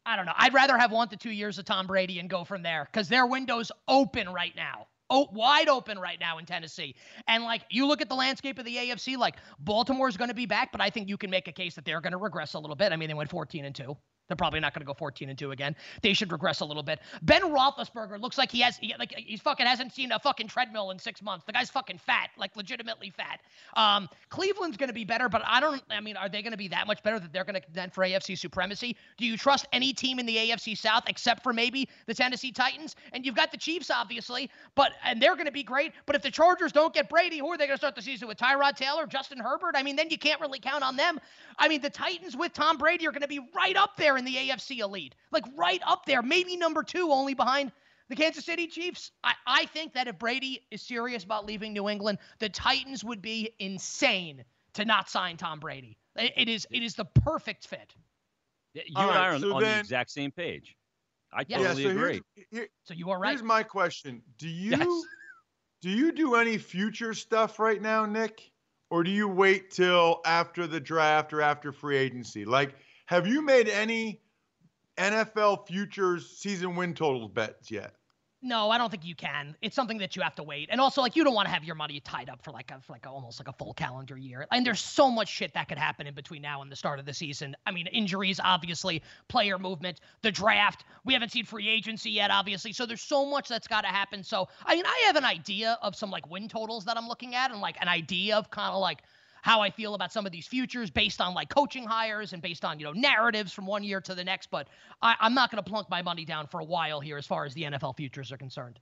I 0.06 0.16
don't 0.16 0.26
know. 0.26 0.34
I'd 0.36 0.54
rather 0.54 0.78
have 0.78 0.92
one 0.92 1.10
to 1.10 1.18
two 1.18 1.32
years 1.32 1.58
of 1.58 1.66
Tom 1.66 1.88
Brady 1.88 2.20
and 2.20 2.30
go 2.30 2.44
from 2.44 2.62
there 2.62 2.88
because 2.92 3.10
their 3.10 3.26
window's 3.26 3.72
open 3.88 4.30
right 4.30 4.56
now. 4.56 4.88
Oh, 5.10 5.28
wide 5.32 5.70
open 5.70 6.00
right 6.00 6.20
now 6.20 6.40
in 6.40 6.46
Tennessee. 6.46 6.96
And 7.28 7.44
like 7.44 7.62
you 7.70 7.86
look 7.86 8.02
at 8.02 8.10
the 8.10 8.16
landscape 8.16 8.58
of 8.58 8.66
the 8.66 8.76
AFC, 8.76 9.18
like 9.18 9.36
Baltimore's 9.60 10.18
going 10.18 10.30
to 10.30 10.36
be 10.36 10.46
back, 10.46 10.72
but 10.72 10.82
I 10.82 10.90
think 10.90 11.10
you 11.10 11.18
can 11.18 11.30
make 11.30 11.48
a 11.48 11.52
case 11.52 11.76
that 11.76 11.86
they're 11.86 12.02
going 12.02 12.14
to 12.14 12.18
regress 12.18 12.54
a 12.56 12.60
little 12.60 12.76
bit. 12.76 12.92
I 12.92 12.96
mean, 12.96 13.08
they 13.08 13.14
went 13.14 13.30
14 13.30 13.66
and 13.66 13.76
2. 13.76 13.96
They're 14.28 14.38
probably 14.38 14.60
not 14.60 14.74
going 14.74 14.82
to 14.82 14.86
go 14.86 14.94
14 14.94 15.30
and 15.30 15.38
2 15.38 15.52
again. 15.52 15.76
They 16.02 16.14
should 16.14 16.32
regress 16.32 16.62
a 16.62 16.66
little 16.66 16.84
bit. 16.84 17.00
Ben 17.22 17.42
Roethlisberger 17.42 18.20
looks 18.20 18.38
like 18.38 18.52
he 18.52 18.62
has, 18.62 18.78
he, 18.78 18.94
like 18.98 19.14
he's 19.16 19.42
fucking 19.42 19.66
hasn't 19.66 19.94
seen 19.94 20.12
a 20.12 20.20
fucking 20.20 20.48
treadmill 20.48 20.92
in 20.92 21.00
six 21.00 21.22
months. 21.22 21.46
The 21.46 21.54
guy's 21.54 21.70
fucking 21.70 22.00
fat, 22.00 22.30
like 22.38 22.56
legitimately 22.56 23.12
fat. 23.12 23.40
Um, 23.76 24.10
Cleveland's 24.30 24.78
going 24.78 24.90
to 24.90 24.94
be 24.94 25.06
better, 25.06 25.30
but 25.30 25.42
I 25.46 25.60
don't. 25.60 25.82
I 25.90 26.00
mean, 26.02 26.18
are 26.18 26.30
they 26.30 26.42
going 26.42 26.52
to 26.52 26.58
be 26.58 26.68
that 26.70 26.88
much 26.88 27.04
better 27.04 27.20
that 27.20 27.32
they're 27.32 27.44
going 27.44 27.56
to 27.56 27.62
contend 27.62 27.94
for 27.94 28.04
AFC 28.04 28.38
supremacy? 28.38 28.98
Do 29.18 29.26
you 29.26 29.38
trust 29.38 29.68
any 29.72 29.94
team 29.94 30.20
in 30.20 30.26
the 30.26 30.36
AFC 30.36 30.78
South 30.78 31.04
except 31.08 31.44
for 31.44 31.54
maybe 31.54 31.88
the 32.06 32.14
Tennessee 32.14 32.52
Titans? 32.52 32.96
And 33.14 33.26
you've 33.26 33.36
got 33.36 33.52
the 33.52 33.58
Chiefs, 33.58 33.92
obviously, 33.92 34.50
but 34.76 34.94
and 35.04 35.22
they're 35.22 35.36
going 35.36 35.46
to 35.46 35.52
be 35.52 35.64
great. 35.64 35.94
But 36.06 36.16
if 36.16 36.22
the 36.22 36.32
Chargers 36.32 36.72
don't 36.72 36.94
get 36.94 37.10
Brady, 37.10 37.40
who 37.40 37.48
are 37.48 37.58
they 37.58 37.68
going 37.68 37.78
to 37.78 37.82
start 37.82 37.96
the 37.96 38.02
season 38.02 38.28
with? 38.28 38.38
Tyrod 38.38 38.76
Taylor, 38.76 39.06
Justin 39.06 39.40
Herbert? 39.40 39.76
I 39.76 39.84
mean, 39.84 39.96
then 39.96 40.10
you 40.10 40.18
can't 40.18 40.42
really 40.42 40.60
count 40.60 40.84
on 40.84 40.96
them. 40.96 41.20
I 41.58 41.68
mean, 41.68 41.82
the 41.82 41.90
Titans 41.90 42.36
with 42.36 42.54
Tom 42.54 42.78
Brady 42.78 43.08
are 43.08 43.12
going 43.12 43.22
to 43.22 43.28
be 43.28 43.40
right 43.56 43.76
up 43.76 43.96
there 43.98 44.15
in 44.18 44.26
the 44.26 44.36
AFC 44.36 44.80
elite, 44.80 45.16
like 45.32 45.44
right 45.56 45.82
up 45.86 46.06
there, 46.06 46.22
maybe 46.22 46.56
number 46.58 46.84
two, 46.84 47.12
only 47.12 47.34
behind 47.34 47.72
the 48.10 48.16
Kansas 48.16 48.46
City 48.46 48.68
Chiefs. 48.68 49.12
I, 49.24 49.34
I 49.48 49.66
think 49.66 49.94
that 49.94 50.08
if 50.08 50.18
Brady 50.20 50.66
is 50.72 50.82
serious 50.82 51.24
about 51.24 51.46
leaving 51.46 51.74
New 51.74 51.90
England, 51.90 52.20
the 52.40 52.50
Titans 52.50 53.04
would 53.04 53.22
be 53.22 53.52
insane 53.60 54.44
to 54.74 54.86
not 54.86 55.10
sign 55.10 55.38
Tom 55.38 55.60
Brady. 55.60 55.98
It- 56.16 56.34
it 56.38 56.50
is 56.50 56.68
it 56.72 56.84
is 56.84 56.96
the 56.96 57.06
perfect 57.06 57.68
fit. 57.68 57.94
You 58.74 58.82
All 58.96 59.10
and 59.10 59.12
I 59.12 59.16
right, 59.22 59.28
are 59.30 59.34
on, 59.36 59.42
so 59.42 59.56
on 59.56 59.62
the 59.64 59.80
exact 59.80 60.12
same 60.12 60.32
page. 60.32 60.76
I 61.34 61.46
Yeah. 61.48 61.58
totally 61.60 61.84
so 61.84 61.90
agree. 61.90 62.22
Here's, 62.36 62.48
here- 62.52 62.70
So 62.84 62.94
you 62.94 63.10
are 63.10 63.20
right. 63.20 63.30
Here's 63.32 63.44
my 63.44 63.64
question: 63.64 64.22
Do 64.38 64.48
you 64.50 64.72
Yes. 64.72 65.04
do 65.82 65.90
you 65.90 66.12
do 66.12 66.36
any 66.36 66.58
future 66.58 67.14
stuff 67.14 67.60
right 67.60 67.82
now, 67.82 68.06
Nick, 68.06 68.52
or 68.90 69.04
do 69.04 69.12
you 69.12 69.28
wait 69.28 69.72
till 69.72 70.22
after 70.26 70.68
the 70.68 70.80
draft 70.80 71.34
or 71.34 71.42
after 71.42 71.72
free 71.72 71.98
agency? 71.98 72.46
Like, 72.46 72.76
have 73.06 73.28
you 73.28 73.42
made 73.42 73.70
any 73.70 74.22
NFL 74.98 75.68
futures 75.68 76.30
season 76.30 76.76
win 76.76 76.94
totals 76.94 77.32
bets 77.32 77.70
yet? 77.70 77.94
No, 78.42 78.70
I 78.70 78.78
don't 78.78 78.92
think 78.92 79.04
you 79.04 79.16
can. 79.16 79.56
It's 79.64 79.76
something 79.76 79.98
that 79.98 80.16
you 80.16 80.22
have 80.22 80.36
to 80.36 80.44
wait. 80.44 80.70
And 80.72 80.80
also, 80.80 81.02
like, 81.02 81.16
you 81.16 81.24
don't 81.24 81.34
want 81.34 81.48
to 81.48 81.52
have 81.52 81.64
your 81.64 81.74
money 81.74 82.00
tied 82.00 82.30
up 82.30 82.44
for 82.44 82.52
like 82.52 82.70
a 82.70 82.80
for 82.80 82.94
like 82.94 83.08
a, 83.08 83.10
almost 83.10 83.40
like 83.40 83.48
a 83.48 83.54
full 83.54 83.74
calendar 83.74 84.18
year. 84.18 84.46
And 84.52 84.64
there's 84.64 84.80
so 84.80 85.10
much 85.10 85.30
shit 85.30 85.52
that 85.56 85.68
could 85.68 85.80
happen 85.80 86.06
in 86.06 86.14
between 86.14 86.44
now 86.44 86.62
and 86.62 86.72
the 86.72 86.76
start 86.76 87.00
of 87.00 87.08
the 87.08 87.14
season. 87.14 87.56
I 87.66 87.72
mean, 87.72 87.88
injuries, 87.88 88.40
obviously, 88.44 89.02
player 89.30 89.58
movement, 89.58 90.02
the 90.22 90.32
draft. 90.32 90.86
We 91.06 91.14
haven't 91.14 91.32
seen 91.32 91.44
free 91.44 91.68
agency 91.68 92.12
yet, 92.12 92.30
obviously. 92.30 92.72
So 92.72 92.86
there's 92.86 93.02
so 93.02 93.26
much 93.26 93.48
that's 93.48 93.68
got 93.68 93.82
to 93.82 93.88
happen. 93.88 94.22
So 94.22 94.48
I 94.64 94.76
mean, 94.76 94.86
I 94.86 95.04
have 95.08 95.16
an 95.16 95.26
idea 95.26 95.80
of 95.82 95.96
some 95.96 96.12
like 96.12 96.30
win 96.30 96.48
totals 96.48 96.86
that 96.86 96.98
I'm 96.98 97.08
looking 97.08 97.34
at, 97.34 97.50
and 97.50 97.62
like 97.62 97.78
an 97.82 97.88
idea 97.88 98.38
of 98.38 98.52
kind 98.52 98.76
of 98.76 98.80
like 98.80 99.02
how 99.46 99.62
I 99.62 99.70
feel 99.70 99.94
about 99.94 100.12
some 100.12 100.26
of 100.26 100.32
these 100.32 100.48
futures 100.48 100.90
based 100.90 101.22
on 101.22 101.36
like 101.36 101.50
coaching 101.50 101.86
hires 101.86 102.34
and 102.34 102.42
based 102.42 102.66
on 102.66 102.80
you 102.80 102.86
know 102.88 102.94
narratives 102.94 103.54
from 103.54 103.68
one 103.68 103.84
year 103.84 104.02
to 104.02 104.16
the 104.16 104.24
next. 104.24 104.50
But 104.50 104.68
I, 105.04 105.16
I'm 105.20 105.36
not 105.36 105.52
going 105.52 105.64
to 105.64 105.70
plunk 105.70 105.88
my 105.88 106.02
money 106.02 106.26
down 106.26 106.48
for 106.48 106.62
a 106.62 106.66
while 106.66 107.00
here 107.00 107.16
as 107.16 107.28
far 107.28 107.46
as 107.46 107.54
the 107.54 107.62
NFL 107.62 107.96
futures 107.96 108.32
are 108.32 108.38
concerned. 108.38 108.80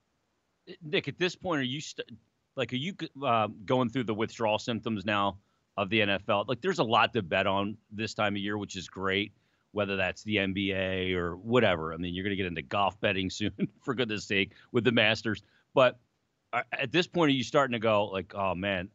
Nick, 0.81 1.09
at 1.09 1.19
this 1.19 1.35
point, 1.35 1.59
are 1.59 1.65
you 1.65 1.81
st- 1.81 2.07
like 2.55 2.71
are 2.71 2.77
you 2.77 2.93
uh, 3.25 3.49
going 3.65 3.89
through 3.89 4.05
the 4.05 4.13
withdrawal 4.13 4.57
symptoms 4.57 5.05
now 5.05 5.37
of 5.75 5.89
the 5.89 5.99
NFL? 5.99 6.47
Like, 6.47 6.61
there's 6.61 6.79
a 6.79 6.83
lot 6.85 7.11
to 7.11 7.21
bet 7.21 7.45
on 7.45 7.75
this 7.91 8.13
time 8.13 8.35
of 8.35 8.41
year, 8.41 8.57
which 8.57 8.77
is 8.77 8.87
great. 8.87 9.33
Whether 9.73 9.97
that's 9.97 10.23
the 10.23 10.37
NBA 10.37 11.13
or 11.13 11.35
whatever. 11.35 11.93
I 11.93 11.97
mean, 11.97 12.13
you're 12.13 12.23
going 12.23 12.37
to 12.37 12.41
get 12.41 12.45
into 12.45 12.61
golf 12.61 12.97
betting 13.01 13.29
soon, 13.29 13.51
for 13.81 13.93
goodness 13.93 14.23
sake, 14.23 14.53
with 14.71 14.85
the 14.85 14.93
Masters. 14.93 15.43
But 15.73 15.99
uh, 16.53 16.61
at 16.71 16.93
this 16.93 17.05
point, 17.05 17.31
are 17.31 17.33
you 17.33 17.43
starting 17.43 17.73
to 17.73 17.79
go 17.79 18.05
like, 18.05 18.33
oh 18.33 18.55
man, 18.55 18.87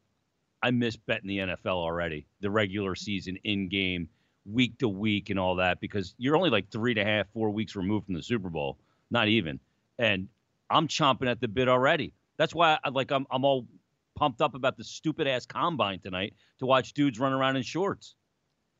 I 0.62 0.70
miss 0.70 0.96
betting 0.96 1.28
the 1.28 1.38
NFL 1.38 1.66
already, 1.66 2.26
the 2.40 2.50
regular 2.50 2.94
season, 2.94 3.38
in 3.44 3.68
game, 3.68 4.08
week 4.44 4.78
to 4.78 4.88
week, 4.88 5.30
and 5.30 5.38
all 5.38 5.56
that, 5.56 5.80
because 5.80 6.14
you're 6.18 6.36
only 6.36 6.50
like 6.50 6.70
three 6.70 6.92
and 6.92 7.00
a 7.00 7.04
half, 7.04 7.26
four 7.32 7.50
weeks 7.50 7.76
removed 7.76 8.06
from 8.06 8.14
the 8.14 8.22
Super 8.22 8.50
Bowl, 8.50 8.78
not 9.10 9.28
even. 9.28 9.60
And 9.98 10.28
I'm 10.70 10.88
chomping 10.88 11.30
at 11.30 11.40
the 11.40 11.48
bit 11.48 11.68
already. 11.68 12.12
That's 12.36 12.54
why, 12.54 12.78
I, 12.84 12.88
like, 12.90 13.10
I'm 13.10 13.26
I'm 13.30 13.44
all 13.44 13.66
pumped 14.16 14.40
up 14.40 14.54
about 14.54 14.76
the 14.76 14.84
stupid 14.84 15.26
ass 15.26 15.46
combine 15.46 16.00
tonight 16.00 16.34
to 16.58 16.66
watch 16.66 16.92
dudes 16.92 17.18
run 17.18 17.32
around 17.32 17.56
in 17.56 17.62
shorts. 17.62 18.16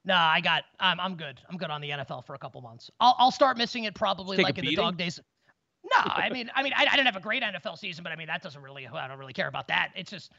Nah, 0.05 0.31
I 0.31 0.41
got. 0.41 0.65
I'm 0.81 0.99
I'm 1.01 1.17
good. 1.17 1.41
I'm 1.51 1.57
good 1.57 1.71
on 1.71 1.81
the 1.81 1.91
NFL 1.91 2.25
for 2.25 2.35
a 2.35 2.39
couple 2.39 2.61
months. 2.61 2.91
I'll 2.99 3.15
I'll 3.19 3.31
start 3.31 3.59
missing 3.59 3.85
it 3.85 3.95
probably 3.95 4.39
like 4.39 4.59
in 4.59 4.65
the 4.65 4.75
dog 4.75 4.97
days. 4.97 5.21
No, 5.85 5.97
I 6.05 6.29
mean, 6.31 6.51
I 6.55 6.63
mean, 6.63 6.73
I, 6.77 6.87
I 6.91 6.97
didn't 6.97 7.07
have 7.07 7.17
a 7.17 7.21
great 7.21 7.43
NFL 7.43 7.79
season, 7.79 8.03
but 8.03 8.13
I 8.13 8.17
mean, 8.17 8.27
that 8.27 8.43
doesn't 8.43 8.61
really. 8.61 8.87
I 8.87 9.09
don't 9.09 9.19
really 9.19 9.33
care 9.33 9.49
about 9.49 9.69
that. 9.69 9.91
It's 9.95 10.11
just, 10.11 10.33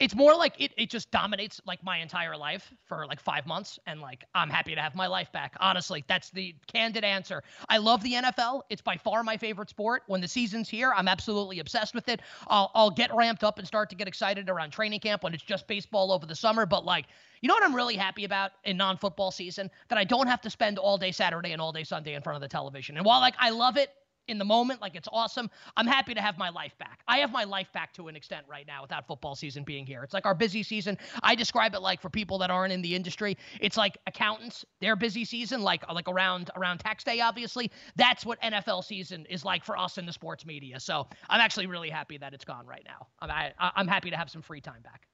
it's 0.00 0.14
more 0.14 0.34
like 0.34 0.60
it. 0.60 0.72
It 0.76 0.90
just 0.90 1.10
dominates 1.12 1.60
like 1.66 1.82
my 1.84 1.98
entire 1.98 2.36
life 2.36 2.72
for 2.86 3.06
like 3.06 3.20
five 3.20 3.46
months, 3.46 3.78
and 3.86 4.00
like 4.00 4.24
I'm 4.34 4.50
happy 4.50 4.74
to 4.74 4.80
have 4.80 4.94
my 4.94 5.06
life 5.06 5.30
back. 5.30 5.54
Honestly, 5.60 6.04
that's 6.08 6.30
the 6.30 6.54
candid 6.66 7.04
answer. 7.04 7.44
I 7.68 7.78
love 7.78 8.02
the 8.02 8.14
NFL. 8.14 8.62
It's 8.70 8.82
by 8.82 8.96
far 8.96 9.22
my 9.22 9.36
favorite 9.36 9.70
sport. 9.70 10.02
When 10.06 10.20
the 10.20 10.26
season's 10.28 10.68
here, 10.68 10.92
I'm 10.94 11.06
absolutely 11.06 11.60
obsessed 11.60 11.94
with 11.94 12.08
it. 12.08 12.22
I'll 12.48 12.72
I'll 12.74 12.90
get 12.90 13.14
ramped 13.14 13.44
up 13.44 13.58
and 13.58 13.66
start 13.66 13.88
to 13.90 13.96
get 13.96 14.08
excited 14.08 14.48
around 14.48 14.70
training 14.70 15.00
camp 15.00 15.22
when 15.22 15.32
it's 15.32 15.44
just 15.44 15.68
baseball 15.68 16.10
over 16.10 16.26
the 16.26 16.34
summer. 16.36 16.66
But 16.66 16.84
like, 16.84 17.06
you 17.40 17.48
know 17.48 17.54
what 17.54 17.64
I'm 17.64 17.74
really 17.74 17.96
happy 17.96 18.24
about 18.24 18.50
in 18.64 18.76
non-football 18.76 19.30
season? 19.30 19.70
That 19.88 19.98
I 19.98 20.04
don't 20.04 20.26
have 20.26 20.40
to 20.40 20.50
spend 20.50 20.78
all 20.78 20.98
day 20.98 21.12
Saturday 21.12 21.52
and 21.52 21.62
all 21.62 21.72
day 21.72 21.84
Sunday 21.84 22.14
in 22.14 22.22
front 22.22 22.34
of 22.34 22.42
the 22.42 22.48
television. 22.48 22.96
And 22.96 23.06
while 23.06 23.20
like 23.20 23.34
I 23.38 23.50
love 23.50 23.76
it 23.76 23.90
in 24.28 24.38
the 24.38 24.44
moment, 24.44 24.80
like 24.80 24.94
it's 24.94 25.08
awesome, 25.12 25.50
I'm 25.76 25.86
happy 25.86 26.14
to 26.14 26.20
have 26.20 26.38
my 26.38 26.48
life 26.48 26.76
back. 26.78 27.00
I 27.06 27.18
have 27.18 27.32
my 27.32 27.44
life 27.44 27.72
back 27.72 27.92
to 27.94 28.08
an 28.08 28.16
extent 28.16 28.46
right 28.48 28.66
now 28.66 28.82
without 28.82 29.06
football 29.06 29.34
season 29.34 29.64
being 29.64 29.86
here. 29.86 30.02
It's 30.02 30.14
like 30.14 30.26
our 30.26 30.34
busy 30.34 30.62
season. 30.62 30.98
I 31.22 31.34
describe 31.34 31.74
it 31.74 31.80
like 31.80 32.00
for 32.00 32.10
people 32.10 32.38
that 32.38 32.50
aren't 32.50 32.72
in 32.72 32.82
the 32.82 32.94
industry, 32.94 33.36
it's 33.60 33.76
like 33.76 33.98
accountants, 34.06 34.64
their 34.80 34.96
busy 34.96 35.24
season, 35.24 35.62
like 35.62 35.84
like 35.92 36.08
around 36.08 36.50
around 36.56 36.78
tax 36.78 37.04
day, 37.04 37.20
obviously. 37.20 37.70
That's 37.96 38.24
what 38.24 38.40
NFL 38.42 38.84
season 38.84 39.26
is 39.26 39.44
like 39.44 39.64
for 39.64 39.78
us 39.78 39.98
in 39.98 40.06
the 40.06 40.12
sports 40.12 40.46
media. 40.46 40.80
So 40.80 41.06
I'm 41.28 41.40
actually 41.40 41.66
really 41.66 41.90
happy 41.90 42.18
that 42.18 42.34
it's 42.34 42.44
gone 42.44 42.66
right 42.66 42.84
now. 42.86 43.06
I'm 43.20 43.30
I, 43.30 43.52
I'm 43.76 43.88
happy 43.88 44.10
to 44.10 44.16
have 44.16 44.30
some 44.30 44.42
free 44.42 44.60
time 44.60 44.82
back. 44.82 45.06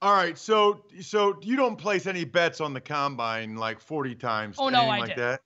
All 0.00 0.14
right, 0.14 0.38
so 0.38 0.84
so 1.00 1.38
you 1.42 1.56
don't 1.56 1.76
place 1.76 2.06
any 2.06 2.24
bets 2.24 2.60
on 2.60 2.72
the 2.72 2.80
combine 2.80 3.56
like 3.56 3.80
40 3.80 4.14
times? 4.14 4.56
Oh 4.58 4.68
no, 4.68 4.82
I 4.82 4.98
like 4.98 5.08
did. 5.08 5.18
that? 5.18 5.40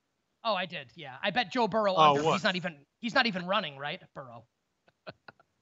Oh, 0.45 0.55
I 0.55 0.67
did. 0.67 0.91
Yeah, 0.95 1.17
I 1.23 1.31
bet 1.31 1.53
Joe 1.53 1.69
Burrow. 1.69 1.95
Oh, 1.95 2.11
under. 2.11 2.23
what? 2.23 2.33
He's 2.35 2.45
not 2.45 2.57
even. 2.57 2.77
He's 2.99 3.15
not 3.15 3.27
even 3.27 3.47
running, 3.47 3.77
right, 3.79 4.01
Burrow? 4.15 4.45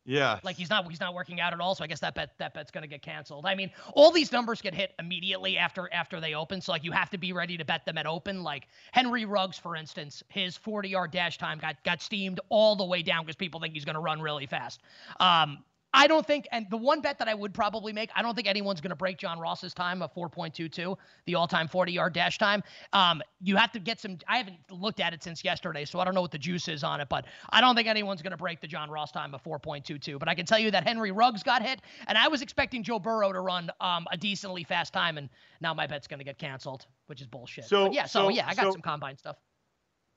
Yeah. 0.07 0.41
Like 0.43 0.57
he's 0.57 0.71
not. 0.71 0.89
He's 0.89 1.01
not 1.01 1.15
working 1.15 1.41
out 1.41 1.53
at 1.53 1.61
all. 1.61 1.75
So 1.75 1.85
I 1.85 1.87
guess 1.87 2.01
that 2.01 2.15
bet 2.15 2.31
that 2.39 2.55
bet's 2.55 2.71
gonna 2.71 2.87
get 2.87 3.03
canceled. 3.03 3.45
I 3.47 3.55
mean, 3.55 3.71
all 3.95 4.11
these 4.11 4.33
numbers 4.33 4.61
get 4.63 4.75
hit 4.75 4.93
immediately 4.99 5.59
after 5.59 5.89
after 5.93 6.21
they 6.21 6.35
open. 6.35 6.61
So 6.61 6.73
like 6.73 6.85
you 6.85 6.93
have 6.93 7.11
to 7.11 7.19
be 7.19 7.33
ready 7.33 7.57
to 7.59 7.65
bet 7.65 7.85
them 7.85 7.99
at 7.99 8.07
open. 8.07 8.43
Like 8.43 8.67
Henry 8.93 9.25
Ruggs, 9.25 9.59
for 9.59 9.77
instance, 9.77 10.23
his 10.29 10.57
40 10.57 10.89
yard 10.89 11.11
dash 11.13 11.39
time 11.39 11.59
got 11.59 11.83
got 11.85 12.01
steamed 12.01 12.41
all 12.49 12.77
the 12.77 12.85
way 12.85 13.03
down 13.03 13.25
because 13.25 13.37
people 13.37 13.61
think 13.61 13.75
he's 13.75 13.85
gonna 13.85 14.01
run 14.01 14.21
really 14.21 14.47
fast. 14.47 14.81
Um, 15.21 15.63
I 15.93 16.07
don't 16.07 16.25
think, 16.25 16.47
and 16.53 16.67
the 16.71 16.77
one 16.77 17.01
bet 17.01 17.19
that 17.19 17.27
I 17.29 17.35
would 17.35 17.53
probably 17.53 17.93
make, 17.93 18.11
I 18.15 18.23
don't 18.23 18.37
think 18.37 18.47
anyone's 18.47 18.81
going 18.81 18.91
to 18.91 18.97
break 18.97 19.19
John 19.19 19.41
Ross's 19.41 19.75
time 19.75 20.03
of 20.03 20.15
4.22, 20.15 20.97
the 21.27 21.35
all-time 21.35 21.67
40-yard 21.69 22.13
dash 22.13 22.39
time. 22.39 22.63
Um, 22.93 23.21
you 23.41 23.57
have 23.57 23.73
to 23.73 23.81
get 23.81 23.99
some. 23.99 24.19
I 24.29 24.37
haven't 24.39 24.59
looked 24.71 25.01
at 25.01 25.13
it 25.15 25.25
since 25.25 25.43
yesterday, 25.43 25.85
so 25.85 25.99
I 25.99 26.05
don't 26.05 26.15
know 26.15 26.21
what 26.21 26.31
the 26.31 26.39
juice 26.39 26.69
is 26.69 26.85
on 26.85 27.01
it, 27.01 27.09
but 27.09 27.25
I 27.51 27.61
don't 27.61 27.75
think 27.75 27.89
anyone's 27.89 28.23
going 28.23 28.31
to 28.31 28.37
break 28.37 28.61
the 28.61 28.69
John 28.69 28.89
Ross 28.89 29.11
time 29.11 29.35
of 29.35 29.43
4.22. 29.43 30.19
But 30.19 30.29
I 30.29 30.35
can 30.37 30.47
tell 30.47 30.61
you 30.61 30.71
that 30.71 30.87
Henry 30.87 31.11
Ruggs 31.11 31.43
got 31.43 31.63
hit, 31.63 31.81
and 32.07 32.17
I 32.17 32.29
was 32.29 32.41
expecting 32.41 32.85
Joe 32.85 33.01
Burrow 33.01 33.33
to 33.33 33.41
run 33.41 33.71
um, 33.81 34.07
a 34.13 34.17
decently 34.17 34.63
fast 34.63 34.93
time, 34.93 35.19
and 35.19 35.29
now 35.61 35.75
my 35.75 35.89
bet's 35.89 36.07
going 36.07 36.19
to 36.21 36.25
get 36.25 36.39
canceled, 36.39 36.87
which 37.07 37.21
is 37.21 37.27
bullshit. 37.27 37.65
So- 37.65 37.87
But 37.87 37.95
yeah, 37.95 38.07
so, 38.07 38.25
so- 38.25 38.29
yeah, 38.29 38.47
I 38.47 38.55
got 38.55 38.67
so- 38.67 38.73
some 38.73 38.83
combine 38.83 39.17
stuff. 39.17 39.37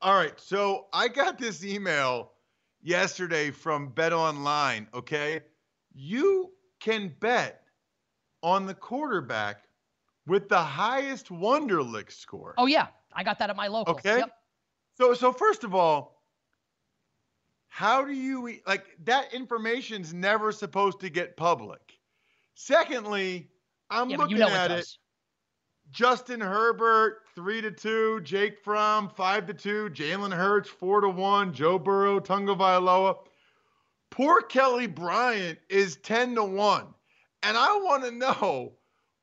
All 0.02 0.14
right, 0.16 0.38
so 0.40 0.88
I 0.94 1.08
got 1.08 1.38
this 1.40 1.64
email 1.64 2.32
yesterday 2.82 3.52
from 3.52 3.88
Bet 3.90 4.12
Online. 4.12 4.88
Okay, 4.94 5.40
you 5.94 6.52
can 6.80 7.14
bet 7.20 7.62
on 8.42 8.66
the 8.66 8.74
quarterback 8.74 9.64
with 10.28 10.50
the 10.50 10.62
highest 10.62 11.30
Wonderlic 11.30 12.12
score. 12.12 12.54
Oh 12.58 12.66
yeah, 12.66 12.88
I 13.14 13.24
got 13.24 13.40
that 13.40 13.50
at 13.50 13.56
my 13.56 13.68
local. 13.68 13.94
Okay. 13.96 14.20
Yep. 14.20 14.32
So 14.98 15.14
so 15.14 15.32
first 15.32 15.64
of 15.64 15.74
all, 15.74 16.22
how 17.68 18.06
do 18.06 18.14
you 18.14 18.60
like 18.68 18.86
that 19.04 19.34
information's 19.34 20.14
never 20.14 20.52
supposed 20.52 21.00
to 21.00 21.10
get 21.10 21.36
public. 21.36 22.00
Secondly, 22.54 23.50
I'm 23.90 24.10
Yeah, 24.10 24.18
looking 24.18 24.38
you 24.38 24.44
know 24.44 24.50
at 24.50 24.72
it. 24.72 24.88
Justin 25.92 26.40
Herbert, 26.40 27.24
three 27.36 27.62
to 27.62 27.72
two, 27.72 28.22
Jake 28.22 28.60
Fromm, 28.64 29.10
five 29.10 29.46
to 29.48 29.54
two, 29.54 29.90
Jalen 29.90 30.34
Hurts, 30.34 30.70
four 30.70 31.02
to 31.02 31.10
one, 31.10 31.54
Joe 31.54 31.78
Burrow, 31.78 32.20
Tua 32.20 32.38
Tagovailoa. 32.38 33.18
Poor 34.14 34.44
Kelly 34.44 34.86
Bryant 34.86 35.58
is 35.70 35.96
10 36.04 36.36
to 36.36 36.44
1. 36.44 36.86
And 37.42 37.58
I 37.58 37.76
want 37.78 38.04
to 38.04 38.12
know 38.12 38.74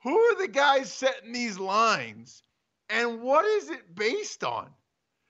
who 0.03 0.19
are 0.19 0.35
the 0.35 0.49
guys 0.49 0.93
setting 0.93 1.33
these 1.33 1.61
lines 1.61 2.43
and 2.89 3.23
what 3.23 3.45
is 3.45 3.71
it 3.71 3.95
based 3.95 4.43
on? 4.43 4.69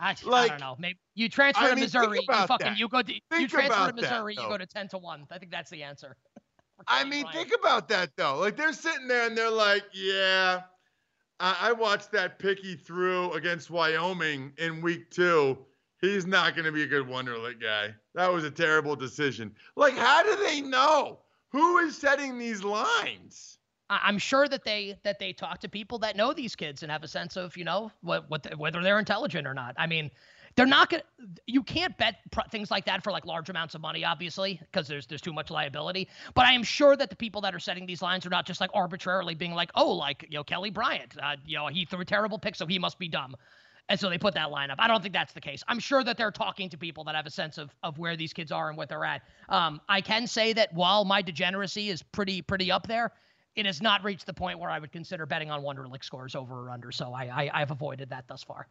I, 0.00 0.12
I 0.12 0.16
Like, 0.24 0.50
don't 0.52 0.60
know. 0.60 0.76
Maybe 0.78 0.98
you 1.14 1.28
transfer 1.28 1.62
I 1.62 1.68
to 1.68 1.74
mean, 1.76 1.88
think 1.90 1.92
Missouri. 1.92 2.20
You 2.26 2.46
fucking 2.46 2.66
that. 2.68 2.78
you 2.78 2.88
go 2.88 3.02
to 3.02 3.12
you 3.12 3.48
transfer 3.48 3.90
to 3.90 3.92
that, 3.92 3.94
Missouri. 3.96 4.34
you 4.34 4.40
go 4.40 4.56
to 4.56 4.64
ten 4.64 4.88
to 4.88 4.98
one. 4.98 5.26
I 5.30 5.38
think 5.38 5.52
that's 5.52 5.68
the 5.68 5.82
answer. 5.82 6.16
I 6.88 7.04
mean, 7.04 7.26
think 7.30 7.52
about 7.54 7.86
that 7.90 8.12
though. 8.16 8.38
Like 8.38 8.56
they're 8.56 8.72
sitting 8.72 9.08
there 9.08 9.26
and 9.26 9.36
they're 9.36 9.50
like, 9.50 9.84
yeah, 9.92 10.62
I, 11.38 11.56
I 11.60 11.72
watched 11.72 12.12
that 12.12 12.38
picky 12.38 12.76
through 12.76 13.32
against 13.34 13.68
Wyoming 13.68 14.54
in 14.56 14.80
week 14.80 15.10
two. 15.10 15.58
He's 16.00 16.26
not 16.26 16.54
going 16.54 16.64
to 16.64 16.72
be 16.72 16.82
a 16.82 16.86
good 16.86 17.06
Wonderlic 17.06 17.60
guy. 17.60 17.94
That 18.14 18.32
was 18.32 18.44
a 18.44 18.50
terrible 18.50 18.96
decision. 18.96 19.54
Like, 19.76 19.96
how 19.96 20.22
do 20.22 20.36
they 20.44 20.60
know? 20.60 21.18
Who 21.52 21.78
is 21.78 21.96
setting 21.98 22.38
these 22.38 22.62
lines? 22.62 23.58
I'm 23.90 24.18
sure 24.18 24.46
that 24.46 24.64
they 24.64 24.96
that 25.02 25.18
they 25.18 25.32
talk 25.32 25.58
to 25.60 25.68
people 25.68 25.98
that 25.98 26.16
know 26.16 26.32
these 26.32 26.54
kids 26.54 26.84
and 26.84 26.92
have 26.92 27.02
a 27.02 27.08
sense 27.08 27.36
of 27.36 27.56
you 27.56 27.64
know 27.64 27.90
what 28.02 28.30
what 28.30 28.44
the- 28.44 28.56
whether 28.56 28.80
they're 28.82 29.00
intelligent 29.00 29.48
or 29.48 29.54
not. 29.54 29.74
I 29.76 29.88
mean, 29.88 30.12
they're 30.54 30.64
not 30.64 30.90
gonna. 30.90 31.02
You 31.46 31.64
can't 31.64 31.98
bet 31.98 32.18
pr- 32.30 32.48
things 32.52 32.70
like 32.70 32.84
that 32.84 33.02
for 33.02 33.10
like 33.10 33.26
large 33.26 33.50
amounts 33.50 33.74
of 33.74 33.80
money, 33.80 34.04
obviously, 34.04 34.60
because 34.60 34.86
there's 34.86 35.08
there's 35.08 35.20
too 35.20 35.32
much 35.32 35.50
liability. 35.50 36.08
But 36.34 36.46
I 36.46 36.52
am 36.52 36.62
sure 36.62 36.96
that 36.96 37.10
the 37.10 37.16
people 37.16 37.40
that 37.40 37.52
are 37.52 37.58
setting 37.58 37.84
these 37.84 38.00
lines 38.00 38.24
are 38.24 38.30
not 38.30 38.46
just 38.46 38.60
like 38.60 38.70
arbitrarily 38.74 39.34
being 39.34 39.54
like, 39.54 39.72
oh, 39.74 39.90
like 39.90 40.24
you 40.30 40.38
know 40.38 40.44
Kelly 40.44 40.70
Bryant, 40.70 41.16
uh, 41.20 41.34
you 41.44 41.56
know 41.56 41.66
he 41.66 41.84
threw 41.84 42.00
a 42.00 42.04
terrible 42.04 42.38
pick, 42.38 42.54
so 42.54 42.66
he 42.66 42.78
must 42.78 42.96
be 42.96 43.08
dumb. 43.08 43.34
And 43.90 43.98
so 43.98 44.08
they 44.08 44.18
put 44.18 44.34
that 44.34 44.52
line 44.52 44.70
up. 44.70 44.78
I 44.80 44.86
don't 44.86 45.02
think 45.02 45.12
that's 45.12 45.32
the 45.32 45.40
case. 45.40 45.64
I'm 45.66 45.80
sure 45.80 46.04
that 46.04 46.16
they're 46.16 46.30
talking 46.30 46.70
to 46.70 46.78
people 46.78 47.02
that 47.04 47.16
have 47.16 47.26
a 47.26 47.30
sense 47.30 47.58
of, 47.58 47.74
of 47.82 47.98
where 47.98 48.16
these 48.16 48.32
kids 48.32 48.52
are 48.52 48.68
and 48.68 48.78
what 48.78 48.88
they're 48.88 49.04
at. 49.04 49.22
Um, 49.48 49.80
I 49.88 50.00
can 50.00 50.28
say 50.28 50.52
that 50.52 50.72
while 50.72 51.04
my 51.04 51.20
degeneracy 51.20 51.88
is 51.90 52.00
pretty 52.00 52.40
pretty 52.40 52.70
up 52.70 52.86
there, 52.86 53.10
it 53.56 53.66
has 53.66 53.82
not 53.82 54.04
reached 54.04 54.26
the 54.26 54.32
point 54.32 54.60
where 54.60 54.70
I 54.70 54.78
would 54.78 54.92
consider 54.92 55.26
betting 55.26 55.50
on 55.50 55.62
Wonderlic 55.62 56.04
scores 56.04 56.36
over 56.36 56.66
or 56.66 56.70
under. 56.70 56.92
So 56.92 57.12
I, 57.12 57.24
I 57.24 57.50
I've 57.62 57.72
avoided 57.72 58.10
that 58.10 58.28
thus 58.28 58.44
far. 58.44 58.68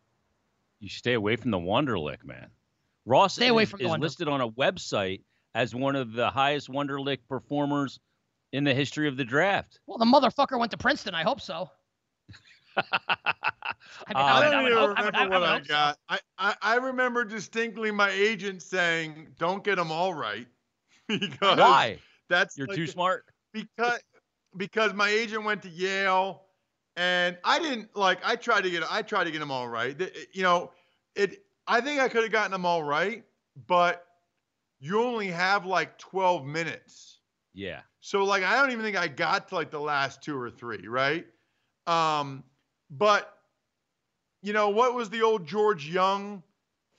You 0.79 0.87
stay 0.87 1.13
away 1.13 1.35
from 1.35 1.51
the 1.51 1.59
Wonderlic, 1.59 2.23
man. 2.23 2.47
Ross 3.05 3.35
Stay 3.35 3.47
away 3.47 3.63
is, 3.63 3.69
from 3.69 3.79
the 3.79 3.85
is 3.85 3.89
Wonder- 3.89 4.05
listed 4.05 4.29
on 4.29 4.39
a 4.39 4.49
website 4.49 5.21
as 5.53 5.75
one 5.75 5.97
of 5.97 6.13
the 6.13 6.29
highest 6.29 6.69
Wonderlic 6.69 7.19
performers 7.27 7.99
in 8.53 8.63
the 8.63 8.73
history 8.73 9.09
of 9.09 9.17
the 9.17 9.25
draft. 9.25 9.79
Well, 9.85 9.97
the 9.97 10.05
motherfucker 10.05 10.57
went 10.57 10.71
to 10.71 10.77
Princeton. 10.77 11.13
I 11.13 11.23
hope 11.23 11.41
so. 11.41 11.69
I, 14.07 14.13
mean, 14.13 14.23
Uh, 14.23 14.25
I, 14.25 14.31
I 14.31 14.39
would- 14.39 14.47
I 14.47 14.51
don't 14.51 14.63
would 14.63 14.71
even 14.71 14.79
hope- 14.87 14.97
I 14.97 15.01
would- 15.03 15.13
remember 15.13 15.35
I 15.35 15.37
would 15.39 15.41
what 15.41 15.49
I 15.49 15.53
hope 15.57 15.65
so. 15.65 15.73
got. 15.73 15.97
I, 16.09 16.19
I, 16.37 16.55
I 16.61 16.75
remember 16.75 17.23
distinctly 17.25 17.91
my 17.91 18.09
agent 18.09 18.61
saying, 18.61 19.27
"Don't 19.37 19.63
get 19.63 19.75
them 19.75 19.91
all 19.91 20.13
right," 20.13 20.47
because 21.07 21.57
Why? 21.59 21.99
That's 22.29 22.57
You're 22.57 22.67
like- 22.67 22.75
too 22.77 22.87
smart. 22.87 23.25
Because 23.53 23.99
because 24.57 24.93
my 24.93 25.09
agent 25.09 25.43
went 25.43 25.61
to 25.63 25.69
Yale, 25.69 26.43
and 26.95 27.37
I 27.43 27.59
didn't 27.59 27.95
like. 27.95 28.19
I 28.23 28.35
tried 28.35 28.61
to 28.61 28.69
get 28.69 28.83
I 28.91 29.01
tried 29.01 29.23
to 29.25 29.31
get 29.31 29.39
them 29.39 29.51
all 29.51 29.67
right. 29.67 29.99
You 30.33 30.43
know, 30.43 30.71
it. 31.15 31.43
I 31.67 31.81
think 31.81 31.99
I 31.99 32.09
could 32.09 32.23
have 32.23 32.31
gotten 32.31 32.51
them 32.51 32.65
all 32.65 32.83
right, 32.83 33.23
but 33.67 34.05
you 34.79 35.01
only 35.03 35.27
have 35.27 35.65
like 35.65 35.97
12 35.99 36.45
minutes. 36.45 37.19
Yeah. 37.53 37.81
So 38.01 38.23
like 38.23 38.43
I 38.43 38.55
don't 38.61 38.71
even 38.71 38.83
think 38.83 38.97
I 38.97 39.07
got 39.07 39.49
to 39.49 39.55
like 39.55 39.71
the 39.71 39.79
last 39.79 40.21
two 40.23 40.39
or 40.39 40.49
three, 40.49 40.87
right? 40.87 41.25
Um, 41.87 42.43
but 42.91 43.35
you 44.41 44.53
know 44.53 44.69
what 44.69 44.93
was 44.95 45.09
the 45.09 45.21
old 45.21 45.45
George 45.47 45.87
Young 45.87 46.43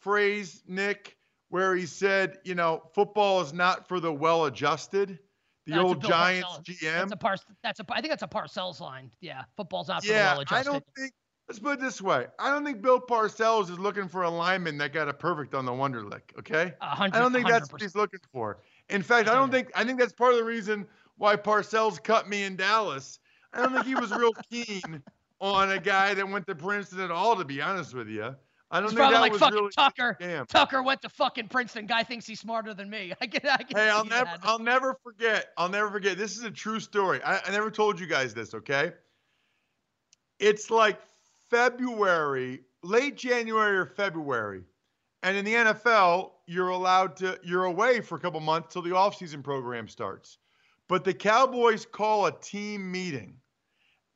phrase, 0.00 0.62
Nick, 0.66 1.16
where 1.48 1.74
he 1.74 1.86
said, 1.86 2.38
you 2.44 2.54
know, 2.54 2.82
football 2.94 3.40
is 3.40 3.52
not 3.52 3.88
for 3.88 4.00
the 4.00 4.12
well-adjusted. 4.12 5.18
The 5.66 5.72
That's 5.72 5.84
old 5.84 6.02
Giants 6.02 6.48
Parcells. 6.48 6.64
GM. 6.64 6.92
That's 7.00 7.12
a 7.12 7.16
par- 7.16 7.36
That's 7.62 7.80
a. 7.80 7.84
I 7.90 8.00
think 8.00 8.10
that's 8.12 8.22
a 8.22 8.26
Parcells 8.28 8.80
line. 8.80 9.10
Yeah, 9.20 9.44
football's 9.56 9.88
not 9.88 10.02
for 10.02 10.08
the 10.12 10.18
I 10.18 10.32
well-adjusted. 10.32 10.68
I 10.68 10.72
don't 10.72 10.84
think. 10.96 11.12
Let's 11.48 11.58
put 11.58 11.72
it 11.78 11.80
this 11.80 12.00
way: 12.00 12.26
I 12.38 12.48
don't 12.50 12.64
think 12.64 12.80
Bill 12.80 13.00
Parcells 13.00 13.64
is 13.70 13.78
looking 13.78 14.08
for 14.08 14.22
a 14.22 14.30
lineman 14.30 14.78
that 14.78 14.92
got 14.92 15.08
a 15.08 15.12
perfect 15.12 15.54
on 15.54 15.64
the 15.66 15.72
Wonderlic. 15.72 16.22
Okay, 16.38 16.72
A 16.80 16.86
hundred- 16.94 17.16
I 17.16 17.20
don't 17.20 17.32
think 17.32 17.46
that's 17.48 17.68
100%. 17.68 17.72
what 17.72 17.82
he's 17.82 17.94
looking 17.96 18.20
for. 18.32 18.58
In 18.88 19.02
fact, 19.02 19.28
I 19.28 19.34
don't 19.34 19.50
think. 19.50 19.70
I 19.74 19.84
think 19.84 19.98
that's 19.98 20.12
part 20.12 20.32
of 20.32 20.38
the 20.38 20.44
reason 20.44 20.86
why 21.18 21.36
Parcells 21.36 22.02
cut 22.02 22.28
me 22.28 22.44
in 22.44 22.56
Dallas. 22.56 23.18
I 23.52 23.58
don't 23.62 23.72
think 23.74 23.84
he 23.86 23.94
was 23.96 24.12
real 24.12 24.32
keen 24.50 25.02
on 25.40 25.70
a 25.70 25.78
guy 25.78 26.14
that 26.14 26.28
went 26.28 26.46
to 26.46 26.54
Princeton 26.54 27.00
at 27.00 27.10
all. 27.10 27.36
To 27.36 27.44
be 27.44 27.60
honest 27.60 27.94
with 27.94 28.08
you, 28.08 28.34
I 28.70 28.78
don't 28.80 28.84
It's 28.84 28.92
think 28.92 28.98
probably 28.98 29.14
that 29.14 29.20
like 29.20 29.32
was 29.32 29.40
fucking 29.40 29.58
really. 29.58 29.72
Tucker. 29.72 30.16
Damn. 30.20 30.46
Tucker 30.46 30.82
went 30.82 31.02
to 31.02 31.08
fucking 31.08 31.48
Princeton. 31.48 31.86
Guy 31.86 32.02
thinks 32.02 32.26
he's 32.26 32.40
smarter 32.40 32.74
than 32.74 32.88
me. 32.88 33.12
I 33.20 33.26
get. 33.26 33.44
I 33.44 33.56
get 33.58 33.76
Hey, 33.76 33.88
I'll 33.90 34.04
never, 34.04 34.26
that. 34.26 34.40
I'll 34.42 34.58
never 34.58 34.96
forget. 35.02 35.48
I'll 35.56 35.68
never 35.68 35.90
forget. 35.90 36.16
This 36.16 36.36
is 36.36 36.44
a 36.44 36.50
true 36.50 36.80
story. 36.80 37.22
I, 37.22 37.40
I 37.46 37.50
never 37.50 37.70
told 37.70 37.98
you 37.98 38.06
guys 38.06 38.34
this. 38.34 38.54
Okay. 38.54 38.92
It's 40.38 40.70
like 40.70 41.00
February, 41.50 42.60
late 42.82 43.16
January 43.16 43.76
or 43.76 43.86
February, 43.86 44.62
and 45.22 45.36
in 45.36 45.44
the 45.44 45.54
NFL, 45.54 46.30
you're 46.46 46.70
allowed 46.70 47.16
to, 47.16 47.38
you're 47.42 47.64
away 47.64 48.00
for 48.00 48.14
a 48.14 48.18
couple 48.20 48.40
months 48.40 48.72
till 48.72 48.82
the 48.82 48.90
offseason 48.90 49.42
program 49.42 49.86
starts. 49.86 50.38
But 50.88 51.04
the 51.04 51.12
Cowboys 51.12 51.84
call 51.84 52.26
a 52.26 52.32
team 52.40 52.90
meeting, 52.90 53.34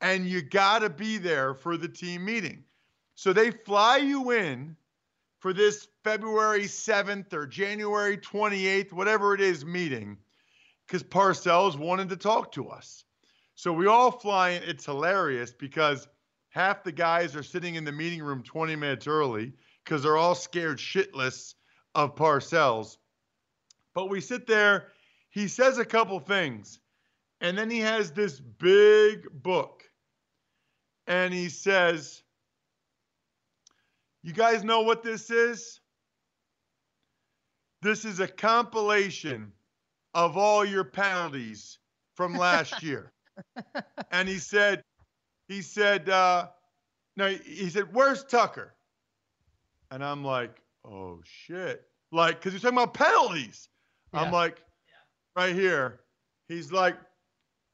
and 0.05 0.27
you 0.27 0.43
got 0.43 0.81
to 0.81 0.91
be 0.91 1.17
there 1.17 1.55
for 1.55 1.79
the 1.79 1.89
team 1.89 2.27
meeting. 2.27 2.63
So 3.15 3.33
they 3.33 3.51
fly 3.51 3.97
you 3.97 4.33
in 4.33 4.77
for 5.39 5.55
this 5.55 5.89
February 6.05 6.65
7th 6.65 7.33
or 7.33 7.47
January 7.47 8.19
28th, 8.19 8.93
whatever 8.93 9.33
it 9.33 9.41
is, 9.41 9.65
meeting, 9.65 10.19
because 10.87 11.03
Parcells 11.03 11.79
wanted 11.79 12.11
to 12.11 12.19
talk 12.19 12.53
to 12.53 12.69
us. 12.69 13.05
So 13.55 13.73
we 13.73 13.87
all 13.87 14.11
fly 14.11 14.51
in. 14.51 14.65
It's 14.65 14.85
hilarious 14.85 15.55
because 15.55 16.07
half 16.51 16.85
the 16.85 16.93
guys 16.93 17.35
are 17.35 17.43
sitting 17.43 17.77
in 17.77 17.85
the 17.85 17.93
meeting 17.93 18.23
room 18.23 18.43
20 18.43 18.77
minutes 18.77 19.07
early 19.07 19.55
because 19.83 20.03
they're 20.03 20.19
all 20.19 20.35
scared 20.35 20.77
shitless 20.77 21.55
of 21.95 22.15
Parcells. 22.15 22.99
But 23.95 24.11
we 24.11 24.21
sit 24.21 24.47
there, 24.47 24.89
he 25.31 25.49
says 25.49 25.79
a 25.79 25.85
couple 25.87 26.21
things, 26.21 26.79
and 27.41 27.57
then 27.57 27.71
he 27.71 27.79
has 27.81 28.11
this 28.11 28.39
big 28.39 29.29
book. 29.43 29.84
And 31.07 31.33
he 31.35 31.49
says, 31.49 32.23
You 34.23 34.33
guys 34.33 34.65
know 34.65 34.83
what 34.83 35.03
this 35.03 35.31
is? 35.31 35.81
This 37.83 38.05
is 38.07 38.21
a 38.21 38.29
compilation 38.29 39.53
of 40.15 40.37
all 40.39 40.65
your 40.65 40.85
penalties 40.85 41.79
from 42.15 42.37
last 42.37 42.83
year. 42.83 43.13
and 44.11 44.29
he 44.29 44.39
said, 44.39 44.83
he 45.49 45.61
said, 45.61 46.09
uh, 46.09 46.49
no, 47.17 47.29
he 47.29 47.69
said, 47.69 47.93
where's 47.93 48.25
Tucker? 48.25 48.75
And 49.91 50.03
I'm 50.03 50.25
like, 50.25 50.63
oh 50.87 51.21
shit. 51.25 51.83
Like, 52.11 52.41
cause 52.41 52.53
he's 52.53 52.63
talking 52.63 52.79
about 52.79 52.95
penalties. 52.95 53.69
I'm 54.15 54.27
Yeah. 54.29 54.33
like, 54.33 54.63
right 55.37 55.55
here. 55.55 56.01
He's 56.49 56.73
like, 56.73 56.97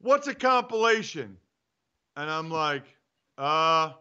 what's 0.01 0.26
a 0.26 0.35
compilation? 0.35 1.37
And 2.16 2.28
I'm 2.31 2.51
like, 2.51 2.85
uh, 3.41 3.93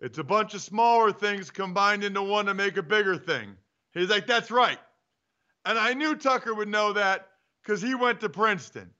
it's 0.00 0.18
a 0.18 0.24
bunch 0.24 0.54
of 0.54 0.60
smaller 0.60 1.12
things 1.12 1.50
combined 1.50 2.04
into 2.04 2.22
one 2.22 2.46
to 2.46 2.54
make 2.54 2.76
a 2.76 2.82
bigger 2.82 3.16
thing. 3.16 3.56
He's 3.92 4.10
like, 4.10 4.26
that's 4.26 4.50
right. 4.50 4.78
And 5.64 5.78
I 5.78 5.94
knew 5.94 6.14
Tucker 6.14 6.54
would 6.54 6.68
know 6.68 6.92
that 6.92 7.28
because 7.62 7.80
he 7.80 7.94
went 7.94 8.20
to 8.20 8.28
Princeton. 8.28 8.90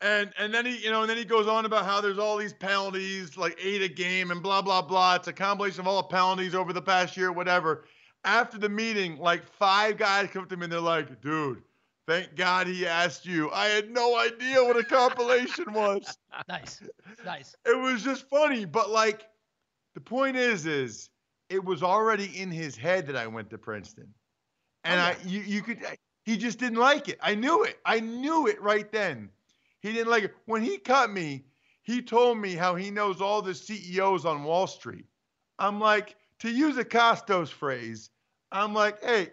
And 0.00 0.32
and 0.38 0.54
then 0.54 0.64
he, 0.64 0.76
you 0.78 0.90
know, 0.90 1.00
and 1.00 1.10
then 1.10 1.16
he 1.16 1.24
goes 1.24 1.48
on 1.48 1.64
about 1.64 1.84
how 1.84 2.00
there's 2.00 2.20
all 2.20 2.36
these 2.36 2.52
penalties, 2.52 3.36
like 3.36 3.58
eight 3.60 3.82
a 3.82 3.88
game 3.88 4.30
and 4.30 4.40
blah, 4.42 4.62
blah, 4.62 4.80
blah. 4.80 5.16
It's 5.16 5.26
a 5.26 5.32
combination 5.32 5.80
of 5.80 5.88
all 5.88 6.02
the 6.02 6.08
penalties 6.08 6.54
over 6.54 6.72
the 6.72 6.82
past 6.82 7.16
year, 7.16 7.32
whatever. 7.32 7.84
After 8.24 8.58
the 8.58 8.68
meeting, 8.68 9.18
like 9.18 9.44
five 9.44 9.96
guys 9.96 10.28
come 10.32 10.46
to 10.46 10.56
me 10.56 10.64
and 10.64 10.72
they're 10.72 10.80
like, 10.80 11.20
dude, 11.20 11.62
thank 12.08 12.34
God 12.34 12.66
he 12.66 12.86
asked 12.86 13.26
you. 13.26 13.50
I 13.52 13.66
had 13.66 13.90
no 13.90 14.18
idea 14.18 14.64
what 14.64 14.76
a 14.76 14.84
compilation 14.84 15.72
was. 15.72 16.16
Nice, 16.48 16.82
nice. 17.24 17.56
It 17.66 17.76
was 17.76 18.02
just 18.02 18.28
funny, 18.28 18.64
but 18.64 18.90
like 18.90 19.26
the 19.94 20.00
point 20.00 20.36
is, 20.36 20.66
is 20.66 21.10
it 21.50 21.62
was 21.62 21.82
already 21.82 22.30
in 22.40 22.50
his 22.50 22.76
head 22.76 23.06
that 23.08 23.16
I 23.16 23.26
went 23.26 23.50
to 23.50 23.58
Princeton, 23.58 24.06
and 24.84 25.00
oh, 25.00 25.02
I 25.02 25.16
you 25.26 25.40
you 25.40 25.62
could 25.62 25.80
he 26.24 26.36
just 26.36 26.58
didn't 26.58 26.78
like 26.78 27.08
it. 27.08 27.18
I 27.20 27.34
knew 27.34 27.64
it. 27.64 27.78
I 27.84 28.00
knew 28.00 28.46
it 28.46 28.60
right 28.62 28.90
then. 28.92 29.30
He 29.80 29.92
didn't 29.92 30.10
like 30.10 30.24
it 30.24 30.34
when 30.46 30.62
he 30.62 30.78
cut 30.78 31.10
me. 31.10 31.44
He 31.82 32.02
told 32.02 32.38
me 32.38 32.54
how 32.54 32.76
he 32.76 32.90
knows 32.90 33.20
all 33.20 33.42
the 33.42 33.54
CEOs 33.54 34.24
on 34.24 34.44
Wall 34.44 34.66
Street. 34.66 35.06
I'm 35.58 35.80
like, 35.80 36.16
to 36.40 36.50
use 36.50 36.76
a 36.76 36.84
Kostos 36.84 37.48
phrase, 37.48 38.10
I'm 38.52 38.74
like, 38.74 39.02
hey, 39.02 39.30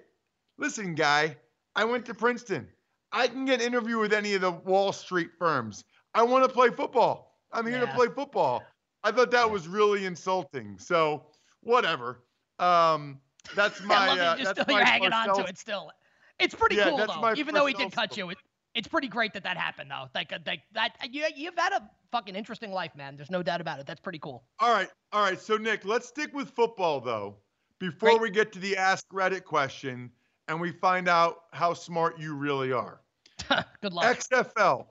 listen, 0.58 0.96
guy, 0.96 1.38
I 1.76 1.84
went 1.84 2.06
to 2.06 2.14
Princeton. 2.14 2.68
I 3.12 3.28
can 3.28 3.46
get 3.46 3.62
an 3.62 3.68
interview 3.68 4.00
with 4.00 4.14
any 4.14 4.34
of 4.34 4.42
the 4.42 4.52
Wall 4.52 4.92
Street 4.92 5.30
firms. 5.38 5.84
I 6.14 6.24
want 6.24 6.44
to 6.44 6.50
play 6.50 6.70
football. 6.70 7.40
I'm 7.52 7.66
here 7.66 7.80
to 7.80 7.88
play 7.88 8.08
football. 8.08 8.64
I 9.04 9.12
thought 9.12 9.32
that 9.32 9.50
was 9.50 9.68
really 9.68 10.06
insulting. 10.06 10.78
So 10.80 11.28
whatever. 11.62 12.24
Um, 12.60 13.20
that's 13.56 13.82
my. 13.86 13.96
I 13.96 14.08
love 14.08 14.18
uh, 14.18 14.36
you 14.38 14.44
just 14.44 14.56
that's 14.56 14.62
still 14.62 14.76
my 14.76 14.82
you're 14.82 14.88
hanging 14.88 15.14
on 15.14 15.36
to 15.36 15.46
it 15.46 15.58
still. 15.58 15.92
It's 16.40 16.56
pretty 16.56 16.76
Yeah, 16.76 16.90
cool 16.90 16.98
that's 16.98 17.14
though. 17.14 17.34
Even 17.36 17.54
though 17.56 17.66
he 17.66 17.74
did 17.74 17.92
cut 17.92 18.18
you, 18.18 18.30
it, 18.30 18.38
it's 18.74 18.88
pretty 18.88 19.08
great 19.08 19.34
that 19.34 19.44
that 19.44 19.58
happened 19.58 19.90
though. 19.92 20.08
Like, 20.14 20.34
uh, 20.34 20.40
like 20.46 20.64
that. 20.74 20.98
You, 21.10 21.26
you've 21.34 21.58
had 21.58 21.74
a 21.74 21.90
fucking 22.12 22.36
interesting 22.36 22.72
life, 22.72 22.92
man. 22.96 23.16
There's 23.16 23.32
no 23.32 23.42
doubt 23.42 23.62
about 23.62 23.80
it. 23.80 23.86
That's 23.86 24.02
pretty 24.02 24.20
cool. 24.20 24.44
All 24.60 24.74
right, 24.74 24.90
all 25.14 25.22
right. 25.22 25.40
So 25.40 25.56
Nick, 25.56 25.86
let's 25.86 26.08
stick 26.08 26.34
with 26.34 26.50
football 26.50 27.00
though. 27.00 27.38
Before 27.80 28.20
we 28.20 28.30
get 28.30 28.52
to 28.54 28.60
the 28.60 28.76
ask 28.78 29.06
Reddit 29.14 29.44
question 29.44 30.10
and 30.48 30.60
we 30.60 30.72
find 30.72 31.08
out 31.08 31.44
how 31.52 31.74
smart 31.74 32.20
you 32.20 32.36
really 32.36 32.72
are. 32.72 33.02
Good 33.82 33.94
luck. 33.94 34.18
XFL. 34.18 34.86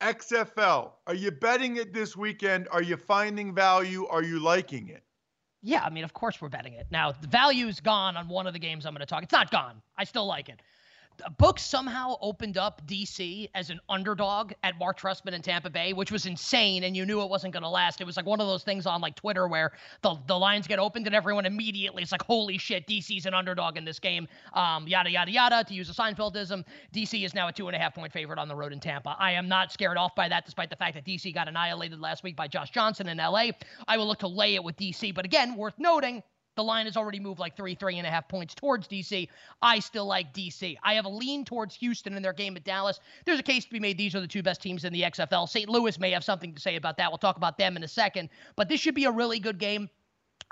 XFL. 0.00 0.92
Are 1.06 1.14
you 1.14 1.30
betting 1.30 1.76
it 1.76 1.94
this 1.94 2.16
weekend? 2.16 2.68
Are 2.70 2.82
you 2.82 2.96
finding 2.96 3.54
value? 3.54 4.06
Are 4.06 4.22
you 4.22 4.38
liking 4.40 4.88
it? 4.88 5.02
Yeah, 5.62 5.82
I 5.82 5.88
mean, 5.88 6.04
of 6.04 6.12
course 6.12 6.42
we're 6.42 6.50
betting 6.50 6.74
it. 6.74 6.86
Now, 6.90 7.12
the 7.12 7.26
value's 7.26 7.80
gone 7.80 8.18
on 8.18 8.28
one 8.28 8.46
of 8.46 8.52
the 8.52 8.58
games 8.58 8.84
I'm 8.84 8.92
going 8.92 9.00
to 9.00 9.06
talk. 9.06 9.22
It's 9.22 9.32
not 9.32 9.50
gone. 9.50 9.80
I 9.96 10.04
still 10.04 10.26
like 10.26 10.50
it. 10.50 10.60
Book 11.38 11.58
somehow 11.58 12.16
opened 12.20 12.58
up 12.58 12.86
DC 12.86 13.48
as 13.54 13.70
an 13.70 13.80
underdog 13.88 14.52
at 14.62 14.78
Marc 14.78 14.98
Trestman 14.98 15.32
in 15.32 15.42
Tampa 15.42 15.70
Bay, 15.70 15.92
which 15.92 16.10
was 16.10 16.26
insane, 16.26 16.84
and 16.84 16.96
you 16.96 17.06
knew 17.06 17.22
it 17.22 17.28
wasn't 17.28 17.52
going 17.52 17.62
to 17.62 17.68
last. 17.68 18.00
It 18.00 18.04
was 18.04 18.16
like 18.16 18.26
one 18.26 18.40
of 18.40 18.46
those 18.46 18.62
things 18.64 18.86
on 18.86 19.00
like 19.00 19.14
Twitter 19.14 19.48
where 19.48 19.72
the 20.02 20.16
the 20.26 20.38
lines 20.38 20.66
get 20.66 20.78
opened 20.78 21.06
and 21.06 21.14
everyone 21.14 21.46
immediately 21.46 22.02
it's 22.02 22.12
like, 22.12 22.22
holy 22.22 22.58
shit, 22.58 22.86
DC's 22.86 23.26
an 23.26 23.34
underdog 23.34 23.76
in 23.76 23.84
this 23.84 23.98
game. 23.98 24.28
Um, 24.52 24.86
yada 24.86 25.10
yada 25.10 25.30
yada. 25.30 25.64
To 25.64 25.74
use 25.74 25.88
a 25.90 25.94
Seinfeldism, 25.94 26.64
DC 26.92 27.24
is 27.24 27.34
now 27.34 27.48
a 27.48 27.52
two 27.52 27.68
and 27.68 27.76
a 27.76 27.78
half 27.78 27.94
point 27.94 28.12
favorite 28.12 28.38
on 28.38 28.48
the 28.48 28.56
road 28.56 28.72
in 28.72 28.80
Tampa. 28.80 29.16
I 29.18 29.32
am 29.32 29.48
not 29.48 29.72
scared 29.72 29.96
off 29.96 30.14
by 30.14 30.28
that, 30.28 30.44
despite 30.44 30.70
the 30.70 30.76
fact 30.76 30.94
that 30.94 31.04
DC 31.04 31.32
got 31.34 31.48
annihilated 31.48 32.00
last 32.00 32.22
week 32.22 32.36
by 32.36 32.48
Josh 32.48 32.70
Johnson 32.70 33.08
in 33.08 33.18
LA. 33.18 33.50
I 33.88 33.96
will 33.96 34.06
look 34.06 34.18
to 34.20 34.28
lay 34.28 34.54
it 34.54 34.64
with 34.64 34.76
DC, 34.76 35.14
but 35.14 35.24
again, 35.24 35.56
worth 35.56 35.78
noting. 35.78 36.22
The 36.56 36.64
line 36.64 36.86
has 36.86 36.96
already 36.96 37.20
moved 37.20 37.40
like 37.40 37.56
three, 37.56 37.74
three 37.74 37.98
and 37.98 38.06
a 38.06 38.10
half 38.10 38.28
points 38.28 38.54
towards 38.54 38.86
DC. 38.86 39.28
I 39.60 39.78
still 39.80 40.06
like 40.06 40.32
DC. 40.32 40.76
I 40.82 40.94
have 40.94 41.04
a 41.04 41.08
lean 41.08 41.44
towards 41.44 41.74
Houston 41.76 42.14
in 42.14 42.22
their 42.22 42.32
game 42.32 42.56
at 42.56 42.64
Dallas. 42.64 43.00
There's 43.24 43.40
a 43.40 43.42
case 43.44 43.64
to 43.64 43.70
be 43.70 43.80
made. 43.80 43.98
These 43.98 44.14
are 44.14 44.20
the 44.20 44.28
two 44.28 44.42
best 44.42 44.62
teams 44.62 44.84
in 44.84 44.92
the 44.92 45.02
XFL. 45.02 45.48
St. 45.48 45.68
Louis 45.68 45.98
may 45.98 46.10
have 46.12 46.24
something 46.24 46.54
to 46.54 46.60
say 46.60 46.76
about 46.76 46.96
that. 46.98 47.10
We'll 47.10 47.18
talk 47.18 47.36
about 47.36 47.58
them 47.58 47.76
in 47.76 47.82
a 47.82 47.88
second. 47.88 48.28
But 48.56 48.68
this 48.68 48.80
should 48.80 48.94
be 48.94 49.04
a 49.04 49.10
really 49.10 49.40
good 49.40 49.58
game. 49.58 49.88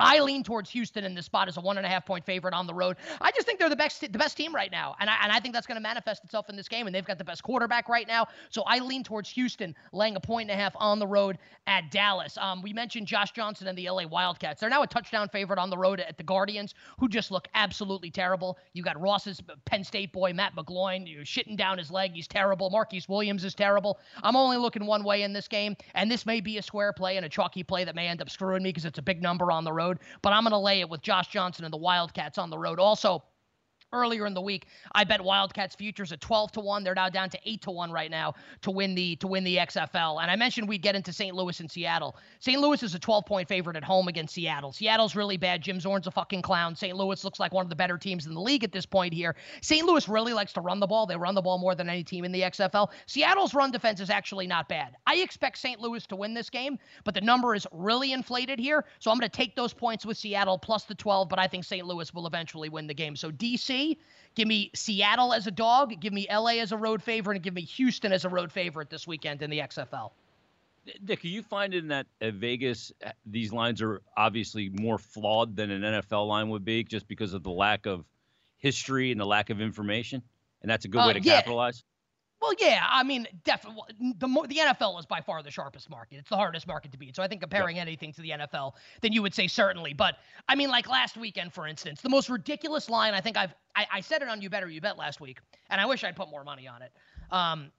I 0.02 0.20
lean 0.20 0.42
towards 0.42 0.68
Houston 0.70 1.04
in 1.04 1.14
this 1.14 1.26
spot 1.26 1.48
as 1.48 1.56
a 1.56 1.60
one 1.60 1.76
and 1.76 1.86
a 1.86 1.88
half 1.88 2.04
point 2.04 2.24
favorite 2.24 2.54
on 2.54 2.66
the 2.66 2.74
road. 2.74 2.96
I 3.20 3.30
just 3.30 3.46
think 3.46 3.58
they're 3.58 3.68
the 3.68 3.76
best 3.76 4.00
the 4.00 4.18
best 4.18 4.36
team 4.36 4.54
right 4.54 4.70
now, 4.70 4.96
and 4.98 5.08
I 5.08 5.16
and 5.22 5.30
I 5.30 5.38
think 5.38 5.54
that's 5.54 5.66
going 5.66 5.76
to 5.76 5.82
manifest 5.82 6.24
itself 6.24 6.48
in 6.48 6.56
this 6.56 6.68
game. 6.68 6.86
And 6.86 6.94
they've 6.94 7.04
got 7.04 7.18
the 7.18 7.24
best 7.24 7.42
quarterback 7.42 7.88
right 7.88 8.06
now, 8.06 8.26
so 8.50 8.62
I 8.66 8.78
lean 8.78 9.04
towards 9.04 9.30
Houston 9.30 9.74
laying 9.92 10.16
a 10.16 10.20
point 10.20 10.50
and 10.50 10.58
a 10.58 10.62
half 10.62 10.74
on 10.76 10.98
the 10.98 11.06
road 11.06 11.38
at 11.66 11.90
Dallas. 11.90 12.36
Um, 12.38 12.62
we 12.62 12.72
mentioned 12.72 13.06
Josh 13.06 13.32
Johnson 13.32 13.68
and 13.68 13.78
the 13.78 13.88
LA 13.88 14.06
Wildcats. 14.06 14.60
They're 14.60 14.70
now 14.70 14.82
a 14.82 14.86
touchdown 14.86 15.28
favorite 15.28 15.58
on 15.58 15.70
the 15.70 15.78
road 15.78 16.00
at 16.00 16.16
the 16.16 16.24
Guardians, 16.24 16.74
who 16.98 17.08
just 17.08 17.30
look 17.30 17.46
absolutely 17.54 18.10
terrible. 18.10 18.58
You 18.72 18.82
got 18.82 19.00
Ross's 19.00 19.40
Penn 19.66 19.84
State 19.84 20.12
boy 20.12 20.32
Matt 20.32 20.56
McGloin, 20.56 21.10
you're 21.10 21.24
shitting 21.24 21.56
down 21.56 21.78
his 21.78 21.90
leg. 21.90 22.12
He's 22.14 22.28
terrible. 22.28 22.70
Marquise 22.70 23.08
Williams 23.08 23.44
is 23.44 23.54
terrible. 23.54 24.00
I'm 24.22 24.36
only 24.36 24.56
looking 24.56 24.86
one 24.86 25.04
way 25.04 25.22
in 25.22 25.32
this 25.32 25.48
game, 25.48 25.76
and 25.94 26.10
this 26.10 26.26
may 26.26 26.40
be 26.40 26.58
a 26.58 26.62
square 26.62 26.92
play 26.92 27.16
and 27.16 27.26
a 27.26 27.28
chalky 27.28 27.62
play 27.62 27.84
that 27.84 27.94
may 27.94 28.08
end 28.08 28.20
up 28.20 28.30
screwing 28.30 28.62
me 28.62 28.70
because 28.70 28.84
it's 28.84 28.98
a 28.98 29.02
big 29.02 29.22
number 29.22 29.52
on 29.52 29.64
the 29.64 29.71
road. 29.72 29.98
But 30.22 30.32
I'm 30.32 30.42
going 30.42 30.52
to 30.52 30.58
lay 30.58 30.80
it 30.80 30.88
with 30.88 31.02
Josh 31.02 31.28
Johnson 31.28 31.64
and 31.64 31.72
the 31.72 31.78
Wildcats 31.78 32.38
on 32.38 32.50
the 32.50 32.58
road. 32.58 32.78
Also, 32.78 33.22
earlier 33.93 34.26
in 34.26 34.34
the 34.34 34.40
week. 34.40 34.66
I 34.95 35.05
bet 35.05 35.20
Wildcats 35.20 35.74
futures 35.74 36.12
at 36.12 36.20
12 36.20 36.53
to 36.53 36.61
1. 36.61 36.84
They're 36.84 36.95
now 36.95 37.09
down 37.09 37.30
to 37.30 37.38
8 37.45 37.62
to 37.62 37.70
1 37.70 37.93
right 37.93 38.11
now 38.11 38.34
to 38.62 38.70
win 38.70 38.95
the 38.95 39.16
to 39.16 39.26
win 39.26 39.45
the 39.45 39.57
XFL. 39.57 40.20
And 40.22 40.30
I 40.30 40.36
mentioned 40.36 40.68
we'd 40.68 40.82
get 40.82 40.95
into 40.95 41.12
St. 41.12 41.34
Louis 41.34 41.61
and 41.61 41.70
Seattle. 41.70 42.16
St. 42.40 42.61
Louis 42.61 42.82
is 42.82 42.95
a 42.95 42.99
12 42.99 43.26
point 43.26 43.49
favorite 43.49 43.76
at 43.76 43.84
home 43.84 44.09
against 44.09 44.34
Seattle. 44.34 44.72
Seattle's 44.72 45.14
really 45.14 45.36
bad. 45.36 45.62
Jim 45.62 45.78
Zorn's 45.78 46.07
a 46.07 46.11
fucking 46.11 46.43
clown. 46.43 46.74
St. 46.74 46.97
Louis 46.97 47.22
looks 47.24 47.38
like 47.38 47.53
one 47.53 47.64
of 47.64 47.70
the 47.70 47.76
better 47.76 47.99
teams 47.99 48.26
in 48.26 48.34
the 48.34 48.40
league 48.40 48.64
at 48.64 48.72
this 48.72 48.86
point 48.86 49.12
here. 49.12 49.36
St. 49.61 49.86
Louis 49.86 50.09
really 50.09 50.32
likes 50.32 50.53
to 50.55 50.61
run 50.61 50.80
the 50.80 50.86
ball. 50.86 51.07
They 51.07 51.16
run 51.16 51.34
the 51.34 51.43
ball 51.43 51.59
more 51.59 51.74
than 51.74 51.88
any 51.88 52.05
team 52.05 52.24
in 52.24 52.32
the 52.32 52.43
XFL. 52.43 52.90
Seattle's 53.07 53.55
run 53.55 53.70
defense 53.70 54.01
is 54.01 54.11
actually 54.11 54.47
not 54.47 54.68
bad. 54.68 54.97
I 55.07 55.16
expect 55.16 55.59
St. 55.59 55.80
Louis 55.80 56.07
to 56.07 56.16
win 56.16 56.34
this 56.34 56.51
game, 56.51 56.78
but 57.05 57.14
the 57.14 57.20
number 57.20 57.55
is 57.55 57.66
really 57.72 58.12
inflated 58.12 58.59
here. 58.59 58.84
So 58.99 59.11
I'm 59.11 59.18
going 59.18 59.28
to 59.30 59.36
take 59.36 59.55
those 59.55 59.72
points 59.72 60.07
with 60.07 60.16
Seattle 60.16 60.59
plus 60.59 60.84
the 60.84 60.95
12, 60.95 61.28
but 61.28 61.38
I 61.38 61.47
think 61.47 61.64
St. 61.64 61.86
Louis 61.86 62.12
will 62.14 62.26
eventually 62.26 62.68
win 62.68 62.86
the 62.86 62.95
game. 62.95 63.16
So 63.16 63.30
DC, 63.30 63.81
Give 64.34 64.48
me 64.48 64.70
Seattle 64.74 65.34
as 65.34 65.46
a 65.46 65.50
dog, 65.50 66.00
give 66.00 66.12
me 66.12 66.26
LA 66.30 66.52
as 66.60 66.72
a 66.72 66.76
road 66.76 67.02
favorite, 67.02 67.34
and 67.36 67.44
give 67.44 67.54
me 67.54 67.62
Houston 67.62 68.12
as 68.12 68.24
a 68.24 68.28
road 68.30 68.50
favorite 68.50 68.88
this 68.88 69.06
weekend 69.06 69.42
in 69.42 69.50
the 69.50 69.58
XFL. 69.58 70.10
Nick, 71.06 71.24
are 71.24 71.28
you 71.28 71.42
finding 71.42 71.88
that 71.88 72.06
at 72.20 72.34
Vegas 72.34 72.92
uh, 73.06 73.10
these 73.26 73.52
lines 73.52 73.80
are 73.82 74.00
obviously 74.16 74.68
more 74.70 74.98
flawed 74.98 75.54
than 75.54 75.70
an 75.70 75.82
NFL 75.82 76.26
line 76.26 76.48
would 76.48 76.64
be, 76.64 76.82
just 76.82 77.06
because 77.06 77.34
of 77.34 77.42
the 77.42 77.50
lack 77.50 77.86
of 77.86 78.04
history 78.58 79.12
and 79.12 79.20
the 79.20 79.26
lack 79.26 79.50
of 79.50 79.60
information, 79.60 80.22
and 80.62 80.70
that's 80.70 80.84
a 80.84 80.88
good 80.88 81.00
Uh, 81.02 81.06
way 81.08 81.12
to 81.12 81.20
yeah. 81.20 81.36
capitalize? 81.36 81.84
Well, 82.43 82.55
yeah, 82.59 82.84
I 82.90 83.05
mean, 83.05 83.28
definitely 83.45 83.82
the 84.18 84.26
mo- 84.26 84.45
the 84.47 84.57
NFL 84.57 84.99
is 84.99 85.07
by 85.07 85.20
far 85.20 85.45
the 85.45 85.51
sharpest 85.51 85.88
market. 85.88 86.16
It's 86.16 86.28
the 86.28 86.36
hardest 86.36 86.66
market 86.66 86.90
to 86.90 86.99
beat. 86.99 87.14
So 87.14 87.22
I 87.22 87.28
think 87.28 87.40
comparing 87.40 87.78
anything 87.78 88.12
to 88.14 88.20
the 88.20 88.30
NFL, 88.30 88.72
then 89.01 89.12
you 89.12 89.22
would 89.22 89.32
say 89.32 89.47
certainly. 89.47 89.93
But 89.93 90.16
I 90.49 90.57
mean, 90.57 90.68
like 90.68 90.88
last 90.88 91.16
weekend, 91.16 91.53
for 91.53 91.68
instance, 91.68 92.01
the 92.01 92.09
most 92.09 92.28
ridiculous 92.28 92.90
line 92.90 93.14
I 93.14 93.20
think 93.20 93.36
I've 93.36 93.55
I, 93.76 93.86
I 93.93 94.01
said 94.01 94.22
it 94.22 94.28
on 94.28 94.43
You 94.43 94.51
Better 94.51 94.68
You 94.68 94.80
Bet 94.80 94.99
last 94.99 95.20
week, 95.20 95.38
and 95.70 95.80
I 95.80 95.86
wish 95.86 96.03
I'd 96.03 96.16
put 96.16 96.30
more 96.30 96.43
money 96.43 96.66
on 96.66 96.82
it. 96.82 96.93
Um, 97.30 97.70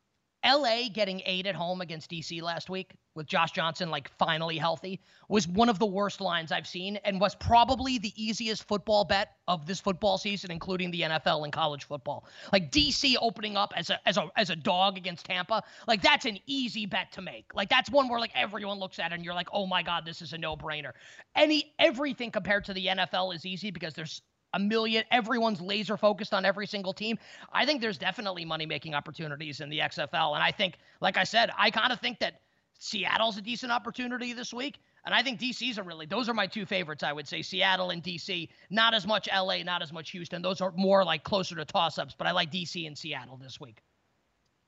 LA 0.45 0.89
getting 0.91 1.21
eight 1.25 1.45
at 1.45 1.55
home 1.55 1.81
against 1.81 2.11
DC 2.11 2.41
last 2.41 2.69
week 2.69 2.93
with 3.15 3.27
Josh 3.27 3.51
Johnson 3.51 3.89
like 3.89 4.09
finally 4.17 4.57
healthy 4.57 4.99
was 5.29 5.47
one 5.47 5.69
of 5.69 5.79
the 5.79 5.85
worst 5.85 6.19
lines 6.19 6.51
I've 6.51 6.67
seen 6.67 6.97
and 7.05 7.19
was 7.19 7.35
probably 7.35 7.97
the 7.97 8.11
easiest 8.21 8.67
football 8.67 9.05
bet 9.05 9.33
of 9.47 9.65
this 9.65 9.79
football 9.79 10.17
season, 10.17 10.51
including 10.51 10.91
the 10.91 11.01
NFL 11.01 11.43
and 11.43 11.53
college 11.53 11.85
football. 11.85 12.25
Like 12.51 12.71
DC 12.71 13.15
opening 13.21 13.55
up 13.55 13.73
as 13.75 13.89
a 13.89 13.99
as 14.07 14.17
a 14.17 14.29
as 14.35 14.49
a 14.49 14.55
dog 14.55 14.97
against 14.97 15.25
Tampa, 15.25 15.63
like 15.87 16.01
that's 16.01 16.25
an 16.25 16.39
easy 16.45 16.85
bet 16.85 17.11
to 17.13 17.21
make. 17.21 17.53
Like 17.53 17.69
that's 17.69 17.89
one 17.89 18.09
where 18.09 18.19
like 18.19 18.31
everyone 18.35 18.79
looks 18.79 18.99
at 18.99 19.11
it 19.11 19.15
and 19.15 19.23
you're 19.23 19.33
like, 19.33 19.49
oh 19.53 19.65
my 19.65 19.83
god, 19.83 20.05
this 20.05 20.21
is 20.21 20.33
a 20.33 20.37
no 20.37 20.55
brainer. 20.57 20.91
Any 21.35 21.73
everything 21.79 22.31
compared 22.31 22.65
to 22.65 22.73
the 22.73 22.87
NFL 22.87 23.35
is 23.35 23.45
easy 23.45 23.71
because 23.71 23.93
there's 23.93 24.21
a 24.53 24.59
million. 24.59 25.03
Everyone's 25.11 25.61
laser 25.61 25.97
focused 25.97 26.33
on 26.33 26.45
every 26.45 26.67
single 26.67 26.93
team. 26.93 27.17
I 27.51 27.65
think 27.65 27.81
there's 27.81 27.97
definitely 27.97 28.45
money 28.45 28.65
making 28.65 28.93
opportunities 28.93 29.59
in 29.59 29.69
the 29.69 29.79
XFL. 29.79 30.35
And 30.35 30.43
I 30.43 30.51
think, 30.51 30.77
like 31.01 31.17
I 31.17 31.23
said, 31.23 31.51
I 31.57 31.71
kind 31.71 31.91
of 31.91 31.99
think 31.99 32.19
that 32.19 32.41
Seattle's 32.79 33.37
a 33.37 33.41
decent 33.41 33.71
opportunity 33.71 34.33
this 34.33 34.53
week. 34.53 34.79
And 35.05 35.13
I 35.13 35.21
think 35.21 35.39
DC's 35.39 35.77
a 35.77 35.83
really, 35.83 36.05
those 36.05 36.29
are 36.29 36.33
my 36.33 36.47
two 36.47 36.65
favorites, 36.65 37.03
I 37.03 37.11
would 37.11 37.27
say 37.27 37.41
Seattle 37.41 37.89
and 37.89 38.01
DC. 38.01 38.47
Not 38.69 38.93
as 38.93 39.05
much 39.05 39.27
LA, 39.33 39.63
not 39.63 39.81
as 39.81 39.91
much 39.91 40.11
Houston. 40.11 40.41
Those 40.41 40.61
are 40.61 40.71
more 40.77 41.03
like 41.03 41.23
closer 41.23 41.55
to 41.55 41.65
toss 41.65 41.97
ups, 41.97 42.15
but 42.17 42.25
I 42.25 42.31
like 42.31 42.51
DC 42.51 42.87
and 42.87 42.97
Seattle 42.97 43.37
this 43.37 43.59
week. 43.59 43.81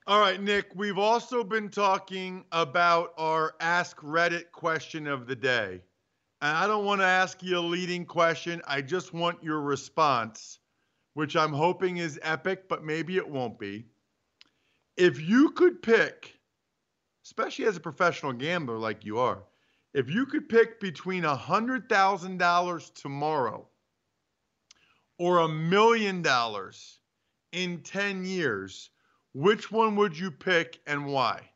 All 0.07 0.19
right, 0.19 0.39
Nick, 0.39 0.67
we've 0.75 0.99
also 0.99 1.43
been 1.43 1.69
talking 1.69 2.45
about 2.51 3.13
our 3.17 3.55
Ask 3.59 3.97
Reddit 4.01 4.51
question 4.51 5.07
of 5.07 5.25
the 5.25 5.35
day. 5.35 5.81
And 6.41 6.55
I 6.55 6.67
don't 6.67 6.85
want 6.85 7.01
to 7.01 7.05
ask 7.05 7.41
you 7.41 7.57
a 7.57 7.59
leading 7.59 8.05
question. 8.05 8.61
I 8.67 8.81
just 8.81 9.13
want 9.13 9.43
your 9.43 9.61
response, 9.61 10.59
which 11.13 11.35
I'm 11.35 11.53
hoping 11.53 11.97
is 11.97 12.19
epic, 12.21 12.67
but 12.67 12.83
maybe 12.83 13.17
it 13.17 13.27
won't 13.27 13.57
be. 13.57 13.85
If 14.97 15.19
you 15.19 15.51
could 15.51 15.81
pick, 15.81 16.39
especially 17.23 17.65
as 17.65 17.77
a 17.77 17.81
professional 17.81 18.33
gambler 18.33 18.77
like 18.77 19.05
you 19.05 19.17
are, 19.17 19.43
if 19.93 20.09
you 20.09 20.25
could 20.25 20.49
pick 20.49 20.79
between 20.79 21.23
$100,000 21.23 22.93
tomorrow 22.93 23.67
or 25.17 25.39
a 25.39 25.47
million 25.47 26.21
dollars 26.21 26.99
in 27.53 27.81
10 27.81 28.25
years, 28.25 28.89
which 29.33 29.71
one 29.71 29.95
would 29.95 30.17
you 30.17 30.31
pick 30.31 30.79
and 30.85 31.05
why? 31.05 31.49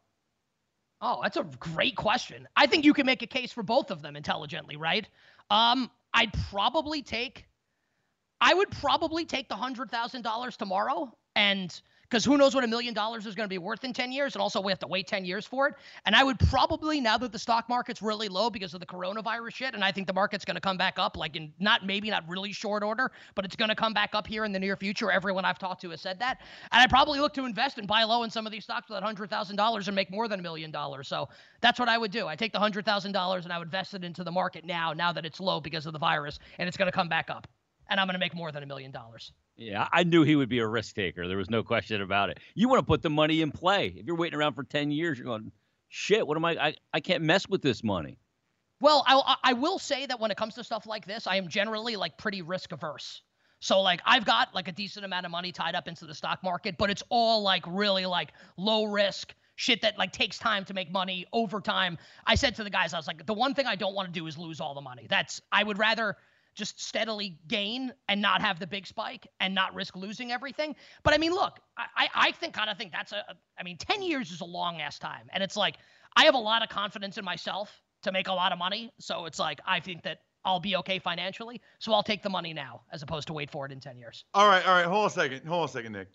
Oh, 1.02 1.20
that's 1.24 1.38
a 1.38 1.44
great 1.60 1.96
question. 1.96 2.48
I 2.56 2.68
think 2.68 2.84
you 2.84 2.94
can 2.94 3.06
make 3.06 3.22
a 3.22 3.28
case 3.28 3.52
for 3.54 3.64
both 3.64 3.90
of 3.90 4.02
them 4.02 4.16
intelligently, 4.16 4.76
right? 4.76 5.08
Um, 5.50 5.90
I'd 6.14 6.34
probably 6.50 7.02
take, 7.02 7.48
I 8.42 8.54
would 8.54 8.70
probably 8.72 9.26
take 9.26 9.48
the 9.48 9.56
hundred 9.56 9.92
thousand 9.92 10.24
dollars 10.24 10.58
tomorrow, 10.58 11.16
and 11.36 11.82
because 12.10 12.26
who 12.26 12.38
knows 12.38 12.56
what 12.56 12.64
a 12.64 12.68
million 12.68 12.94
dollars 12.94 13.26
is 13.26 13.36
going 13.36 13.46
to 13.46 13.50
be 13.50 13.60
worth 13.60 13.84
in 13.84 13.94
ten 13.94 14.12
years, 14.12 14.36
and 14.36 14.42
also 14.42 14.60
we 14.60 14.72
have 14.72 14.80
to 14.80 14.88
wait 14.88 15.08
ten 15.08 15.24
years 15.24 15.46
for 15.46 15.68
it. 15.68 15.76
And 16.06 16.16
I 16.16 16.24
would 16.24 16.40
probably 16.40 17.00
now 17.00 17.18
that 17.18 17.32
the 17.32 17.40
stock 17.40 17.70
market's 17.70 18.02
really 18.02 18.28
low 18.28 18.50
because 18.50 18.74
of 18.74 18.80
the 18.80 18.86
coronavirus 18.86 19.54
shit, 19.54 19.76
and 19.76 19.84
I 19.84 19.92
think 19.92 20.08
the 20.08 20.14
market's 20.14 20.46
going 20.46 20.56
to 20.56 20.62
come 20.62 20.78
back 20.78 20.98
up, 20.98 21.16
like 21.16 21.36
in 21.36 21.54
not 21.60 21.86
maybe 21.86 22.10
not 22.10 22.28
really 22.28 22.52
short 22.52 22.82
order, 22.82 23.12
but 23.36 23.46
it's 23.46 23.56
going 23.56 23.70
to 23.70 23.76
come 23.76 23.94
back 23.94 24.12
up 24.14 24.26
here 24.26 24.44
in 24.46 24.52
the 24.52 24.60
near 24.60 24.76
future. 24.76 25.12
Everyone 25.12 25.46
I've 25.46 25.60
talked 25.60 25.82
to 25.82 25.92
has 25.92 26.02
said 26.02 26.20
that, 26.20 26.40
and 26.72 26.82
I 26.82 26.88
probably 26.88 27.20
look 27.20 27.34
to 27.36 27.46
invest 27.46 27.78
and 27.78 27.88
buy 27.88 28.04
low 28.04 28.24
in 28.24 28.30
some 28.30 28.46
of 28.46 28.52
these 28.52 28.64
stocks 28.64 28.90
with 28.90 28.96
that 28.98 29.04
hundred 29.04 29.30
thousand 29.30 29.58
dollars 29.58 29.88
and 29.88 29.96
make 29.96 30.10
more 30.10 30.28
than 30.28 30.40
a 30.40 30.44
million 30.44 30.72
dollars. 30.72 31.08
So 31.08 31.30
that's 31.62 31.80
what 31.80 31.90
I 31.90 31.98
would 31.98 32.12
do. 32.12 32.28
I 32.28 32.36
take 32.36 32.54
the 32.54 32.60
hundred 32.60 32.86
thousand 32.86 33.12
dollars 33.12 33.44
and 33.46 33.54
I 33.54 33.60
would 33.60 33.68
invest 33.68 33.94
it 33.94 34.04
into 34.04 34.24
the 34.24 34.32
market 34.32 34.66
now, 34.66 34.94
now 34.94 35.14
that 35.14 35.26
it's 35.26 35.40
low 35.40 35.62
because 35.62 35.86
of 35.86 35.94
the 35.94 36.00
virus, 36.00 36.40
and 36.58 36.68
it's 36.68 36.78
going 36.78 36.92
to 36.92 36.96
come 36.96 37.10
back 37.10 37.30
up, 37.30 37.48
and 37.90 38.00
I'm 38.00 38.08
going 38.08 38.14
to 38.16 38.20
make 38.20 38.34
more 38.34 38.52
than 38.52 38.64
a 38.64 38.66
million 38.68 38.90
dollars. 38.92 39.32
Yeah, 39.60 39.88
I 39.92 40.04
knew 40.04 40.24
he 40.24 40.38
would 40.38 40.48
be 40.48 40.60
a 40.60 40.68
risk 40.68 40.96
taker. 40.96 41.28
There 41.28 41.38
was 41.38 41.50
no 41.50 41.64
question 41.64 42.02
about 42.02 42.30
it. 42.30 42.40
You 42.56 42.70
want 42.70 42.80
to 42.80 42.86
put 42.86 43.02
the 43.02 43.10
money 43.10 43.42
in 43.42 43.52
play. 43.52 43.88
If 43.88 44.06
you're 44.06 44.16
waiting 44.16 44.40
around 44.40 44.54
for 44.54 44.64
10 44.64 44.90
years, 44.90 45.18
you're 45.18 45.26
going, 45.26 45.52
shit, 45.90 46.26
what 46.26 46.38
am 46.38 46.46
I? 46.46 46.52
I, 46.68 46.76
I 46.94 47.00
can't 47.02 47.24
mess 47.24 47.48
with 47.48 47.62
this 47.62 47.84
money. 47.84 48.18
Well, 48.80 49.04
I, 49.06 49.36
I 49.44 49.54
will 49.54 49.78
say 49.78 50.06
that 50.06 50.18
when 50.18 50.32
it 50.32 50.38
comes 50.38 50.56
to 50.56 50.64
stuff 50.64 50.86
like 50.86 51.06
this, 51.06 51.28
I 51.28 51.36
am 51.36 51.50
generally 51.50 51.98
like 51.98 52.18
pretty 52.18 52.42
risk 52.42 52.72
averse. 52.72 53.22
So 53.60 53.82
like 53.82 54.02
I've 54.06 54.24
got 54.24 54.56
like 54.56 54.70
a 54.70 54.72
decent 54.72 55.04
amount 55.04 55.26
of 55.26 55.32
money 55.34 55.52
tied 55.52 55.76
up 55.76 55.90
into 55.90 56.06
the 56.06 56.14
stock 56.14 56.42
market, 56.42 56.78
but 56.78 56.90
it's 56.90 57.04
all 57.10 57.42
like 57.42 57.66
really 57.68 58.06
like 58.06 58.32
low 58.56 58.86
risk 58.86 59.36
shit 59.58 59.82
that 59.82 59.98
like 59.98 60.14
takes 60.14 60.40
time 60.40 60.64
to 60.64 60.74
make 60.74 60.90
money 60.90 61.26
over 61.34 61.60
time. 61.60 61.98
I 62.26 62.36
said 62.36 62.56
to 62.56 62.64
the 62.64 62.70
guys, 62.70 62.94
I 62.94 62.98
was 62.98 63.08
like, 63.08 63.26
the 63.26 63.34
one 63.34 63.54
thing 63.54 63.66
I 63.66 63.76
don't 63.76 63.94
want 63.94 64.08
to 64.08 64.18
do 64.18 64.26
is 64.28 64.38
lose 64.38 64.62
all 64.62 64.74
the 64.74 64.82
money. 64.82 65.08
That's 65.10 65.42
I 65.52 65.64
would 65.64 65.78
rather 65.78 66.16
just 66.56 66.82
steadily 66.82 67.38
gain 67.48 67.94
and 68.08 68.22
not 68.22 68.42
have 68.42 68.60
the 68.60 68.68
big 68.68 68.86
spike 68.86 69.28
and 69.40 69.56
not 69.56 69.74
risk 69.74 69.96
losing 69.96 70.32
everything. 70.32 70.76
But 71.04 71.14
I 71.14 71.18
mean, 71.18 71.32
look, 71.32 71.60
I 71.78 72.10
I 72.14 72.32
think 72.32 72.54
kind 72.54 72.70
of 72.70 72.78
think 72.78 72.92
that's 72.92 73.12
a 73.12 73.24
I 73.58 73.64
mean, 73.64 73.78
10 73.78 74.02
years 74.02 74.32
is 74.32 74.42
a 74.42 74.46
long 74.46 74.82
ass 74.82 75.00
time. 75.00 75.28
And 75.32 75.44
it's 75.44 75.56
like 75.56 75.78
I 76.16 76.26
have 76.26 76.36
a 76.36 76.40
lot 76.40 76.64
of 76.64 76.70
confidence 76.70 77.18
in 77.18 77.26
myself 77.26 77.82
to 78.04 78.12
make 78.12 78.28
a 78.28 78.34
lot 78.34 78.52
of 78.52 78.58
money. 78.58 78.92
So 79.00 79.26
it's 79.26 79.40
like 79.40 79.60
I 79.66 79.80
think 79.80 80.04
that 80.04 80.20
I'll 80.46 80.60
be 80.60 80.76
okay 80.78 81.00
financially. 81.00 81.62
So 81.80 81.94
I'll 81.94 82.04
take 82.04 82.24
the 82.24 82.30
money 82.30 82.54
now 82.54 82.82
as 82.92 83.04
opposed 83.04 83.28
to 83.28 83.34
wait 83.34 83.52
for 83.52 83.66
it 83.66 83.72
in 83.72 83.80
10 83.80 83.98
years. 83.98 84.26
All 84.34 84.48
right, 84.48 84.66
all 84.66 84.74
right. 84.74 84.86
Hold 84.86 85.08
a 85.08 85.14
second. 85.14 85.46
Hold 85.46 85.70
a 85.70 85.72
second, 85.72 85.94
Nick. 85.94 86.08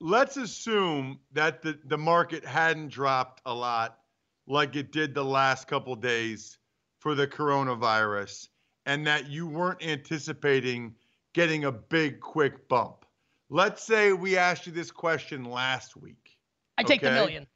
Let's 0.00 0.36
assume 0.36 1.20
that 1.32 1.62
the, 1.62 1.78
the 1.84 1.98
market 1.98 2.44
hadn't 2.44 2.88
dropped 2.88 3.42
a 3.44 3.54
lot 3.54 3.98
like 4.46 4.76
it 4.76 4.92
did 4.92 5.14
the 5.14 5.24
last 5.24 5.68
couple 5.68 5.94
days 5.94 6.58
for 6.98 7.14
the 7.14 7.26
coronavirus 7.26 8.48
and 8.86 9.06
that 9.06 9.28
you 9.28 9.46
weren't 9.46 9.82
anticipating 9.84 10.94
getting 11.32 11.64
a 11.64 11.72
big 11.72 12.20
quick 12.20 12.68
bump. 12.68 13.04
Let's 13.48 13.82
say 13.82 14.12
we 14.12 14.36
asked 14.36 14.66
you 14.66 14.72
this 14.72 14.90
question 14.90 15.44
last 15.44 15.96
week. 15.96 16.38
I 16.78 16.82
take 16.82 17.00
the 17.00 17.10
million. 17.10 17.46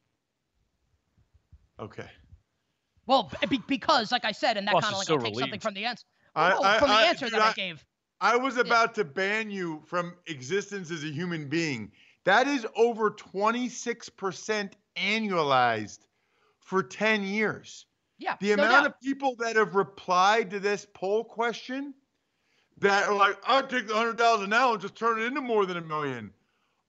Okay. 1.79 2.09
Well, 3.07 3.31
be, 3.49 3.61
because 3.67 4.11
like 4.11 4.25
I 4.25 4.31
said, 4.31 4.57
and 4.57 4.67
that 4.67 4.73
Boss 4.73 4.83
kind 4.83 4.93
of 4.93 4.97
like 4.99 5.07
so 5.07 5.15
I'll 5.15 5.21
take 5.21 5.39
something 5.39 5.59
from 5.59 5.73
the 5.73 5.85
answer. 5.85 6.05
I- 6.35 6.49
No, 6.49 6.61
I- 6.63 6.79
from 6.79 6.89
the 6.89 6.95
I- 6.95 7.03
answer 7.05 7.25
dude, 7.25 7.33
that 7.35 7.41
I, 7.41 7.49
I- 7.49 7.53
gave. 7.53 7.85
I 8.21 8.37
was 8.37 8.57
about 8.57 8.95
to 8.95 9.03
ban 9.03 9.51
you 9.51 9.83
from 9.85 10.15
existence 10.27 10.89
as 10.89 11.03
a 11.03 11.07
human 11.11 11.47
being. 11.49 11.91
That 12.23 12.47
is 12.47 12.65
over 12.75 13.11
26% 13.11 14.71
annualized 14.95 15.99
for 16.59 16.81
10 16.81 17.23
years. 17.23 17.85
Yeah. 18.17 18.35
The 18.39 18.55
no 18.55 18.63
amount 18.63 18.71
doubt. 18.71 18.85
of 18.87 19.01
people 19.01 19.35
that 19.39 19.55
have 19.55 19.75
replied 19.75 20.49
to 20.51 20.59
this 20.59 20.87
poll 20.93 21.23
question 21.23 21.93
that 22.79 23.07
are 23.07 23.15
like, 23.15 23.37
I'll 23.45 23.65
take 23.65 23.87
the 23.87 23.95
hundred 23.95 24.17
thousand 24.17 24.49
now 24.49 24.73
and 24.73 24.81
just 24.81 24.95
turn 24.95 25.19
it 25.21 25.25
into 25.25 25.41
more 25.41 25.65
than 25.65 25.77
a 25.77 25.81
million 25.81 26.31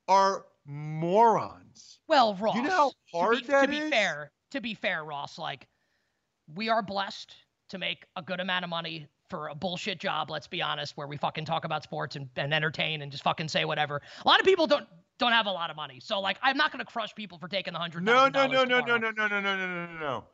are 0.09 0.47
morons. 0.65 1.99
Well, 2.09 2.35
Ross. 2.35 2.57
You 2.57 2.63
know 2.63 2.93
how 3.13 3.21
hard 3.21 3.39
to 3.39 3.43
be, 3.43 3.47
that 3.49 3.63
to 3.63 3.69
be 3.69 3.79
is? 3.79 3.91
fair, 3.91 4.31
to 4.51 4.61
be 4.61 4.75
fair, 4.75 5.05
Ross, 5.05 5.39
like 5.39 5.67
we 6.55 6.69
are 6.69 6.83
blessed 6.83 7.35
to 7.69 7.79
make 7.79 8.07
a 8.17 8.23
good 8.23 8.41
amount 8.41 8.65
of 8.65 8.71
money 8.71 9.07
for 9.29 9.49
a 9.49 9.55
bullshit 9.55 9.99
job. 9.99 10.31
Let's 10.31 10.47
be 10.47 10.63
honest, 10.63 10.97
where 10.97 11.09
we 11.09 11.17
fucking 11.17 11.45
talk 11.45 11.65
about 11.65 11.83
sports 11.83 12.15
and, 12.15 12.29
and 12.37 12.55
entertain 12.55 13.03
and 13.03 13.11
just 13.11 13.25
fucking 13.25 13.49
say 13.49 13.65
whatever. 13.65 14.01
A 14.25 14.29
lot 14.29 14.39
of 14.39 14.47
people 14.47 14.67
don't 14.67 14.87
don't 15.19 15.33
have 15.33 15.47
a 15.47 15.51
lot 15.51 15.71
of 15.71 15.77
money, 15.77 15.99
so 16.01 16.21
like 16.21 16.39
I'm 16.43 16.57
not 16.57 16.71
gonna 16.71 16.85
crush 16.85 17.15
people 17.15 17.39
for 17.39 17.49
taking 17.49 17.73
the 17.73 17.79
hundred. 17.79 18.05
No, 18.05 18.29
no, 18.29 18.47
no, 18.47 18.65
no, 18.65 18.81
no, 18.81 18.97
no, 18.97 19.11
no, 19.11 19.11
no, 19.11 19.27
no, 19.27 19.41
no, 19.41 19.57
no, 19.57 19.87
no, 19.87 19.99
no. 19.99 20.25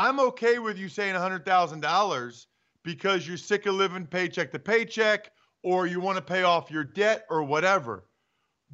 I'm 0.00 0.20
okay 0.20 0.60
with 0.60 0.78
you 0.78 0.88
saying 0.88 1.16
hundred 1.16 1.44
thousand 1.44 1.80
dollars 1.80 2.46
because 2.84 3.26
you're 3.26 3.36
sick 3.36 3.66
of 3.66 3.74
living 3.74 4.06
paycheck 4.06 4.52
to 4.52 4.58
paycheck, 4.60 5.32
or 5.64 5.88
you 5.88 5.98
want 5.98 6.14
to 6.14 6.22
pay 6.22 6.44
off 6.44 6.70
your 6.70 6.84
debt, 6.84 7.26
or 7.28 7.42
whatever. 7.42 8.04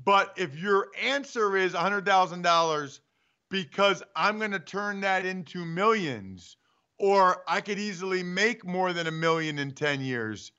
But 0.04 0.34
if 0.36 0.54
your 0.54 0.88
answer 1.02 1.56
is 1.56 1.72
hundred 1.72 2.04
thousand 2.04 2.42
dollars 2.42 3.00
because 3.50 4.02
I'm 4.14 4.36
going 4.36 4.50
to 4.50 4.58
turn 4.58 5.00
that 5.00 5.24
into 5.24 5.64
millions, 5.64 6.58
or 6.98 7.42
I 7.48 7.62
could 7.62 7.78
easily 7.78 8.22
make 8.22 8.66
more 8.66 8.92
than 8.92 9.06
a 9.06 9.10
million 9.10 9.58
in 9.58 9.72
ten 9.72 10.02
years, 10.02 10.52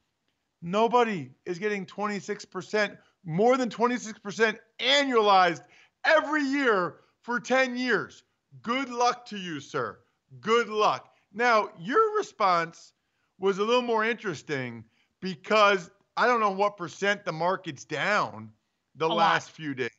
nobody 0.63 1.30
is 1.45 1.59
getting 1.59 1.86
26%, 1.86 2.97
more 3.24 3.55
than 3.55 3.70
26% 3.70 4.57
annualized 4.80 5.61
every 6.03 6.41
year 6.41 7.01
for 7.22 7.39
10 7.39 7.78
years. 7.78 8.24
Good 8.63 8.89
luck 8.89 9.28
to 9.28 9.38
you, 9.38 9.59
sir. 9.59 9.99
Good 10.40 10.70
luck. 10.70 11.10
Now, 11.34 11.70
your 11.80 12.18
response 12.18 12.94
was 13.40 13.58
a 13.58 13.64
little 13.64 13.82
more 13.82 14.06
interesting 14.06 14.84
because 15.22 15.92
I 16.18 16.28
don't 16.28 16.40
know 16.40 16.52
what 16.52 16.78
percent 16.78 17.26
the 17.26 17.32
market's 17.34 17.84
down 17.84 18.52
the 18.96 19.06
A 19.06 19.08
lot. 19.08 19.18
last 19.18 19.52
few 19.52 19.74
days. 19.74 19.90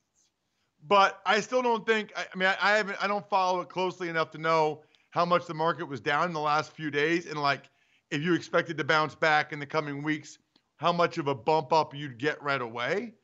But 0.86 1.20
I 1.26 1.40
still 1.40 1.62
don't 1.62 1.84
think 1.86 2.12
I, 2.16 2.26
I 2.32 2.36
mean 2.36 2.48
I, 2.48 2.56
I 2.60 2.76
haven't 2.76 3.02
I 3.02 3.06
don't 3.06 3.28
follow 3.28 3.60
it 3.60 3.68
closely 3.68 4.08
enough 4.08 4.30
to 4.32 4.38
know 4.38 4.82
how 5.10 5.24
much 5.24 5.46
the 5.46 5.54
market 5.54 5.86
was 5.86 6.00
down 6.00 6.26
in 6.26 6.32
the 6.32 6.40
last 6.40 6.72
few 6.72 6.90
days 6.90 7.26
and 7.26 7.40
like 7.40 7.70
if 8.10 8.22
you 8.22 8.34
expected 8.34 8.78
to 8.78 8.84
bounce 8.84 9.14
back 9.14 9.52
in 9.52 9.58
the 9.58 9.66
coming 9.66 10.02
weeks, 10.02 10.38
how 10.76 10.92
much 10.92 11.18
of 11.18 11.26
a 11.26 11.34
bump 11.34 11.72
up 11.72 11.94
you'd 11.94 12.18
get 12.18 12.40
right 12.42 12.60
away. 12.62 13.14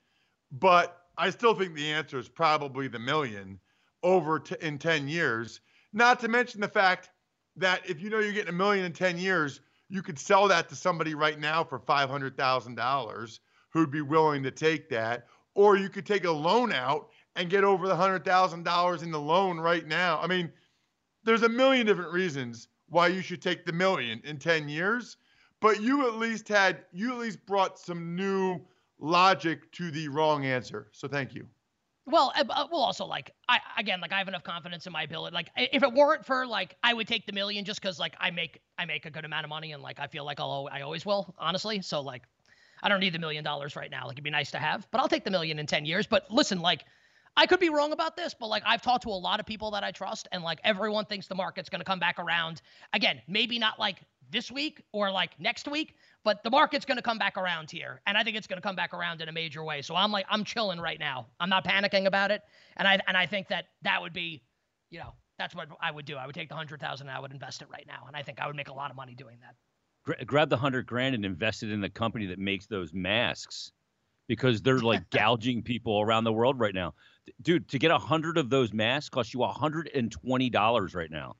But 0.51 0.99
I 1.17 1.31
still 1.31 1.55
think 1.55 1.75
the 1.75 1.91
answer 1.93 2.19
is 2.19 2.29
probably 2.29 2.89
the 2.89 2.99
million 2.99 3.61
over 4.03 4.41
t- 4.41 4.57
in 4.61 4.79
10 4.79 5.07
years. 5.09 5.61
Not 5.93 6.21
to 6.21 6.29
mention 6.29 6.61
the 6.61 6.69
fact 6.69 7.11
that 7.57 7.89
if 7.89 8.01
you 8.01 8.11
know 8.11 8.19
you're 8.19 8.33
getting 8.33 8.49
a 8.49 8.57
million 8.57 8.85
in 8.85 8.93
10 8.93 9.19
years, 9.19 9.61
you 9.89 10.03
could 10.03 10.19
sell 10.19 10.49
that 10.49 10.69
to 10.71 10.77
somebody 10.77 11.15
right 11.15 11.39
now 11.39 11.63
for 11.63 11.79
$500,000 11.79 13.39
who'd 13.71 13.91
be 13.91 14.01
willing 14.01 14.43
to 14.43 14.51
take 14.51 14.89
that. 14.89 15.27
Or 15.55 15.77
you 15.77 15.91
could 15.91 16.07
take 16.07 16.25
a 16.25 16.31
loan 16.31 16.73
out 16.73 17.11
and 17.37 17.51
get 17.51 17.65
over 17.65 17.89
the 17.89 17.95
$100,000 17.95 19.03
in 19.03 19.11
the 19.11 19.21
loan 19.21 19.59
right 19.61 19.87
now. 19.87 20.19
I 20.21 20.27
mean, 20.27 20.51
there's 21.25 21.43
a 21.43 21.49
million 21.49 21.87
different 21.87 22.13
reasons 22.13 22.69
why 22.89 23.09
you 23.09 23.21
should 23.21 23.43
take 23.43 23.65
the 23.65 23.73
million 23.73 24.21
in 24.25 24.39
10 24.39 24.69
years, 24.69 25.17
but 25.61 25.81
you 25.81 26.07
at 26.07 26.17
least 26.17 26.49
had, 26.49 26.85
you 26.93 27.13
at 27.13 27.19
least 27.19 27.45
brought 27.47 27.79
some 27.79 28.17
new 28.17 28.61
logic 28.99 29.71
to 29.73 29.91
the 29.91 30.09
wrong 30.09 30.47
answer. 30.47 30.89
So 30.93 31.09
thank 31.09 31.35
you. 31.35 31.47
Well, 32.05 32.33
uh, 32.37 32.45
well, 32.49 32.81
also 32.81 33.07
like 33.07 33.31
I 33.49 33.61
again, 33.79 34.01
like 34.01 34.13
I 34.13 34.19
have 34.19 34.27
enough 34.27 34.43
confidence 34.43 34.87
in 34.87 34.93
my 34.93 35.05
ability. 35.05 35.35
Like 35.35 35.51
if 35.57 35.83
it 35.85 35.93
weren't 35.93 36.27
for 36.27 36.47
like 36.47 36.77
I 36.83 36.93
would 36.93 37.07
take 37.07 37.27
the 37.27 37.33
million 37.33 37.65
just 37.65 37.81
because 37.81 37.99
like 38.01 38.15
I 38.19 38.31
make 38.31 38.61
I 38.77 38.87
make 38.87 39.07
a 39.07 39.11
good 39.11 39.25
amount 39.25 39.45
of 39.45 39.51
money 39.51 39.73
and 39.73 39.83
like 39.83 40.01
I 40.01 40.09
feel 40.09 40.25
like 40.25 40.41
I'll 40.41 40.69
I 40.73 40.81
always 40.81 41.07
will 41.07 41.33
honestly. 41.39 41.81
So 41.83 42.01
like 42.01 42.23
I 42.83 42.89
don't 42.89 42.99
need 42.99 43.15
the 43.15 43.21
million 43.21 43.45
dollars 43.45 43.77
right 43.77 43.91
now. 43.91 44.07
Like 44.07 44.15
it'd 44.15 44.25
be 44.25 44.31
nice 44.31 44.51
to 44.51 44.59
have, 44.59 44.89
but 44.91 45.01
I'll 45.01 45.09
take 45.09 45.23
the 45.25 45.31
million 45.31 45.61
in 45.61 45.67
ten 45.67 45.85
years. 45.85 46.07
But 46.09 46.29
listen, 46.29 46.61
like 46.61 46.85
I 47.37 47.47
could 47.47 47.61
be 47.61 47.71
wrong 47.71 47.93
about 47.93 48.17
this, 48.17 48.35
but 48.35 48.49
like 48.49 48.65
I've 48.67 48.83
talked 48.83 49.05
to 49.05 49.11
a 49.11 49.11
lot 49.11 49.39
of 49.39 49.47
people 49.47 49.71
that 49.71 49.85
I 49.85 49.93
trust, 49.93 50.27
and 50.33 50.43
like 50.43 50.59
everyone 50.65 51.05
thinks 51.05 51.29
the 51.29 51.37
market's 51.37 51.69
gonna 51.69 51.85
come 51.85 52.01
back 52.01 52.19
around 52.19 52.63
again. 52.93 53.23
Maybe 53.29 53.61
not 53.61 53.79
like 53.79 53.99
this 54.33 54.51
week 54.51 54.83
or 54.93 55.11
like 55.11 55.39
next 55.39 55.69
week, 55.69 55.95
but 56.25 56.43
the 56.43 56.51
market's 56.51 56.85
gonna 56.85 57.03
come 57.03 57.19
back 57.19 57.37
around 57.37 57.71
here, 57.71 58.01
and 58.07 58.17
I 58.17 58.25
think 58.25 58.37
it's 58.37 58.47
gonna 58.47 58.61
come 58.61 58.75
back 58.75 58.95
around 58.95 59.21
in 59.21 59.29
a 59.29 59.33
major 59.33 59.63
way. 59.63 59.83
So 59.83 59.95
I'm 59.95 60.11
like 60.11 60.27
I'm 60.29 60.45
chilling 60.45 60.81
right 60.81 60.99
now. 60.99 61.27
I'm 61.39 61.49
not 61.49 61.65
panicking 61.65 62.07
about 62.07 62.31
it, 62.31 62.43
and 62.77 62.89
I 62.89 62.99
and 63.07 63.17
I 63.17 63.27
think 63.27 63.49
that 63.49 63.67
that 63.83 64.01
would 64.01 64.13
be, 64.13 64.43
you 64.91 64.99
know, 64.99 65.13
that's 65.39 65.55
what 65.55 65.69
I 65.81 65.91
would 65.91 66.05
do. 66.05 66.17
I 66.17 66.27
would 66.27 66.35
take 66.35 66.49
the 66.49 66.55
hundred 66.55 66.81
thousand 66.81 67.09
and 67.09 67.17
I 67.17 67.21
would 67.21 67.33
invest 67.33 67.63
it 67.63 67.69
right 67.71 67.85
now, 67.87 68.05
and 68.09 68.17
I 68.17 68.23
think 68.23 68.41
I 68.41 68.47
would 68.47 68.57
make 68.57 68.69
a 68.69 68.75
lot 68.75 68.91
of 68.91 68.97
money 68.97 69.15
doing 69.15 69.39
that. 69.43 69.55
Gra- 70.05 70.25
grab 70.25 70.49
the 70.49 70.57
hundred 70.57 70.87
grand 70.87 71.15
and 71.15 71.25
invest 71.25 71.63
it 71.63 71.71
in 71.71 71.81
the 71.81 71.91
company 71.91 72.27
that 72.27 72.39
makes 72.39 72.67
those 72.67 72.93
masks 72.93 73.73
because 74.29 74.63
they're 74.63 74.79
like 74.79 75.09
gouging 75.11 75.63
people 75.63 76.01
around 76.01 76.25
the 76.25 76.33
world 76.33 76.59
right 76.59 76.75
now. 76.75 76.95
Dude, 77.43 77.69
to 77.69 77.79
get 77.79 77.91
a 77.91 77.99
hundred 77.99 78.39
of 78.39 78.51
those 78.51 78.73
masks 78.73 79.09
costs 79.09 79.35
you 79.35 79.43
hundred 79.43 79.91
and 79.95 80.11
twenty 80.11 80.51
dollars 80.51 80.95
right 80.95 81.11
now. 81.11 81.37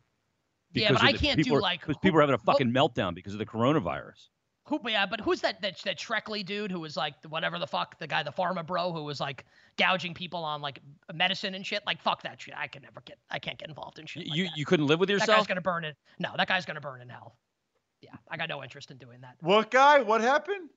Yeah, 0.75 0.93
but 0.93 1.03
I 1.03 1.13
can't 1.13 1.43
do, 1.43 1.55
are- 1.55 1.61
like, 1.61 1.81
because 1.81 1.97
people 1.99 2.19
are 2.19 2.23
having 2.23 2.35
a 2.35 2.39
what- 2.39 2.55
fucking 2.59 2.73
meltdown 2.73 3.15
because 3.15 3.33
of 3.33 3.39
the 3.39 3.47
coronavirus. 3.47 4.29
Who, 4.67 4.81
yeah, 4.87 5.07
but 5.07 5.21
who's 5.21 5.41
that 5.41 5.61
that 5.63 5.81
that 5.85 5.99
Shkreli 5.99 6.47
dude 6.47 6.71
who 6.71 6.79
was 6.79 6.97
like 6.97 7.15
whatever 7.29 7.59
the 7.59 7.67
fuck 7.67 7.99
the 7.99 8.07
guy 8.07 8.23
the 8.23 8.31
pharma 8.31 8.65
bro 8.65 8.93
who 8.93 9.03
was 9.03 9.19
like 9.19 9.45
gouging 9.77 10.15
people 10.15 10.45
on 10.45 10.63
like 10.63 10.79
medicine 11.13 11.57
and 11.57 11.67
shit? 11.67 11.83
Like 11.85 12.01
fuck 12.01 12.23
that 12.23 12.41
shit. 12.41 12.55
I 12.57 12.69
can 12.69 12.83
never 12.83 13.03
get 13.05 13.19
I 13.29 13.41
can't 13.41 13.59
get 13.59 13.69
involved 13.69 13.99
in 13.99 14.07
shit. 14.07 14.29
like 14.29 14.37
you 14.37 14.45
that. 14.45 14.57
you 14.57 14.65
couldn't 14.65 14.87
live 14.87 15.01
with 15.01 15.11
yourself. 15.11 15.27
That 15.27 15.37
guy's 15.39 15.47
gonna 15.49 15.63
burn 15.63 15.85
it. 15.85 15.97
No, 16.21 16.31
that 16.37 16.47
guy's 16.47 16.65
gonna 16.65 16.81
burn 16.81 17.01
in 17.01 17.09
hell. 17.09 17.37
Yeah, 18.03 18.15
I 18.31 18.37
got 18.37 18.49
no 18.49 18.63
interest 18.63 18.93
in 18.93 18.99
doing 18.99 19.21
that. 19.23 19.35
What 19.41 19.73
guy? 19.73 20.01
What 20.01 20.21
happened? 20.21 20.71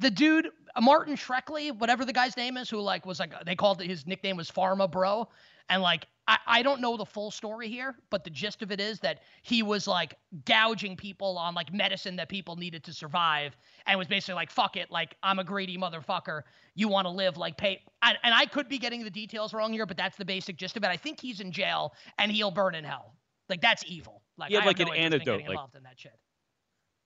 The 0.00 0.10
dude 0.10 0.48
Martin 0.80 1.14
Shkreli, 1.14 1.76
whatever 1.78 2.04
the 2.04 2.12
guy's 2.12 2.36
name 2.36 2.56
is, 2.56 2.68
who 2.68 2.80
like 2.80 3.06
was 3.06 3.20
like 3.20 3.32
they 3.44 3.54
called 3.54 3.80
it 3.80 3.86
his 3.86 4.08
nickname 4.08 4.36
was 4.36 4.50
Pharma 4.50 4.90
Bro, 4.90 5.28
and 5.68 5.82
like 5.82 6.08
I, 6.30 6.38
I 6.46 6.62
don't 6.62 6.80
know 6.80 6.96
the 6.96 7.04
full 7.04 7.32
story 7.32 7.68
here, 7.68 7.96
but 8.08 8.22
the 8.22 8.30
gist 8.30 8.62
of 8.62 8.70
it 8.70 8.80
is 8.80 9.00
that 9.00 9.22
he 9.42 9.64
was 9.64 9.88
like 9.88 10.14
gouging 10.44 10.96
people 10.96 11.36
on 11.36 11.54
like 11.54 11.72
medicine 11.72 12.14
that 12.16 12.28
people 12.28 12.54
needed 12.54 12.84
to 12.84 12.92
survive, 12.92 13.56
and 13.86 13.98
was 13.98 14.06
basically 14.06 14.34
like 14.34 14.50
fuck 14.50 14.76
it, 14.76 14.92
like 14.92 15.16
I'm 15.24 15.40
a 15.40 15.44
greedy 15.44 15.76
motherfucker. 15.76 16.42
You 16.76 16.86
want 16.86 17.06
to 17.06 17.10
live 17.10 17.36
like 17.36 17.56
pay, 17.56 17.82
and, 18.02 18.16
and 18.22 18.32
I 18.32 18.46
could 18.46 18.68
be 18.68 18.78
getting 18.78 19.02
the 19.02 19.10
details 19.10 19.52
wrong 19.52 19.72
here, 19.72 19.86
but 19.86 19.96
that's 19.96 20.16
the 20.16 20.24
basic 20.24 20.56
gist 20.56 20.76
of 20.76 20.84
it. 20.84 20.86
I 20.86 20.96
think 20.96 21.20
he's 21.20 21.40
in 21.40 21.50
jail 21.50 21.94
and 22.18 22.30
he'll 22.30 22.52
burn 22.52 22.76
in 22.76 22.84
hell. 22.84 23.16
Like 23.48 23.60
that's 23.60 23.82
evil. 23.88 24.22
Like 24.38 24.50
He 24.50 24.54
had, 24.54 24.62
I 24.62 24.66
like, 24.68 24.78
no 24.78 24.92
an 24.92 24.96
antidote, 24.98 25.40
like- 25.40 25.50
involved 25.50 25.74
in 25.74 25.82
that 25.82 25.98
shit. 25.98 26.16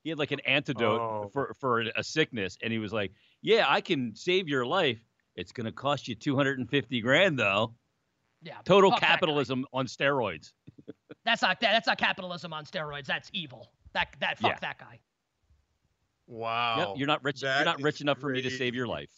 He 0.02 0.10
had 0.10 0.18
like 0.18 0.32
an 0.32 0.40
antidote 0.40 1.00
Oh. 1.00 1.30
for 1.32 1.54
for 1.58 1.80
a 1.80 2.04
sickness, 2.04 2.58
and 2.62 2.70
he 2.70 2.78
was 2.78 2.92
like, 2.92 3.12
"Yeah, 3.40 3.64
I 3.66 3.80
can 3.80 4.14
save 4.14 4.48
your 4.48 4.66
life. 4.66 4.98
It's 5.34 5.50
gonna 5.50 5.72
cost 5.72 6.08
you 6.08 6.14
two 6.14 6.36
hundred 6.36 6.58
and 6.58 6.68
fifty 6.68 7.00
grand, 7.00 7.38
though. 7.38 7.74
Yeah. 8.44 8.58
Total 8.64 8.90
fuck 8.90 9.00
that 9.00 9.06
guy. 9.06 9.12
capitalism 9.14 9.64
on 9.72 9.86
steroids." 9.86 10.52
That's 11.24 11.40
not 11.40 11.58
that, 11.60 11.72
that's 11.72 11.86
not 11.86 11.96
capitalism 11.96 12.52
on 12.52 12.66
steroids. 12.66 13.06
That's 13.06 13.30
evil. 13.32 13.72
That 13.94 14.08
that 14.20 14.38
fuck 14.38 14.52
Yeah. 14.52 14.58
that 14.60 14.78
guy. 14.78 15.00
Wow. 16.26 16.76
Yep, 16.90 16.98
you're 16.98 17.06
not 17.06 17.24
rich. 17.24 17.42
You're 17.42 17.64
not 17.64 17.80
rich 17.80 17.96
is 17.96 18.00
enough 18.02 18.18
for 18.18 18.28
me 18.30 18.42
to 18.42 18.50
save 18.50 18.74
your 18.74 18.86
life. 18.86 19.10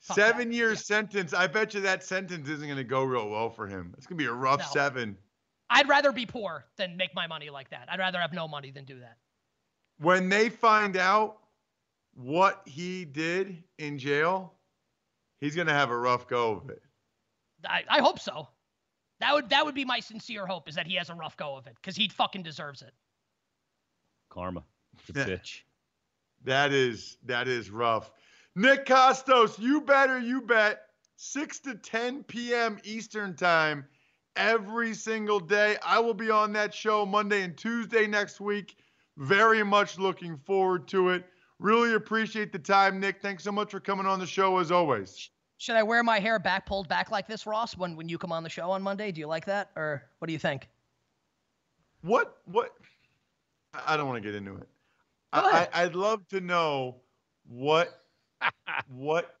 Seven 0.00 0.52
year 0.52 0.76
sentence. 0.76 1.32
I 1.32 1.46
bet 1.46 1.72
you 1.72 1.80
that 1.80 2.04
sentence 2.04 2.48
isn't 2.48 2.66
going 2.66 2.76
to 2.76 2.84
go 2.84 3.02
real 3.04 3.30
well 3.30 3.48
for 3.48 3.66
him. 3.66 3.94
It's 3.96 4.06
going 4.06 4.18
to 4.18 4.22
be 4.22 4.28
a 4.28 4.32
rough 4.32 4.60
No. 4.60 4.66
seven. 4.72 5.16
I'd 5.70 5.88
rather 5.88 6.12
be 6.12 6.26
poor 6.26 6.66
than 6.76 6.96
make 6.98 7.14
my 7.14 7.26
money 7.26 7.48
like 7.48 7.70
that. 7.70 7.88
I'd 7.90 7.98
rather 7.98 8.20
have 8.20 8.34
no 8.34 8.46
money 8.46 8.70
than 8.70 8.84
do 8.84 9.00
that. 9.00 9.16
When 9.98 10.28
they 10.28 10.50
find 10.50 10.98
out 10.98 11.38
what 12.12 12.60
he 12.66 13.06
did 13.06 13.64
in 13.78 13.98
jail, 13.98 14.52
he's 15.40 15.54
going 15.56 15.66
to 15.68 15.72
have 15.72 15.90
a 15.90 15.96
rough 15.96 16.28
go 16.28 16.52
of 16.52 16.68
it. 16.68 16.82
I, 17.68 17.84
I 17.88 18.00
hope 18.00 18.18
so. 18.18 18.48
That 19.20 19.32
would 19.34 19.48
that 19.50 19.64
would 19.64 19.74
be 19.74 19.84
my 19.84 20.00
sincere 20.00 20.46
hope 20.46 20.68
is 20.68 20.74
that 20.74 20.86
he 20.86 20.94
has 20.96 21.08
a 21.08 21.14
rough 21.14 21.36
go 21.36 21.56
of 21.56 21.66
it 21.66 21.74
because 21.76 21.96
he 21.96 22.08
fucking 22.08 22.42
deserves 22.42 22.82
it. 22.82 22.92
Karma. 24.28 24.64
It's 24.98 25.10
a 25.10 25.12
bitch. 25.12 25.60
That 26.44 26.72
is 26.72 27.16
that 27.24 27.48
is 27.48 27.70
rough. 27.70 28.10
Nick 28.56 28.86
Kostos, 28.86 29.58
you 29.58 29.80
better 29.80 30.18
you 30.18 30.40
bet 30.40 30.82
6 31.16 31.58
to 31.60 31.74
10 31.74 32.24
p.m. 32.24 32.78
Eastern 32.84 33.34
time 33.34 33.86
every 34.36 34.94
single 34.94 35.40
day. 35.40 35.76
I 35.82 35.98
will 36.00 36.14
be 36.14 36.30
on 36.30 36.52
that 36.52 36.74
show 36.74 37.06
Monday 37.06 37.42
and 37.42 37.56
Tuesday 37.56 38.06
next 38.06 38.40
week. 38.40 38.76
Very 39.16 39.62
much 39.62 39.98
looking 39.98 40.36
forward 40.36 40.88
to 40.88 41.10
it. 41.10 41.24
Really 41.60 41.94
appreciate 41.94 42.52
the 42.52 42.58
time, 42.58 42.98
Nick. 42.98 43.22
Thanks 43.22 43.44
so 43.44 43.52
much 43.52 43.70
for 43.70 43.80
coming 43.80 44.06
on 44.06 44.18
the 44.18 44.26
show 44.26 44.58
as 44.58 44.72
always. 44.72 45.30
Should 45.58 45.76
I 45.76 45.82
wear 45.82 46.02
my 46.02 46.18
hair 46.18 46.38
back 46.38 46.66
pulled 46.66 46.88
back 46.88 47.10
like 47.10 47.26
this, 47.26 47.46
Ross, 47.46 47.76
when 47.76 47.96
when 47.96 48.08
you 48.08 48.18
come 48.18 48.32
on 48.32 48.42
the 48.42 48.48
show 48.50 48.70
on 48.70 48.82
Monday? 48.82 49.12
Do 49.12 49.20
you 49.20 49.26
like 49.26 49.46
that, 49.46 49.70
or 49.76 50.02
what 50.18 50.26
do 50.26 50.32
you 50.32 50.38
think? 50.38 50.68
What 52.02 52.38
what 52.44 52.70
I 53.72 53.94
I 53.94 53.96
don't 53.96 54.06
want 54.08 54.22
to 54.22 54.26
get 54.28 54.34
into 54.36 54.52
it. 54.56 54.68
Go 55.32 55.40
I, 55.40 55.68
I, 55.72 55.82
I'd 55.84 55.94
love 55.94 56.26
to 56.28 56.40
know 56.40 56.96
what 57.48 58.00
what 58.88 59.36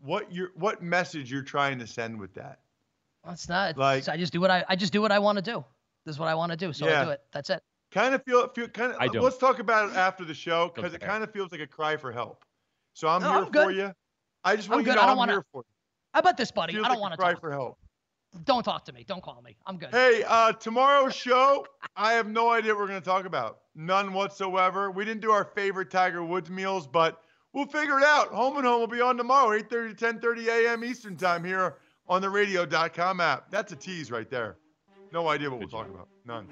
what 0.00 0.32
your 0.32 0.50
what 0.54 0.82
message 0.82 1.30
you're 1.30 1.42
trying 1.42 1.78
to 1.78 1.86
send 1.86 2.18
with 2.18 2.34
that. 2.34 2.60
Well, 3.24 3.34
it's 3.34 3.48
not. 3.48 3.76
Like- 3.76 4.08
I 4.08 4.16
just 4.16 4.32
do 4.32 4.40
what 4.40 4.50
I 4.50 4.64
I 4.68 4.76
just 4.76 4.92
do 4.92 5.00
what 5.02 5.12
I 5.12 5.18
want 5.18 5.36
to 5.36 5.42
do. 5.42 5.64
This 6.04 6.14
is 6.14 6.18
what 6.18 6.28
I 6.28 6.34
want 6.34 6.52
to 6.52 6.56
do. 6.56 6.72
So 6.72 6.88
Yeah. 6.88 7.02
I 7.02 7.04
do 7.04 7.10
it. 7.10 7.20
That's 7.32 7.50
it. 7.50 7.62
Kind 7.90 8.14
of 8.14 8.22
feel, 8.24 8.48
feel 8.48 8.68
kind 8.68 8.92
of. 8.92 8.98
I 9.00 9.08
don't. 9.08 9.22
Let's 9.22 9.38
talk 9.38 9.58
about 9.58 9.90
it 9.90 9.96
after 9.96 10.24
the 10.24 10.34
show 10.34 10.70
because 10.74 10.92
it 10.94 11.00
kind 11.00 11.22
of 11.24 11.30
feels 11.32 11.52
like 11.52 11.60
a 11.60 11.66
cry 11.66 11.96
for 11.96 12.12
help. 12.12 12.44
So 12.94 13.08
I'm 13.08 13.22
No, 13.22 13.28
here 13.28 13.38
I'm 13.38 13.44
for 13.46 13.50
good. 13.50 13.76
you. 13.76 13.92
I 14.48 14.56
just 14.56 14.68
want 14.68 14.80
I'm 14.80 14.84
want 14.84 14.86
you 14.86 14.92
good. 14.92 14.98
to 14.98 15.02
I 15.02 15.02
know 15.02 15.06
don't 15.06 15.10
I'm 15.12 15.16
wanna- 15.18 15.32
here 15.32 15.44
for 15.52 15.58
you. 15.62 15.74
How 16.14 16.20
about 16.20 16.36
this, 16.36 16.50
buddy? 16.50 16.72
Feels 16.72 16.84
I 16.86 16.88
don't 16.88 16.96
like 16.96 16.98
a 16.98 17.02
want 17.02 17.12
to 17.12 17.18
cry 17.18 17.32
talk. 17.32 17.40
for 17.40 17.50
help. 17.52 17.78
Don't 18.44 18.62
talk 18.62 18.84
to 18.86 18.92
me. 18.92 19.04
Don't 19.06 19.22
call 19.22 19.40
me. 19.42 19.56
I'm 19.66 19.78
good. 19.78 19.90
Hey, 19.90 20.22
uh, 20.26 20.52
tomorrow's 20.52 21.14
show, 21.14 21.66
I 21.96 22.12
have 22.12 22.28
no 22.28 22.50
idea 22.50 22.72
what 22.74 22.80
we're 22.80 22.88
going 22.88 23.00
to 23.00 23.04
talk 23.04 23.24
about. 23.24 23.60
None 23.74 24.12
whatsoever. 24.12 24.90
We 24.90 25.04
didn't 25.04 25.20
do 25.22 25.30
our 25.30 25.44
favorite 25.44 25.90
Tiger 25.90 26.22
Woods 26.22 26.50
meals, 26.50 26.86
but 26.86 27.22
we'll 27.52 27.66
figure 27.66 27.98
it 27.98 28.04
out. 28.04 28.28
Home 28.28 28.56
and 28.58 28.66
Home 28.66 28.80
will 28.80 28.86
be 28.86 29.00
on 29.00 29.16
tomorrow, 29.16 29.58
8.30 29.58 29.96
to 29.96 30.04
10.30 30.14 30.46
a.m. 30.48 30.84
Eastern 30.84 31.16
Time 31.16 31.42
here 31.44 31.76
on 32.06 32.20
the 32.20 32.28
radio.com 32.30 33.20
app. 33.20 33.50
That's 33.50 33.72
a 33.72 33.76
tease 33.76 34.10
right 34.10 34.28
there. 34.28 34.56
No 35.12 35.28
idea 35.28 35.48
what 35.50 35.58
we'll 35.60 35.68
talk 35.68 35.88
about. 35.88 36.08
None 36.26 36.44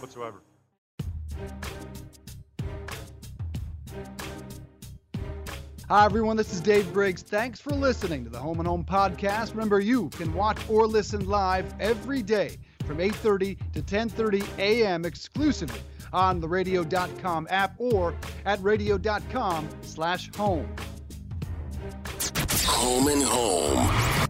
whatsoever. 0.00 0.42
Hi, 5.90 6.04
everyone. 6.04 6.36
This 6.36 6.52
is 6.52 6.60
Dave 6.60 6.92
Briggs. 6.92 7.20
Thanks 7.20 7.60
for 7.60 7.70
listening 7.70 8.22
to 8.22 8.30
the 8.30 8.38
Home 8.38 8.60
and 8.60 8.68
Home 8.68 8.84
podcast. 8.84 9.50
Remember, 9.50 9.80
you 9.80 10.08
can 10.10 10.32
watch 10.32 10.56
or 10.68 10.86
listen 10.86 11.28
live 11.28 11.74
every 11.80 12.22
day 12.22 12.58
from 12.86 12.98
8:30 12.98 13.58
to 13.72 13.82
10:30 13.82 14.46
a.m. 14.58 15.04
exclusively 15.04 15.80
on 16.12 16.38
the 16.38 16.46
Radio.com 16.46 17.48
app 17.50 17.74
or 17.78 18.14
at 18.44 18.62
radio.com 18.62 19.68
slash 19.82 20.32
home. 20.36 20.68
Home 22.66 23.08
and 23.08 23.24
Home. 23.24 24.29